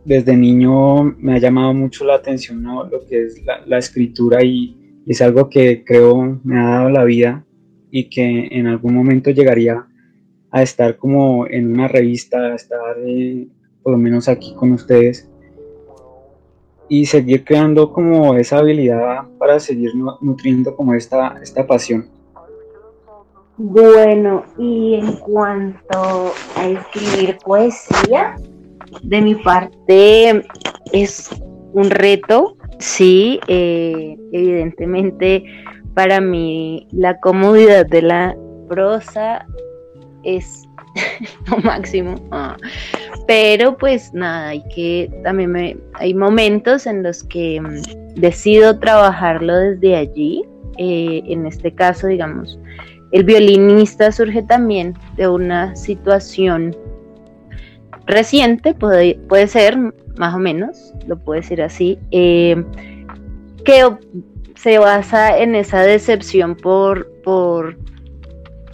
desde 0.05 0.37
niño 0.37 1.05
me 1.19 1.35
ha 1.35 1.39
llamado 1.39 1.73
mucho 1.75 2.05
la 2.05 2.17
atención 2.17 2.63
lo 2.63 3.07
que 3.07 3.25
es 3.25 3.43
la, 3.45 3.79
escritura 3.79 4.43
y, 4.43 4.79
es 5.07 5.21
algo 5.21 5.49
que 5.49 5.85
creo 5.85 6.41
me 6.45 6.59
ha 6.59 6.69
dado 6.69 6.91
la 6.91 7.05
vida 7.05 7.45
y 7.91 8.09
que 8.09 8.49
en 8.53 8.67
algún 8.67 8.95
momento 8.95 9.31
llegaría 9.31 9.87
a 10.51 10.63
estar 10.63 10.97
como 10.97 11.47
en 11.47 11.73
una 11.73 11.89
revista, 11.89 12.39
a 12.39 12.55
estar 12.55 12.97
eh, 13.05 13.49
por 13.83 13.93
lo 13.93 13.99
menos 13.99 14.29
aquí 14.29 14.55
con 14.55 14.73
ustedes. 14.73 15.29
y 16.89 17.07
seguir 17.07 17.43
creando 17.45 17.91
como 17.93 18.35
esa 18.37 18.59
habilidad 18.59 19.27
para 19.39 19.59
seguir 19.59 19.93
nutriendo 20.21 20.77
como 20.77 20.95
esta, 20.95 21.39
esta 21.43 21.67
pasión. 21.67 22.07
Bueno, 23.59 24.45
y 24.59 24.95
en 24.95 25.13
cuanto 25.17 26.33
a 26.57 26.67
escribir 26.67 27.39
poesía, 27.45 28.37
de 29.03 29.21
mi 29.21 29.35
parte 29.35 30.45
es 30.93 31.31
un 31.73 31.91
reto, 31.91 32.57
sí, 32.79 33.41
eh, 33.49 34.17
evidentemente 34.33 35.45
para 35.95 36.21
mí 36.21 36.87
la 36.93 37.19
comodidad 37.21 37.87
de 37.87 38.03
la 38.03 38.37
prosa 38.69 39.47
es 40.23 40.67
lo 41.51 41.59
máximo. 41.59 42.15
Ah. 42.31 42.57
Pero 43.27 43.77
pues 43.77 44.13
nada, 44.13 44.49
hay 44.49 44.63
que 44.75 45.11
también 45.23 45.53
me, 45.53 45.77
hay 45.95 46.15
momentos 46.15 46.87
en 46.87 47.03
los 47.03 47.23
que 47.25 47.61
mm, 47.61 48.15
decido 48.21 48.79
trabajarlo 48.79 49.57
desde 49.57 49.97
allí. 49.97 50.45
Eh, 50.79 51.23
en 51.27 51.47
este 51.47 51.75
caso, 51.75 52.07
digamos, 52.07 52.59
el 53.13 53.25
violinista 53.25 54.11
surge 54.11 54.43
también 54.43 54.95
de 55.17 55.29
una 55.29 55.77
situación 55.77 56.77
reciente, 58.07 58.75
puede, 58.75 59.15
puede 59.29 59.47
ser 59.47 59.77
más 60.17 60.35
o 60.35 60.39
menos, 60.39 60.93
lo 61.07 61.19
puedo 61.19 61.41
decir 61.41 61.63
así, 61.63 61.99
eh, 62.11 62.63
que 63.65 63.85
se 64.57 64.79
basa 64.79 65.39
en 65.39 65.55
esa 65.55 65.83
decepción 65.83 66.57
por, 66.57 67.11
por 67.23 67.77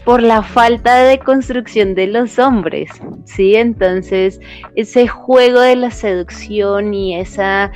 por 0.08 0.22
la 0.22 0.42
falta 0.42 1.02
de 1.04 1.18
construcción 1.18 1.94
de 1.94 2.06
los 2.06 2.38
hombres, 2.38 2.88
¿sí? 3.26 3.56
Entonces, 3.56 4.40
ese 4.74 5.06
juego 5.06 5.60
de 5.60 5.76
la 5.76 5.90
seducción 5.90 6.94
y 6.94 7.14
esa, 7.14 7.70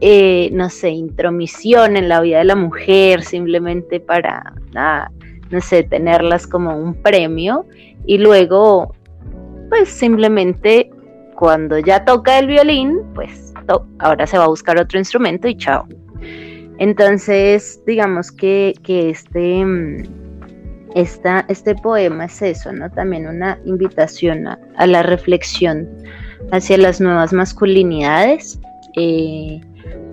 eh, 0.00 0.48
no 0.52 0.68
sé, 0.68 0.88
intromisión 0.88 1.96
en 1.96 2.08
la 2.08 2.20
vida 2.22 2.38
de 2.38 2.44
la 2.46 2.56
mujer 2.56 3.22
simplemente 3.22 4.00
para, 4.00 4.52
no 5.50 5.60
sé, 5.60 5.82
tenerlas 5.84 6.46
como 6.46 6.76
un 6.76 6.94
premio 6.94 7.66
y 8.06 8.18
luego, 8.18 8.94
pues 9.68 9.88
simplemente 9.88 10.90
cuando 11.36 11.78
ya 11.78 12.04
toca 12.04 12.38
el 12.38 12.46
violín, 12.46 13.00
pues 13.14 13.52
ahora 13.98 14.26
se 14.26 14.38
va 14.38 14.44
a 14.44 14.48
buscar 14.48 14.78
otro 14.78 14.98
instrumento 14.98 15.48
y 15.48 15.56
chao. 15.56 15.86
Entonces, 16.78 17.80
digamos 17.86 18.30
que, 18.30 18.74
que 18.82 19.10
este 19.10 19.64
mm, 19.64 20.02
este 20.96 21.74
poema 21.74 22.24
es 22.24 22.40
eso, 22.40 22.72
¿no? 22.72 22.90
También 22.90 23.26
una 23.26 23.58
invitación 23.66 24.46
a, 24.46 24.86
la 24.86 25.02
reflexión 25.02 25.86
hacia 26.52 26.78
las 26.78 27.00
nuevas 27.02 27.34
masculinidades, 27.34 28.58
eh, 28.96 29.60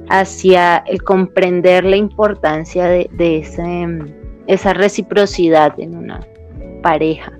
hacia 0.09 0.77
el 0.87 1.01
comprender 1.03 1.85
la 1.85 1.95
importancia 1.95 2.85
de, 2.87 3.07
esa 4.47 4.73
reciprocidad 4.73 5.79
en 5.79 5.95
una 5.95 6.19
pareja 6.81 7.31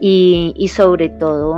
y, 0.00 0.70
sobre 0.74 1.08
todo 1.08 1.56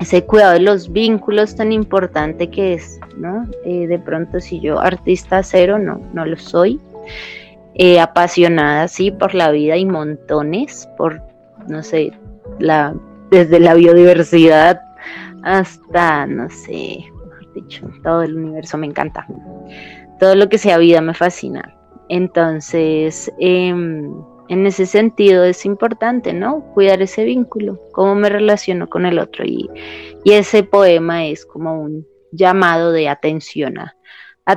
ese 0.00 0.24
cuidado 0.24 0.52
de 0.52 0.60
los 0.60 0.92
vínculos 0.92 1.56
tan 1.56 1.72
importante 1.72 2.50
que 2.50 2.74
es, 2.74 3.00
¿no? 3.16 3.46
Eh, 3.64 3.86
de 3.86 3.98
pronto 3.98 4.38
si 4.38 4.60
yo 4.60 4.78
artista 4.78 5.42
cero 5.42 5.78
no, 5.78 6.00
no 6.12 6.24
lo 6.24 6.36
soy, 6.36 6.80
eh, 7.74 7.98
apasionada, 7.98 8.86
sí, 8.88 9.10
por 9.10 9.34
la 9.34 9.50
vida 9.50 9.76
y 9.76 9.84
montones, 9.86 10.88
por, 10.96 11.20
no 11.68 11.82
sé, 11.82 12.12
la, 12.58 12.94
desde 13.30 13.58
la 13.58 13.74
biodiversidad 13.74 14.80
hasta, 15.42 16.26
no 16.26 16.48
sé, 16.50 17.04
dicho, 17.54 17.88
todo 18.02 18.22
el 18.22 18.36
universo 18.36 18.78
me 18.78 18.86
encanta. 18.86 19.26
Todo 20.18 20.34
lo 20.34 20.48
que 20.48 20.58
sea 20.58 20.78
vida 20.78 21.00
me 21.00 21.14
fascina. 21.14 21.77
Entonces, 22.08 23.30
em, 23.38 24.12
en 24.48 24.66
ese 24.66 24.86
sentido 24.86 25.44
es 25.44 25.66
importante, 25.66 26.32
¿no? 26.32 26.60
Cuidar 26.72 27.02
ese 27.02 27.24
vínculo, 27.24 27.78
cómo 27.92 28.14
me 28.14 28.28
relaciono 28.30 28.88
con 28.88 29.04
el 29.06 29.18
otro. 29.18 29.44
Y, 29.44 29.68
ese 30.24 30.62
poema 30.62 31.24
es 31.24 31.46
como 31.46 31.80
un 31.80 32.06
llamado 32.32 32.92
de 32.92 33.08
atención 33.08 33.78
a, 33.78 33.94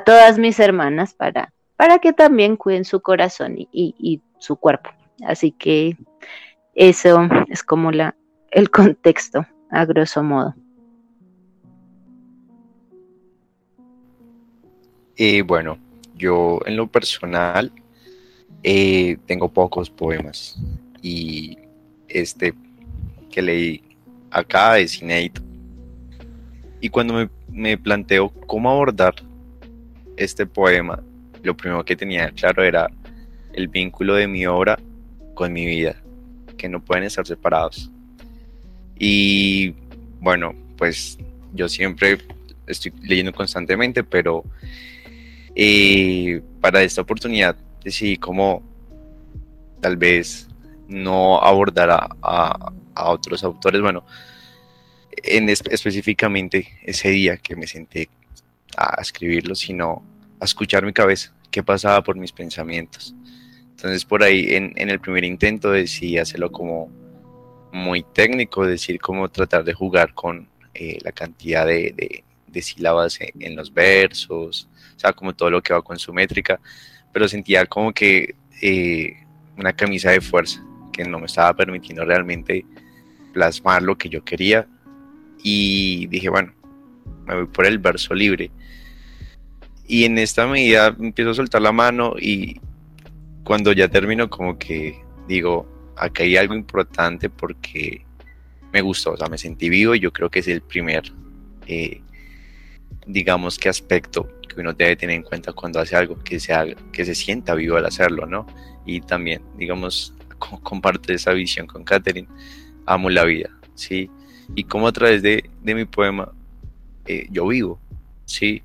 todas 0.04 0.38
mis 0.38 0.60
hermanas 0.60 1.14
para 1.14 2.00
que 2.02 2.12
también 2.12 2.58
cuiden 2.58 2.84
su 2.84 3.02
corazón 3.02 3.56
y, 3.58 4.22
su 4.38 4.58
cuerpo. 4.58 4.90
Así 5.26 5.52
que 5.52 5.96
eso 6.76 7.30
es 7.48 7.64
como 7.64 7.92
el 7.92 8.70
contexto, 8.70 9.46
a 9.70 9.86
grosso 9.86 10.24
modo. 10.24 10.56
Y 15.16 15.42
bueno, 15.42 15.78
yo 16.22 16.60
en 16.68 16.78
lo 16.78 16.88
personal 16.88 17.72
eh, 18.62 19.18
tengo 19.26 19.50
pocos 19.50 19.90
poemas 19.90 20.56
y 21.02 21.58
este 22.08 22.54
que 23.32 23.42
leí 23.42 23.84
acá 24.30 24.78
es 24.78 25.02
inédito. 25.02 25.42
Y 26.80 26.90
cuando 26.90 27.14
me, 27.16 27.30
me 27.50 27.78
planteo 27.78 28.30
cómo 28.46 28.70
abordar 28.70 29.16
este 30.16 30.46
poema, 30.46 31.02
lo 31.42 31.58
primero 31.58 31.84
que 31.84 31.96
tenía 31.96 32.30
claro 32.32 32.64
era 32.64 32.90
el 33.54 33.68
vínculo 33.68 34.16
de 34.16 34.28
mi 34.28 34.46
obra 34.46 34.78
con 35.34 35.52
mi 35.52 35.66
vida, 35.66 35.96
que 36.58 36.70
no 36.70 36.84
pueden 36.84 37.06
estar 37.06 37.26
separados. 37.26 37.90
Y 38.98 39.74
bueno, 40.20 40.54
pues 40.78 41.18
yo 41.54 41.68
siempre 41.68 42.20
estoy 42.68 42.94
leyendo 43.02 43.34
constantemente, 43.34 44.04
pero 44.04 44.44
eh, 45.64 46.42
para 46.60 46.82
esta 46.82 47.02
oportunidad 47.02 47.56
decidí 47.84 48.18
como 48.18 48.64
tal 49.80 49.96
vez 49.96 50.48
no 50.88 51.40
abordar 51.40 51.92
a, 51.92 52.72
otros 52.96 53.44
autores, 53.44 53.80
bueno, 53.80 54.04
en 55.12 55.50
específicamente 55.50 56.68
ese 56.82 57.10
día 57.10 57.38
que 57.38 57.56
me 57.56 57.68
senté 57.68 58.10
a 58.76 59.00
escribirlo, 59.02 59.54
sino 59.54 60.04
a 60.40 60.46
escuchar 60.46 60.84
mi 60.84 60.94
cabeza, 60.94 61.32
qué 61.52 61.62
pasaba 61.62 62.04
por 62.04 62.16
mis 62.16 62.32
pensamientos. 62.32 63.14
Entonces 63.70 64.04
por 64.04 64.24
ahí 64.24 64.56
en, 64.56 64.74
el 64.76 65.00
primer 65.00 65.24
intento 65.24 65.70
decidí 65.70 66.18
hacerlo 66.18 66.52
como 66.52 66.90
muy 67.72 68.02
técnico, 68.02 68.66
decir 68.66 69.00
cómo 69.00 69.30
tratar 69.30 69.64
de 69.64 69.74
jugar 69.74 70.16
con 70.16 70.48
eh, 70.74 70.98
la 71.04 71.12
cantidad 71.12 71.68
de, 71.68 72.24
sílabas 72.60 73.20
en, 73.22 73.56
los 73.56 73.72
versos, 73.72 74.68
o 74.96 75.00
sea, 75.00 75.14
como 75.14 75.34
todo 75.34 75.52
lo 75.52 75.62
que 75.62 75.74
va 75.74 75.82
con 75.82 76.00
su 76.00 76.12
métrica, 76.12 76.60
pero 77.14 77.28
sentía 77.28 77.66
como 77.68 77.94
que 77.94 78.34
eh, 78.62 79.14
una 79.58 79.74
camisa 79.74 80.10
de 80.12 80.22
fuerza 80.22 80.64
que 80.92 81.04
no 81.04 81.20
me 81.20 81.28
estaba 81.28 81.54
permitiendo 81.54 82.04
realmente 82.04 82.66
plasmar 83.32 83.84
lo 83.84 83.96
que 83.96 84.10
yo 84.10 84.24
quería. 84.24 84.68
Y 85.44 86.08
dije, 86.08 86.30
bueno, 86.30 86.54
me 87.26 87.36
voy 87.36 87.46
por 87.46 87.66
el 87.66 87.78
verso 87.78 88.14
libre 88.14 88.52
y 89.92 90.06
en 90.06 90.18
esta 90.18 90.48
medida 90.48 90.96
empiezo 90.98 91.32
a 91.32 91.34
soltar 91.34 91.62
la 91.62 91.74
mano 91.74 92.16
y 92.18 92.62
cuando 93.44 93.74
ya 93.74 93.90
termino 93.90 94.30
como 94.30 94.58
que 94.58 95.04
digo, 95.28 95.68
acá 95.98 96.24
hay 96.24 96.38
algo 96.38 96.54
importante 96.54 97.30
porque 97.30 98.06
me 98.72 98.80
gustó, 98.80 99.12
o 99.12 99.18
sea, 99.18 99.28
me 99.28 99.38
sentí 99.38 99.68
vivo 99.68 99.94
y 99.94 100.00
yo 100.00 100.14
creo 100.14 100.30
que 100.30 100.40
es 100.40 100.48
el 100.48 100.62
primer, 100.62 101.12
eh, 101.68 102.02
digamos 103.12 103.58
que 103.58 103.70
aspecto 103.70 104.28
que 104.48 104.60
uno 104.62 104.74
debe 104.74 104.96
tener 104.96 105.16
en 105.16 105.24
cuenta 105.24 105.54
cuando 105.54 105.80
hace 105.80 105.96
algo, 105.96 106.18
que 106.24 106.40
se, 106.40 106.76
que 106.92 107.06
se 107.06 107.16
sienta 107.16 107.56
vivo 107.56 107.78
al 107.78 107.86
hacerlo, 107.86 108.26
¿no? 108.26 108.46
Y 108.86 109.02
también, 109.02 109.42
digamos, 109.58 110.14
comparte 110.64 111.14
esa 111.14 111.32
visión 111.32 111.68
con 111.68 111.84
Catherine, 111.84 112.28
amo 112.86 113.10
la 113.10 113.24
vida, 113.24 113.50
¿sí? 113.76 114.10
Y 114.56 114.64
como 114.66 114.88
a 114.88 114.92
través 114.92 115.22
de, 115.22 115.50
mi 115.62 115.86
poema 115.86 116.32
eh, 117.06 117.28
yo 117.32 117.48
vivo, 117.48 117.80
¿sí? 118.26 118.62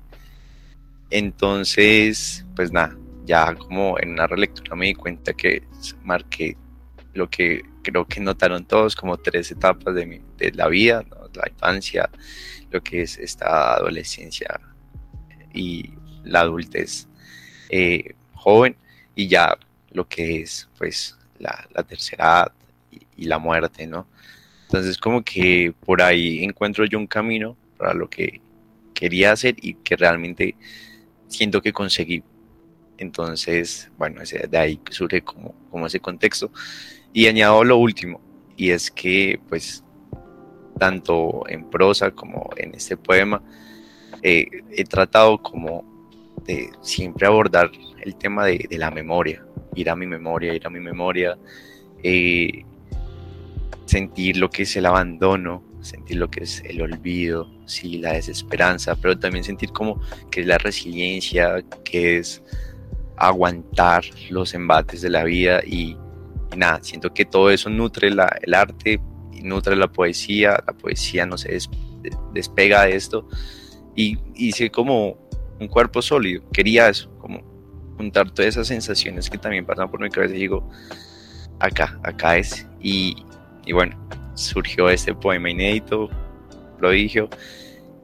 Entonces, 1.09 2.45
pues 2.55 2.71
nada, 2.71 2.97
ya 3.25 3.55
como 3.55 3.97
en 3.99 4.11
una 4.11 4.27
relectura 4.27 4.75
me 4.75 4.87
di 4.87 4.93
cuenta 4.93 5.33
que 5.33 5.63
marqué 6.03 6.57
lo 7.13 7.29
que 7.29 7.63
creo 7.81 8.05
que 8.05 8.19
notaron 8.19 8.65
todos 8.65 8.95
como 8.95 9.17
tres 9.17 9.49
etapas 9.51 9.95
de, 9.95 10.21
de 10.37 10.51
la 10.51 10.67
vida, 10.67 11.05
la 11.37 11.49
infancia, 11.49 12.09
lo 12.71 12.81
que 12.81 13.03
es 13.03 13.17
esta 13.17 13.75
adolescencia 13.75 14.59
y 15.53 15.91
la 16.23 16.41
adultez 16.41 17.07
eh, 17.69 18.15
joven 18.33 18.75
y 19.15 19.27
ya 19.27 19.57
lo 19.91 20.07
que 20.07 20.41
es 20.41 20.69
pues 20.77 21.17
la, 21.39 21.67
tercera 21.87 22.25
edad 22.25 22.51
y, 23.15 23.25
la 23.25 23.39
muerte, 23.39 23.87
¿no? 23.87 24.07
Entonces 24.63 24.97
como 24.97 25.23
que 25.23 25.73
por 25.85 26.01
ahí 26.01 26.43
encuentro 26.43 26.85
yo 26.85 26.97
un 26.99 27.07
camino 27.07 27.55
para 27.77 27.93
lo 27.93 28.09
que 28.09 28.41
quería 28.93 29.31
hacer 29.31 29.55
y 29.61 29.75
que 29.75 29.95
realmente 29.95 30.55
siento 31.27 31.61
que 31.61 31.73
conseguí. 31.73 32.23
Entonces, 32.97 33.91
bueno, 33.97 34.21
de 34.23 34.57
ahí 34.57 34.79
surge 34.89 35.21
como, 35.21 35.53
como 35.69 35.85
ese 35.85 35.99
contexto. 35.99 36.51
Y 37.13 37.27
añado 37.27 37.63
lo 37.63 37.77
último, 37.77 38.19
y 38.55 38.71
es 38.71 38.89
que 38.91 39.39
pues 39.47 39.83
tanto 40.77 41.43
en 41.47 41.69
prosa 41.69 42.11
como 42.11 42.49
en 42.57 42.75
este 42.75 42.97
poema. 42.97 43.41
Eh, 44.21 44.47
he 44.71 44.83
tratado 44.83 45.37
como 45.37 45.83
de 46.45 46.69
siempre 46.81 47.27
abordar 47.27 47.71
el 48.01 48.15
tema 48.15 48.45
de, 48.45 48.65
de, 48.69 48.77
la 48.77 48.89
memoria, 48.89 49.43
ir 49.75 49.89
a 49.89 49.95
mi 49.95 50.07
memoria, 50.07 50.53
ir 50.53 50.65
a 50.65 50.69
mi 50.69 50.79
memoria, 50.79 51.37
eh, 52.03 52.63
sentir 53.85 54.37
lo 54.37 54.49
que 54.49 54.63
es 54.63 54.75
el 54.75 54.85
abandono, 54.85 55.63
sentir 55.81 56.17
lo 56.17 56.29
que 56.29 56.43
es 56.43 56.61
el 56.65 56.81
olvido, 56.81 57.49
sí, 57.65 57.97
la 57.97 58.13
desesperanza, 58.13 58.95
pero 58.95 59.17
también 59.17 59.43
sentir 59.43 59.71
como 59.71 59.99
que 60.31 60.41
es 60.41 60.47
la 60.47 60.57
resiliencia, 60.57 61.63
que 61.83 62.17
es 62.17 62.43
aguantar 63.17 64.03
los 64.29 64.53
embates 64.53 65.01
de 65.01 65.09
la 65.09 65.23
vida 65.23 65.61
y, 65.65 65.97
nada, 66.55 66.79
siento 66.83 67.13
que 67.13 67.25
todo 67.25 67.49
eso 67.49 67.69
nutre 67.69 68.11
la, 68.11 68.37
el 68.41 68.53
arte, 68.53 68.99
nutre 69.43 69.75
la 69.75 69.91
poesía, 69.91 70.63
la 70.65 70.73
poesía 70.73 71.25
no 71.25 71.37
se 71.37 71.57
despega 72.33 72.83
de 72.83 72.95
esto 72.95 73.27
y 73.95 74.17
hice 74.35 74.69
como 74.69 75.17
un 75.59 75.67
cuerpo 75.67 76.01
sólido, 76.01 76.43
quería 76.51 76.89
eso, 76.89 77.09
como 77.19 77.41
juntar 77.97 78.29
todas 78.31 78.49
esas 78.49 78.67
sensaciones 78.67 79.29
que 79.29 79.37
también 79.37 79.65
pasan 79.65 79.89
por 79.89 79.99
mi 79.99 80.09
cabeza 80.09 80.35
y 80.35 80.39
digo, 80.39 80.69
acá, 81.59 81.99
acá 82.03 82.37
es 82.37 82.67
y, 82.79 83.15
y 83.65 83.73
bueno, 83.73 83.97
surgió 84.35 84.89
este 84.89 85.13
poema 85.13 85.49
inédito, 85.49 86.09
prodigio, 86.77 87.27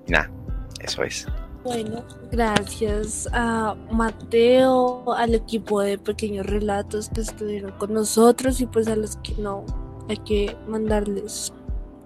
y 0.07 0.11
nada, 0.11 0.31
eso 0.79 1.03
es. 1.03 1.27
Bueno, 1.63 2.03
gracias 2.29 3.29
a 3.31 3.75
Mateo, 3.89 5.13
al 5.13 5.33
equipo 5.33 5.79
de 5.81 5.97
Pequeños 5.97 6.45
Relatos 6.45 7.09
que 7.09 7.21
estuvieron 7.21 7.71
con 7.77 7.93
nosotros 7.93 8.59
y 8.59 8.65
pues 8.65 8.87
a 8.87 8.97
los 8.97 9.15
que 9.17 9.33
no, 9.35 9.63
hay 10.09 10.17
que 10.17 10.55
mandarles 10.67 11.53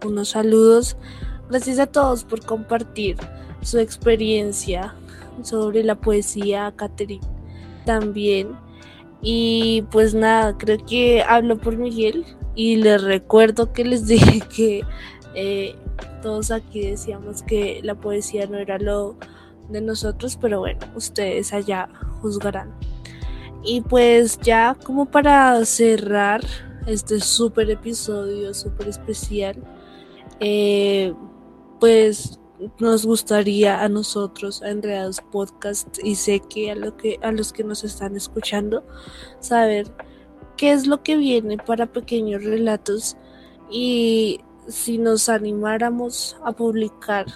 unos 0.06 0.30
saludos. 0.30 0.98
Gracias 1.50 1.80
a 1.80 1.88
todos 1.88 2.24
por 2.24 2.46
compartir 2.46 3.18
su 3.62 3.80
experiencia 3.80 4.94
sobre 5.44 5.84
la 5.84 5.96
poesía, 5.96 6.74
Catherine 6.76 7.26
también. 7.86 8.50
Y 9.22 9.84
pues 9.92 10.14
nada, 10.14 10.56
creo 10.58 10.78
que 10.86 11.24
hablo 11.24 11.58
por 11.58 11.78
Miguel 11.78 12.26
y 12.54 12.76
les 12.76 13.02
recuerdo 13.02 13.74
que 13.74 13.84
les 13.84 14.06
dije 14.08 14.42
que 14.56 14.84
eh, 15.34 15.76
todos 16.22 16.52
aquí 16.52 16.82
decíamos 16.82 17.42
que 17.42 17.80
la 17.84 17.96
poesía 17.96 18.46
no 18.46 18.58
era 18.58 18.78
lo 18.78 19.16
de 19.70 19.82
nosotros, 19.82 20.38
pero 20.40 20.60
bueno, 20.60 20.80
ustedes 20.96 21.54
allá 21.54 21.90
juzgarán. 22.22 22.74
Y 23.64 23.82
pues 23.82 24.40
ya 24.40 24.78
como 24.86 25.08
para 25.08 25.66
cerrar 25.66 26.42
este 26.88 27.20
súper 27.20 27.70
episodio, 27.70 28.54
súper 28.54 28.88
especial, 28.88 29.56
eh, 30.40 31.14
pues 31.80 32.40
nos 32.80 33.06
gustaría 33.06 33.84
a 33.84 33.90
nosotros, 33.90 34.64
a 34.64 34.70
Enredados 34.70 35.22
Podcast, 35.32 36.00
y 36.04 36.16
sé 36.16 36.42
que 36.50 36.72
a, 36.72 36.76
lo 36.76 36.98
que 36.98 37.20
a 37.22 37.32
los 37.32 37.54
que 37.54 37.64
nos 37.64 37.84
están 37.84 38.16
escuchando, 38.16 38.84
saber 39.40 39.88
qué 40.56 40.72
es 40.72 40.88
lo 40.88 41.04
que 41.04 41.18
viene 41.18 41.58
para 41.58 41.86
pequeños 41.86 42.44
relatos 42.44 43.16
y 43.70 44.40
si 44.68 44.98
nos 44.98 45.30
animáramos 45.30 46.36
a 46.44 46.52
publicar 46.52 47.28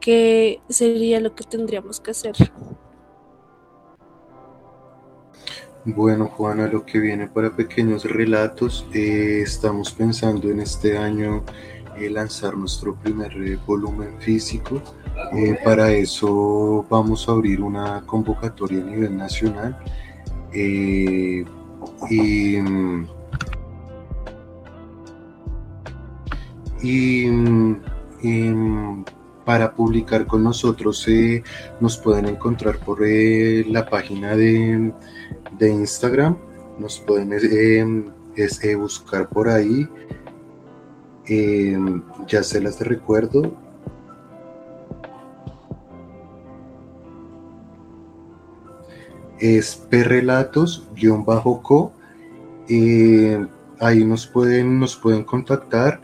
¿qué 0.00 0.60
sería 0.68 1.20
lo 1.20 1.34
que 1.34 1.44
tendríamos 1.44 2.00
que 2.00 2.12
hacer? 2.12 2.34
Bueno, 5.94 6.26
Juana, 6.26 6.66
lo 6.66 6.84
que 6.84 6.98
viene 6.98 7.28
para 7.28 7.56
pequeños 7.56 8.04
relatos, 8.04 8.86
eh, 8.92 9.40
estamos 9.42 9.90
pensando 9.90 10.50
en 10.50 10.60
este 10.60 10.98
año 10.98 11.42
eh, 11.96 12.10
lanzar 12.10 12.58
nuestro 12.58 12.94
primer 12.94 13.32
eh, 13.42 13.58
volumen 13.66 14.20
físico. 14.20 14.82
para 15.64 15.90
eso 15.90 16.84
vamos 16.90 17.26
a 17.26 17.32
abrir 17.32 17.62
una 17.62 18.02
convocatoria 18.02 18.82
a 18.82 18.84
nivel 18.84 19.16
nacional. 19.16 19.78
y, 20.52 21.40
y 22.10 22.58
para 29.46 29.74
publicar 29.74 30.26
con 30.26 30.44
nosotros 30.44 31.06
nos 31.80 31.96
pueden 31.96 32.26
encontrar 32.26 32.78
por 32.78 33.00
la 33.00 33.88
página 33.88 34.36
de, 34.36 34.92
Instagram, 35.60 36.36
nos 36.78 37.00
pueden 37.00 38.12
eh, 38.36 38.74
buscar 38.76 39.28
por 39.28 39.48
ahí, 39.48 39.88
ya 42.26 42.42
se 42.42 42.60
las 42.60 42.80
recuerdo. 42.80 43.54
Es 49.38 49.76
perrelatos-co. 49.76 51.92
ahí 53.80 54.04
nos 54.04 54.26
pueden, 54.26 54.80
nos 54.80 54.96
pueden 54.96 55.24
contactar 55.24 56.00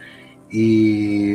y 0.51 1.32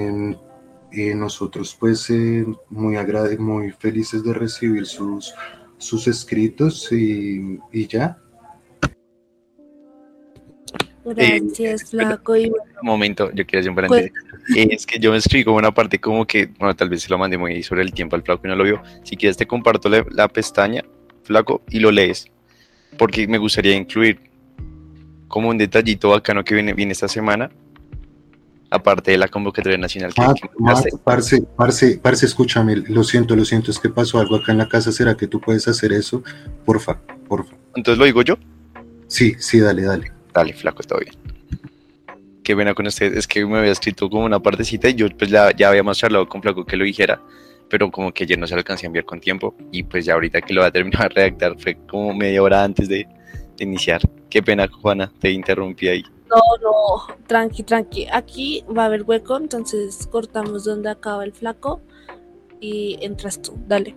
eh, 0.91 1.14
nosotros 1.14 1.76
pues 1.80 2.10
eh, 2.10 2.45
muy, 2.70 2.97
muy 3.38 3.72
felices 3.72 4.24
de 4.24 4.34
recibir 4.34 4.86
sus, 4.86 5.34
sus 5.80 6.07
escritos 6.07 6.91
y, 6.91 7.57
ya. 7.88 8.17
Gracias, 11.03 11.82
eh, 11.82 11.86
Flaco. 11.88 12.34
Un 12.34 12.51
momento, 12.84 13.32
yo 13.34 13.45
quiero 13.47 13.61
hacer 13.61 13.69
un 13.71 13.75
paréntesis. 13.75 14.11
Pues 14.53 14.67
es 14.69 14.86
que 14.86 14.99
yo 14.99 15.11
me 15.11 15.17
escribí 15.17 15.43
como 15.43 15.57
una 15.57 15.73
parte 15.73 15.99
como 15.99 16.27
que, 16.27 16.47
bueno, 16.59 16.75
tal 16.75 16.89
vez 16.89 17.01
se 17.01 17.09
lo 17.09 17.17
mandé 17.17 17.38
muy 17.38 17.63
sobre 17.63 17.82
el 17.82 17.91
tiempo 17.91 18.15
al 18.15 18.21
Flaco 18.21 18.41
y 18.45 18.49
no 18.49 18.55
lo 18.55 18.63
vio. 18.63 18.84
Si 19.03 19.15
quieres 19.15 19.38
te 19.38 19.47
comparto 19.47 19.89
la, 19.89 20.05
la 20.11 20.27
pestaña, 20.27 20.84
Flaco, 21.23 21.63
y 21.69 21.80
lo 21.80 21.89
lees. 21.89 22.27
Porque 22.97 23.27
me 23.27 23.38
gustaría 23.38 23.75
incluir 23.75 24.19
como 25.27 25.49
un 25.49 25.57
detallito 25.57 26.09
bacano 26.09 26.43
que 26.43 26.53
viene, 26.53 26.73
viene 26.73 26.91
esta 26.91 27.07
semana 27.07 27.49
aparte 28.70 29.11
de 29.11 29.17
la 29.17 29.28
convocatoria 29.28 29.78
nacional 29.78 30.13
que, 30.13 30.22
ah, 30.22 30.34
parce, 31.03 31.41
parce, 31.55 31.97
parce, 31.97 32.26
escúchame, 32.26 32.76
lo 32.76 33.03
siento, 33.03 33.36
lo 33.36 33.45
siento, 33.45 33.72
es 33.72 33.80
que 33.80 33.89
pasó 33.89 34.20
algo 34.20 34.36
acá 34.36 34.51
en 34.51 34.59
la 34.59 34.67
casa, 34.67 34.91
¿será 34.91 35.15
que 35.15 35.28
tú 35.28 35.39
puedes 35.41 35.67
hacer 35.67 35.91
eso? 35.91 36.24
Porfa, 36.65 36.99
porfa. 37.28 37.55
Entonces 37.76 37.97
lo 37.97 38.05
digo 38.05 38.22
yo. 38.22 38.38
Sí, 39.07 39.36
sí, 39.39 39.59
dale, 39.59 39.84
dale. 39.84 40.11
Dale, 40.34 40.53
flaco, 40.53 40.82
está 40.82 40.97
bien. 40.97 41.15
Qué 42.43 42.55
pena 42.55 42.74
con 42.74 42.88
usted, 42.88 43.15
es 43.15 43.28
que 43.28 43.45
me 43.45 43.59
había 43.59 43.72
escrito 43.72 44.09
como 44.09 44.26
una 44.26 44.39
partecita 44.39 44.89
y 44.89 44.95
yo 44.95 45.07
pues 45.15 45.30
ya, 45.30 45.51
ya 45.55 45.70
habíamos 45.70 45.97
charlado 45.97 46.28
con 46.28 46.41
Flaco 46.41 46.65
que 46.65 46.78
lo 46.78 46.84
dijera, 46.84 47.22
pero 47.70 47.91
como 47.91 48.11
que 48.11 48.24
ayer 48.24 48.39
no 48.39 48.47
se 48.47 48.55
lo 48.55 48.59
alcancé 48.59 48.86
a 48.86 48.88
enviar 48.88 49.05
con 49.05 49.20
tiempo 49.20 49.55
y 49.72 49.84
pues 49.84 50.05
ya 50.05 50.15
ahorita 50.15 50.41
que 50.41 50.55
lo 50.55 50.61
va 50.61 50.67
a 50.67 50.72
terminar 50.72 51.09
de 51.09 51.15
redactar 51.15 51.59
fue 51.59 51.78
como 51.88 52.11
media 52.13 52.41
hora 52.41 52.63
antes 52.63 52.89
de, 52.89 53.07
de 53.55 53.63
iniciar. 53.63 54.01
Qué 54.32 54.41
pena, 54.41 54.67
Juana, 54.67 55.11
te 55.20 55.30
interrumpí 55.30 55.89
ahí. 55.89 56.03
No, 56.30 56.41
no, 56.61 57.15
tranqui, 57.27 57.63
tranqui. 57.63 58.07
Aquí 58.11 58.63
va 58.75 58.84
a 58.84 58.86
haber 58.86 59.03
hueco, 59.03 59.38
entonces 59.38 60.07
cortamos 60.07 60.63
donde 60.63 60.89
acaba 60.89 61.23
el 61.23 61.34
flaco 61.34 61.82
y 62.59 62.97
entras 63.01 63.41
tú. 63.41 63.53
Dale. 63.67 63.95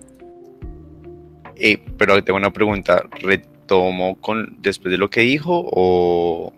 Eh, 1.56 1.78
pero 1.98 2.22
tengo 2.24 2.38
una 2.38 2.52
pregunta. 2.52 3.02
¿Retomo 3.20 4.16
con 4.20 4.56
después 4.60 4.90
de 4.92 4.98
lo 4.98 5.10
que 5.10 5.20
dijo 5.20 5.62
o, 5.72 6.52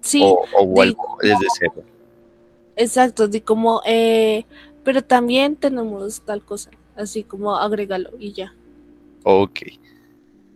sí, 0.00 0.22
o, 0.22 0.66
vuelvo 0.66 1.18
desde 1.20 1.46
cero? 1.58 1.82
Exacto, 2.76 3.28
di 3.28 3.40
como, 3.40 3.82
eh, 3.86 4.44
pero 4.84 5.02
también 5.02 5.56
tenemos 5.56 6.20
tal 6.22 6.44
cosa, 6.44 6.70
así 6.96 7.24
como 7.24 7.56
agrégalo 7.56 8.10
y 8.18 8.32
ya. 8.32 8.54
Ok. 9.24 9.60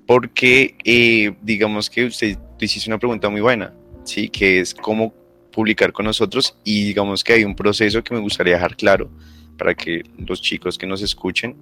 Porque 0.07 0.75
eh, 0.85 1.37
digamos 1.43 1.91
que 1.91 2.07
usted 2.07 2.39
hiciste 2.61 2.89
una 2.89 2.99
pregunta 2.99 3.29
muy 3.29 3.41
buena. 3.41 3.75
¿Sí? 4.09 4.29
que 4.29 4.61
es 4.61 4.75
cómo 4.75 5.13
publicar 5.53 5.93
con 5.93 6.07
nosotros 6.07 6.57
y 6.65 6.85
digamos 6.85 7.23
que 7.25 7.35
hay 7.35 7.45
un 7.45 7.55
proceso 7.55 8.03
que 8.03 8.15
me 8.15 8.21
gustaría 8.21 8.55
dejar 8.55 8.77
claro 8.77 9.11
para 9.57 9.75
que 9.75 10.03
los 10.17 10.41
chicos 10.41 10.79
que 10.79 10.87
nos 10.87 11.03
escuchen, 11.03 11.57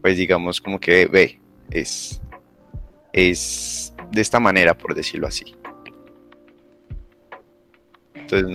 pues 0.00 0.16
digamos 0.16 0.60
como 0.60 0.80
que 0.80 1.06
ve, 1.06 1.38
es, 1.70 2.20
es 3.12 3.94
de 4.10 4.20
esta 4.20 4.40
manera, 4.40 4.76
por 4.76 4.94
decirlo 4.94 5.26
así. 5.26 5.44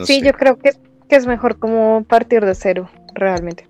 sí, 0.05 0.21
yo 0.21 0.33
creo 0.33 0.57
que, 0.57 0.71
que 1.07 1.15
es 1.15 1.27
mejor 1.27 1.59
como 1.59 2.03
partir 2.03 2.43
de 2.43 2.55
cero, 2.55 2.89
realmente. 3.13 3.67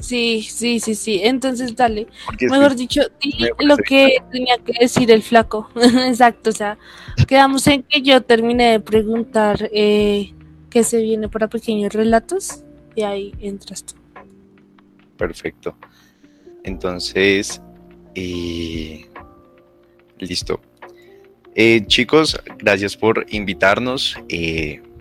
Sí, 0.00 0.42
sí, 0.42 0.80
sí, 0.80 0.94
sí. 0.94 1.20
Entonces, 1.22 1.74
dale. 1.74 2.06
Mejor 2.40 2.74
dicho, 2.74 3.02
lo 3.58 3.76
que 3.76 4.18
tenía 4.30 4.58
que 4.58 4.72
decir 4.80 5.10
el 5.10 5.22
flaco. 5.22 5.70
Exacto. 5.74 6.50
O 6.50 6.52
sea, 6.52 6.78
quedamos 7.26 7.66
en 7.66 7.82
que 7.82 8.02
yo 8.02 8.22
termine 8.22 8.72
de 8.72 8.80
preguntar 8.80 9.70
eh, 9.72 10.32
qué 10.70 10.84
se 10.84 11.00
viene 11.00 11.28
para 11.28 11.48
pequeños 11.48 11.92
relatos 11.92 12.62
y 12.94 13.02
ahí 13.02 13.32
entras 13.40 13.84
tú. 13.84 13.94
Perfecto. 15.16 15.76
Entonces, 16.64 17.60
eh, 18.14 19.06
listo. 20.18 20.60
Eh, 21.54 21.86
chicos, 21.86 22.38
gracias 22.58 22.96
por 22.96 23.24
invitarnos. 23.30 24.16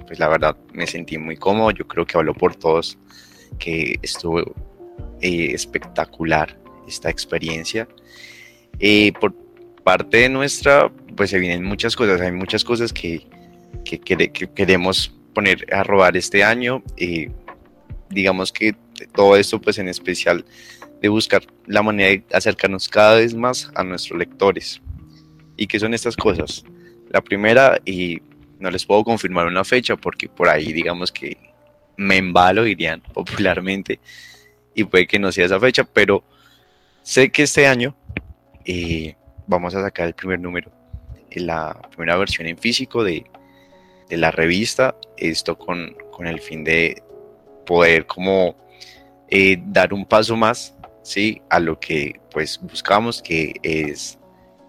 pues 0.07 0.19
la 0.19 0.29
verdad 0.29 0.55
me 0.73 0.87
sentí 0.87 1.17
muy 1.17 1.35
cómodo. 1.35 1.71
Yo 1.71 1.85
creo 1.87 2.05
que 2.05 2.17
hablo 2.17 2.33
por 2.33 2.55
todos 2.55 2.97
que 3.59 3.99
estuvo 4.01 4.43
eh, 5.25 5.55
espectacular 5.55 6.55
esta 6.87 7.09
experiencia. 7.09 7.87
Eh, 8.77 9.11
por 9.19 9.33
parte 9.83 10.17
de 10.17 10.29
nuestra, 10.29 10.91
pues 11.17 11.31
se 11.31 11.39
vienen 11.39 11.63
muchas 11.63 11.95
cosas, 11.95 12.21
hay 12.21 12.31
muchas 12.31 12.63
cosas 12.63 12.93
que, 12.93 13.25
que, 13.83 13.97
queremos 14.53 15.11
poner 15.33 15.65
a 15.73 15.81
robar 15.81 16.15
este 16.15 16.43
año. 16.43 16.83
Eh, 16.97 17.31
digamos 18.11 18.51
que 18.51 18.75
todo 19.15 19.35
esto, 19.35 19.59
pues 19.59 19.79
en 19.79 19.87
especial 19.87 20.45
de 21.01 21.09
buscar 21.09 21.41
la 21.65 21.81
manera 21.81 22.09
de 22.09 22.23
acercarnos 22.31 22.87
cada 22.87 23.15
vez 23.15 23.33
más 23.33 23.71
a 23.73 23.83
nuestros 23.83 24.19
lectores. 24.19 24.79
¿Y 25.57 25.65
qué 25.65 25.79
son 25.79 25.95
estas 25.95 26.15
cosas? 26.15 26.63
La 27.09 27.21
primera, 27.21 27.81
y 27.83 28.21
no 28.59 28.69
les 28.69 28.85
puedo 28.85 29.03
confirmar 29.03 29.47
una 29.47 29.63
fecha 29.63 29.95
porque 29.95 30.29
por 30.29 30.49
ahí 30.49 30.71
digamos 30.71 31.11
que 31.11 31.35
me 31.97 32.17
embalo, 32.17 32.63
dirían 32.63 33.01
popularmente, 33.11 33.99
y 34.75 34.83
puede 34.83 35.07
que 35.07 35.17
no 35.17 35.31
sea 35.31 35.45
esa 35.45 35.59
fecha, 35.59 35.83
pero 35.85 36.23
sé 37.01 37.31
que 37.31 37.43
este 37.43 37.65
año 37.65 37.95
eh, 38.65 39.15
vamos 39.47 39.73
a 39.73 39.81
sacar 39.81 40.07
el 40.07 40.13
primer 40.13 40.39
número, 40.39 40.71
la 41.31 41.79
primera 41.89 42.17
versión 42.17 42.45
en 42.47 42.57
físico 42.57 43.03
de, 43.03 43.25
la 44.09 44.29
revista, 44.29 44.95
esto 45.17 45.57
con, 45.57 45.95
el 46.19 46.39
fin 46.39 46.63
de 46.63 47.01
poder 47.65 48.05
como 48.05 48.55
eh, 49.29 49.57
dar 49.65 49.93
un 49.93 50.05
paso 50.05 50.35
más 50.35 50.75
¿sí? 51.01 51.41
a 51.49 51.59
lo 51.59 51.79
que 51.79 52.19
pues 52.31 52.59
buscamos, 52.61 53.21
que 53.21 53.55
es 53.63 54.19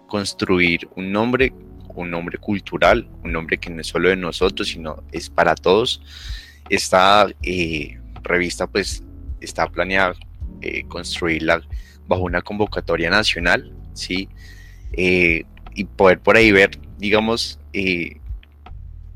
construir 0.07 0.87
un 0.95 1.11
nombre, 1.11 1.53
un 1.95 2.09
nombre 2.09 2.37
cultural, 2.37 3.07
un 3.23 3.31
nombre 3.33 3.57
que 3.57 3.69
no 3.69 3.81
es 3.81 3.87
solo 3.87 4.09
de 4.09 4.15
nosotros, 4.15 4.69
sino 4.69 5.03
es 5.11 5.29
para 5.29 5.53
todos. 5.53 6.01
Esta 6.69 7.27
eh, 7.43 7.99
revista 8.23 8.67
pues 8.67 9.03
está 9.41 9.67
planeada 9.67 10.15
eh, 10.61 10.83
construirla 10.87 11.61
bajo 12.07 12.23
una 12.23 12.41
convocatoria 12.41 13.09
nacional, 13.09 13.71
¿sí? 13.93 14.27
Eh, 14.93 15.43
y 15.75 15.83
poder 15.83 16.19
por 16.19 16.35
ahí 16.35 16.51
ver, 16.51 16.71
digamos, 16.97 17.59
eh, 17.73 18.17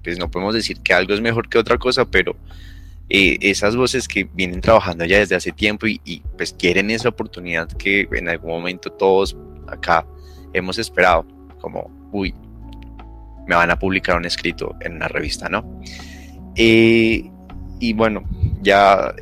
pues 0.03 0.19
no 0.19 0.29
podemos 0.29 0.53
decir 0.53 0.81
que 0.81 0.93
algo 0.93 1.13
es 1.13 1.21
mejor 1.21 1.49
que 1.49 1.57
otra 1.57 1.77
cosa, 1.77 2.05
pero 2.05 2.35
esas 3.09 3.75
voces 3.75 4.07
que 4.07 4.23
vienen 4.23 4.61
trabajando 4.61 5.03
ya 5.03 5.19
desde 5.19 5.35
hace 5.35 5.51
tiempo 5.51 5.85
y, 5.85 5.99
y, 6.05 6.21
pues 6.37 6.53
quieren 6.53 6.89
esa 6.89 7.09
oportunidad 7.09 7.67
que 7.67 8.07
en 8.09 8.29
algún 8.29 8.51
momento 8.51 8.89
todos 8.89 9.35
acá 9.67 10.05
hemos 10.53 10.77
esperado, 10.77 11.27
como, 11.59 11.91
uy, 12.13 12.33
me 13.47 13.55
van 13.55 13.69
a 13.69 13.77
publicar 13.77 14.15
un 14.15 14.23
escrito 14.23 14.77
en 14.79 14.93
una 14.93 15.09
revista, 15.09 15.49
¿no? 15.49 15.81
y 17.81 17.93
bueno, 17.93 18.23
ya 18.61 19.13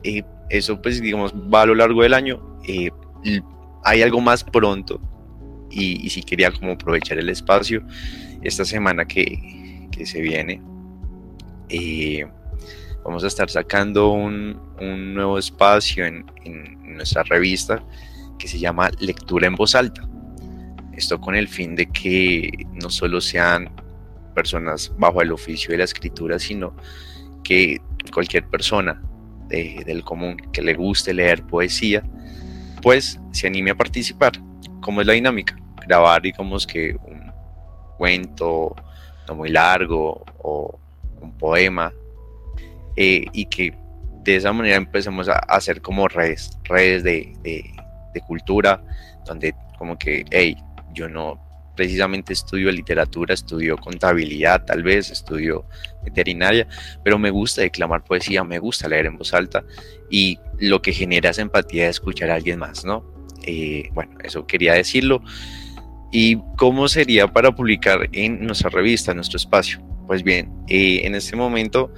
eso 0.50 0.82
pues 0.82 1.02
digamos 1.02 1.34
va 1.34 1.64
a 1.64 1.66
lo 1.66 1.76
largo 1.76 2.04
del 2.04 2.14
año. 2.14 2.60
Eh, 2.68 2.90
hay 3.84 4.02
algo 4.02 4.22
más 4.22 4.44
pronto 4.44 5.00
y, 5.72 6.10
si 6.10 6.24
quería 6.24 6.52
como 6.52 6.74
aprovechar 6.74 7.18
el 7.20 7.30
espacio 7.30 7.84
esta 8.42 8.66
semana 8.66 9.06
que, 9.06 9.88
que 9.92 10.06
se 10.06 10.22
viene. 10.22 10.62
Eh, 11.70 12.26
vamos 13.04 13.24
a 13.24 13.28
estar 13.28 13.50
sacando 13.50 14.12
un, 14.12 14.60
un 14.82 15.14
nuevo 15.14 15.38
espacio 15.38 16.06
en, 16.06 16.26
en, 16.44 16.78
nuestra 16.96 17.24
revista 17.24 17.82
que 18.38 18.48
se 18.48 18.60
llama 18.60 18.92
Lectura 19.00 19.48
en 19.48 19.56
Voz 19.56 19.76
Alta. 19.76 20.08
Esto 20.94 21.22
con 21.22 21.36
el 21.36 21.48
fin 21.48 21.76
de 21.76 21.86
que 21.86 22.52
no 22.74 22.90
solo 22.90 23.22
sean 23.22 23.70
personas 24.36 24.92
bajo 24.98 25.22
el 25.22 25.32
oficio 25.32 25.72
de 25.72 25.78
la 25.78 25.84
escritura, 25.86 26.40
sino 26.40 26.76
que 27.44 27.80
cualquier 28.12 28.46
persona 28.48 29.02
del 29.50 30.04
común 30.04 30.38
que 30.54 30.62
le 30.62 30.74
guste 30.74 31.14
leer 31.14 31.44
poesía, 31.44 32.04
pues 32.82 33.20
se 33.32 33.48
anime 33.48 33.72
a 33.72 33.76
participar. 33.76 34.34
¿Cómo 34.82 35.02
es 35.02 35.08
la 35.08 35.14
dinámica? 35.14 35.58
Grabar, 35.86 36.22
digamos 36.22 36.66
que 36.66 36.96
un 37.04 37.32
cuento 37.98 38.76
no 39.28 39.36
muy 39.36 39.50
largo 39.50 40.24
o 40.38 40.80
un 41.22 41.38
poema 41.38 41.92
eh, 42.96 43.26
y 43.34 43.46
que 43.46 43.74
de 44.24 44.36
esa 44.36 44.54
manera 44.54 44.78
empecemos 44.78 45.28
a 45.28 45.40
hacer 45.40 45.82
como 45.82 46.08
redes, 46.08 46.58
redes 46.64 47.04
de, 47.04 47.34
de 47.44 48.22
cultura, 48.22 48.82
donde 49.26 49.56
como 49.78 49.98
que, 49.98 50.26
hey, 50.32 50.58
yo 50.94 51.08
no 51.08 51.49
precisamente 51.80 52.34
estudio 52.34 52.70
literatura, 52.74 53.34
estudio 53.34 53.78
contabilidad, 53.78 54.66
tal 54.66 54.84
vez 54.84 55.12
estudio 55.12 55.64
veterinaria, 56.04 56.68
pero 57.06 57.18
me 57.18 57.30
gusta 57.30 57.62
declamar 57.62 58.04
poesía, 58.04 58.44
me 58.44 58.60
gusta 58.60 58.90
leer 58.90 59.06
en 59.06 59.18
voz 59.18 59.34
alta 59.34 59.64
y 60.10 60.38
lo 60.60 60.82
que 60.82 60.92
genera 60.92 61.30
esa 61.30 61.42
empatía 61.42 61.86
de 61.86 61.92
escuchar 61.92 62.32
a 62.32 62.36
alguien 62.36 62.60
más, 62.60 62.84
¿no? 62.84 63.06
Eh, 63.44 63.88
bueno, 63.94 64.12
eso 64.26 64.46
quería 64.46 64.74
decirlo. 64.74 65.24
¿Y 66.12 66.36
cómo 66.58 66.90
sería 66.90 67.28
para 67.28 67.56
publicar 67.56 68.10
en 68.12 68.46
nuestra 68.46 68.70
revista, 68.70 69.12
en 69.12 69.18
nuestro 69.18 69.38
espacio? 69.38 69.80
Pues 70.06 70.22
bien, 70.22 70.52
eh, 70.68 71.00
en 71.06 71.16
este 71.16 71.38
momento 71.38 71.94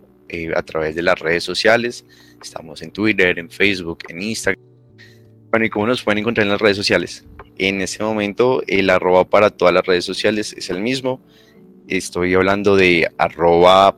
a 0.55 0.63
través 0.63 0.95
de 0.95 1.01
las 1.03 1.19
redes 1.19 1.43
sociales. 1.43 2.05
Estamos 2.41 2.81
en 2.81 2.89
Twitter, 2.91 3.37
en 3.37 3.51
Facebook, 3.51 3.99
en 4.07 4.23
Instagram. 4.23 4.63
Bueno, 5.51 5.65
¿y 5.65 5.69
cómo 5.69 5.85
nos 5.85 6.01
pueden 6.01 6.19
encontrar 6.19 6.45
en 6.45 6.51
las 6.51 6.61
redes 6.61 6.77
sociales? 6.77 7.25
En 7.57 7.81
este 7.81 8.03
momento 8.03 8.63
el 8.67 8.89
arroba 8.89 9.29
para 9.29 9.49
todas 9.49 9.73
las 9.73 9.85
redes 9.85 10.05
sociales 10.05 10.53
es 10.57 10.69
el 10.69 10.81
mismo. 10.81 11.21
Estoy 11.87 12.33
hablando 12.33 12.75
de 12.75 13.09
arroba 13.17 13.97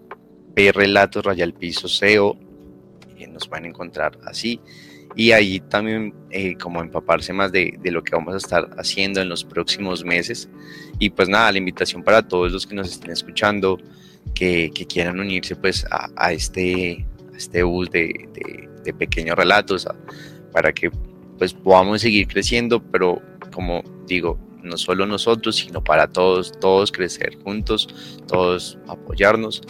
prrelatos 0.56 1.26
rayal 1.26 1.54
piso 1.54 1.88
SEO. 1.88 2.38
nos 3.32 3.50
van 3.50 3.66
a 3.66 3.68
encontrar 3.68 4.20
así. 4.26 4.60
Y 5.16 5.32
ahí 5.32 5.60
también 5.60 6.14
eh, 6.32 6.56
como 6.56 6.82
empaparse 6.82 7.34
más 7.34 7.52
de, 7.52 7.80
lo 7.84 8.04
que 8.04 8.16
vamos 8.16 8.34
a 8.34 8.38
estar 8.38 8.70
haciendo 8.78 9.22
en 9.22 9.30
los 9.30 9.44
próximos 9.44 10.04
meses. 10.04 10.50
Y 11.00 11.12
pues 11.12 11.30
nada, 11.30 11.52
la 11.52 11.60
invitación 11.60 12.04
para 12.04 12.28
todos 12.28 12.52
los 12.52 12.66
que 12.66 12.76
nos 12.76 12.92
estén 12.92 13.12
escuchando, 13.12 13.78
que, 14.34 14.72
quieran 14.90 15.20
unirse 15.20 15.56
pues 15.56 15.86
a, 15.90 16.32
este, 16.34 17.06
este 17.36 17.64
bus 17.64 17.92
de, 17.92 18.30
pequeños 18.98 19.36
relatos, 19.36 19.88
para 20.52 20.74
que 20.74 20.92
pues 21.38 21.54
podamos 21.54 22.02
seguir 22.02 22.28
creciendo, 22.28 22.82
pero 22.82 23.22
como 23.54 23.84
digo, 24.08 24.38
no 24.64 24.78
solo 24.78 25.06
nosotros, 25.06 25.58
sino 25.58 25.84
para 25.84 26.08
todos, 26.08 26.58
todos 26.60 26.92
crecer 26.92 27.38
juntos, 27.44 27.88
todos 28.28 28.78
apoyarnos. 28.88 29.62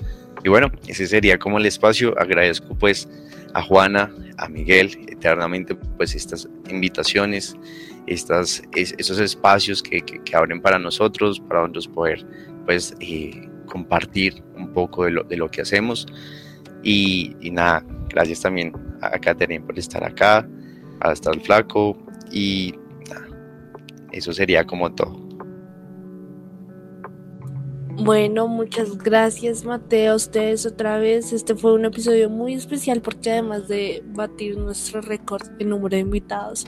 Y 0.44 0.50
bueno, 0.50 0.72
ese 0.88 1.08
sería 1.08 1.38
como 1.38 1.58
el 1.58 1.66
espacio. 1.66 2.18
Agradezco 2.20 2.76
pues 2.76 3.10
a 3.54 3.62
Juana, 3.62 4.14
a 4.38 4.48
Miguel, 4.50 4.98
eternamente 5.08 5.76
pues 5.76 6.16
estas 6.16 6.48
invitaciones, 6.70 7.56
estas, 8.08 8.62
esos 8.76 9.20
espacios 9.20 9.82
que, 9.82 10.02
que, 10.02 10.36
abren 10.36 10.62
para 10.62 10.78
nosotros, 10.80 11.40
para 11.40 11.62
nosotros 11.62 11.88
poder 11.88 12.26
pues 12.66 12.96
eh, 13.00 13.50
compartir 13.66 14.44
un 14.56 14.74
poco 14.74 15.06
de 15.06 15.12
lo, 15.12 15.24
de 15.24 15.38
lo 15.38 15.50
que 15.50 15.62
hacemos. 15.62 16.06
Y, 16.84 17.36
y, 17.40 17.50
nada, 17.50 17.86
gracias 18.10 18.42
también 18.42 18.74
a 19.02 19.18
Catherine 19.18 19.66
por 19.66 19.80
estar 19.80 20.04
acá, 20.04 20.48
hasta 21.00 21.32
el 21.32 21.40
flaco 21.40 21.98
y 22.32 22.76
eso 24.14 24.34
sería 24.34 24.66
como 24.66 24.94
todo. 24.94 25.34
Bueno, 27.96 28.48
muchas 28.48 28.98
gracias 28.98 29.64
Mateo, 29.64 30.14
a 30.14 30.16
ustedes 30.16 30.66
otra 30.66 30.98
vez. 30.98 31.32
Este 31.32 31.56
fue 31.56 31.74
un 31.74 31.86
episodio 31.86 32.28
muy 32.30 32.56
especial 32.56 33.02
porque 33.02 33.32
además 33.32 33.68
de 33.68 34.04
batir 34.08 34.58
nuestro 34.58 35.00
récord 35.02 35.44
en 35.60 35.70
número 35.70 35.96
de 35.96 36.00
invitados, 36.00 36.66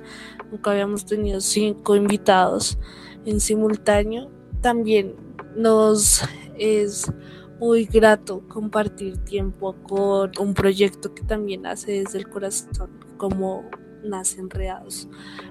nunca 0.51 0.71
habíamos 0.71 1.05
tenido 1.05 1.41
cinco 1.41 1.95
invitados 1.95 2.77
en 3.25 3.39
simultáneo. 3.39 4.29
También 4.61 5.15
nos 5.55 6.23
es 6.57 7.11
muy 7.59 7.85
grato 7.85 8.47
compartir 8.47 9.17
tiempo 9.25 9.75
con 9.83 10.31
un 10.39 10.53
proyecto 10.53 11.13
que 11.13 11.23
también 11.23 11.65
hace 11.65 12.03
desde 12.03 12.19
el 12.19 12.29
corazón, 12.29 12.91
como 13.17 13.63
nace 14.05 14.39
Enredados. 14.39 15.07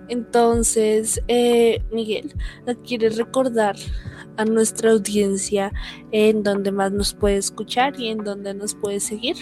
Entonces, 0.09 1.23
eh, 1.29 1.83
Miguel, 1.93 2.33
¿quieres 2.87 3.17
recordar 3.17 3.77
a 4.37 4.45
nuestra 4.45 4.91
audiencia 4.91 5.73
en 6.11 6.43
donde 6.43 6.73
más 6.73 6.93
nos 6.93 7.15
puede 7.15 7.37
escuchar 7.37 7.99
y 7.99 8.09
en 8.09 8.25
donde 8.25 8.55
nos 8.55 8.75
puede 8.75 9.01
seguir? 9.01 9.37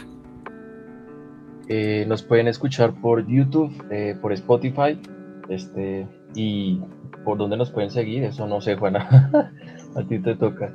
Eh, 1.68 2.04
nos 2.06 2.22
pueden 2.22 2.48
escuchar 2.48 2.92
por 3.00 3.26
YouTube, 3.26 3.72
eh, 3.90 4.16
por 4.20 4.32
Spotify, 4.32 5.00
este, 5.48 6.06
y 6.34 6.80
por 7.24 7.38
donde 7.38 7.56
nos 7.56 7.70
pueden 7.70 7.90
seguir, 7.90 8.24
eso 8.24 8.46
no 8.46 8.60
sé, 8.60 8.76
Juana, 8.76 9.30
a 9.96 10.02
ti 10.02 10.18
te 10.18 10.34
toca. 10.34 10.72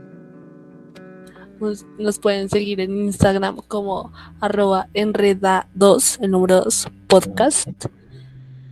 Nos 1.98 2.20
pueden 2.20 2.50
seguir 2.50 2.80
en 2.82 2.96
Instagram 2.98 3.58
como 3.68 4.12
arroba 4.40 4.88
enreda2, 4.94 6.20
el 6.22 6.32
número 6.32 6.62
2, 6.62 6.88
podcast 7.08 7.68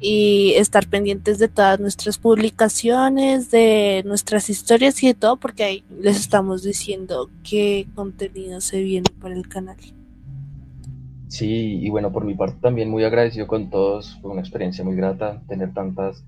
y 0.08 0.54
estar 0.58 0.86
pendientes 0.86 1.40
de 1.40 1.48
todas 1.48 1.80
nuestras 1.80 2.20
publicaciones, 2.20 3.50
de 3.50 4.04
nuestras 4.06 4.52
historias 4.52 5.02
y 5.02 5.08
de 5.08 5.14
todo, 5.16 5.38
porque 5.38 5.64
ahí 5.64 5.84
les 6.00 6.20
estamos 6.20 6.62
diciendo 6.62 7.32
qué 7.44 7.88
contenido 7.96 8.62
se 8.62 8.84
viene 8.84 9.10
para 9.20 9.34
el 9.34 9.50
canal. 9.50 9.78
Sí, 11.28 11.80
y 11.82 11.90
bueno, 11.90 12.12
por 12.12 12.24
mi 12.24 12.36
parte 12.36 12.60
también 12.62 12.92
muy 12.92 13.04
agradecido 13.04 13.48
con 13.48 13.72
todos, 13.72 14.20
fue 14.22 14.30
una 14.30 14.42
experiencia 14.42 14.84
muy 14.84 14.96
grata 14.96 15.42
tener 15.48 15.74
tantas, 15.74 16.24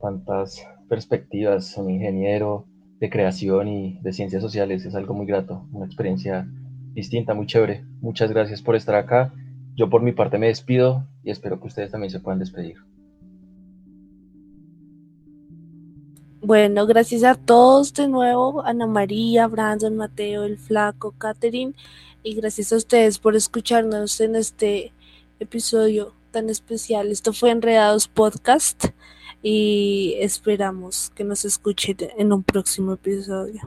tantas 0.00 0.66
perspectivas, 0.88 1.76
un 1.76 1.90
ingeniero 1.90 2.64
de 3.00 3.10
creación 3.10 3.68
y 3.68 3.98
de 4.00 4.14
ciencias 4.14 4.40
sociales, 4.40 4.86
es 4.86 4.94
algo 4.94 5.12
muy 5.12 5.26
grato, 5.26 5.68
una 5.72 5.84
experiencia 5.84 6.48
distinta, 6.94 7.34
muy 7.34 7.44
chévere. 7.44 7.84
Muchas 8.00 8.30
gracias 8.30 8.62
por 8.62 8.76
estar 8.76 8.94
acá. 8.94 9.34
Yo 9.76 9.90
por 9.90 10.00
mi 10.00 10.12
parte 10.12 10.38
me 10.38 10.46
despido 10.46 11.06
y 11.22 11.30
espero 11.30 11.60
que 11.60 11.66
ustedes 11.66 11.90
también 11.90 12.10
se 12.10 12.20
puedan 12.20 12.38
despedir. 12.38 12.76
Bueno, 16.44 16.86
gracias 16.86 17.24
a 17.24 17.36
todos 17.36 17.94
de 17.94 18.06
nuevo, 18.06 18.60
Ana 18.66 18.86
María, 18.86 19.46
Brandon, 19.46 19.96
Mateo, 19.96 20.44
el 20.44 20.58
Flaco, 20.58 21.12
Catherine, 21.16 21.72
y 22.22 22.34
gracias 22.34 22.70
a 22.70 22.76
ustedes 22.76 23.18
por 23.18 23.34
escucharnos 23.34 24.20
en 24.20 24.36
este 24.36 24.92
episodio 25.40 26.12
tan 26.32 26.50
especial. 26.50 27.10
Esto 27.10 27.32
fue 27.32 27.48
Enredados 27.48 28.08
Podcast 28.08 28.88
y 29.42 30.16
esperamos 30.18 31.10
que 31.14 31.24
nos 31.24 31.46
escuchen 31.46 31.96
en 32.18 32.30
un 32.30 32.42
próximo 32.42 32.92
episodio. 32.92 33.62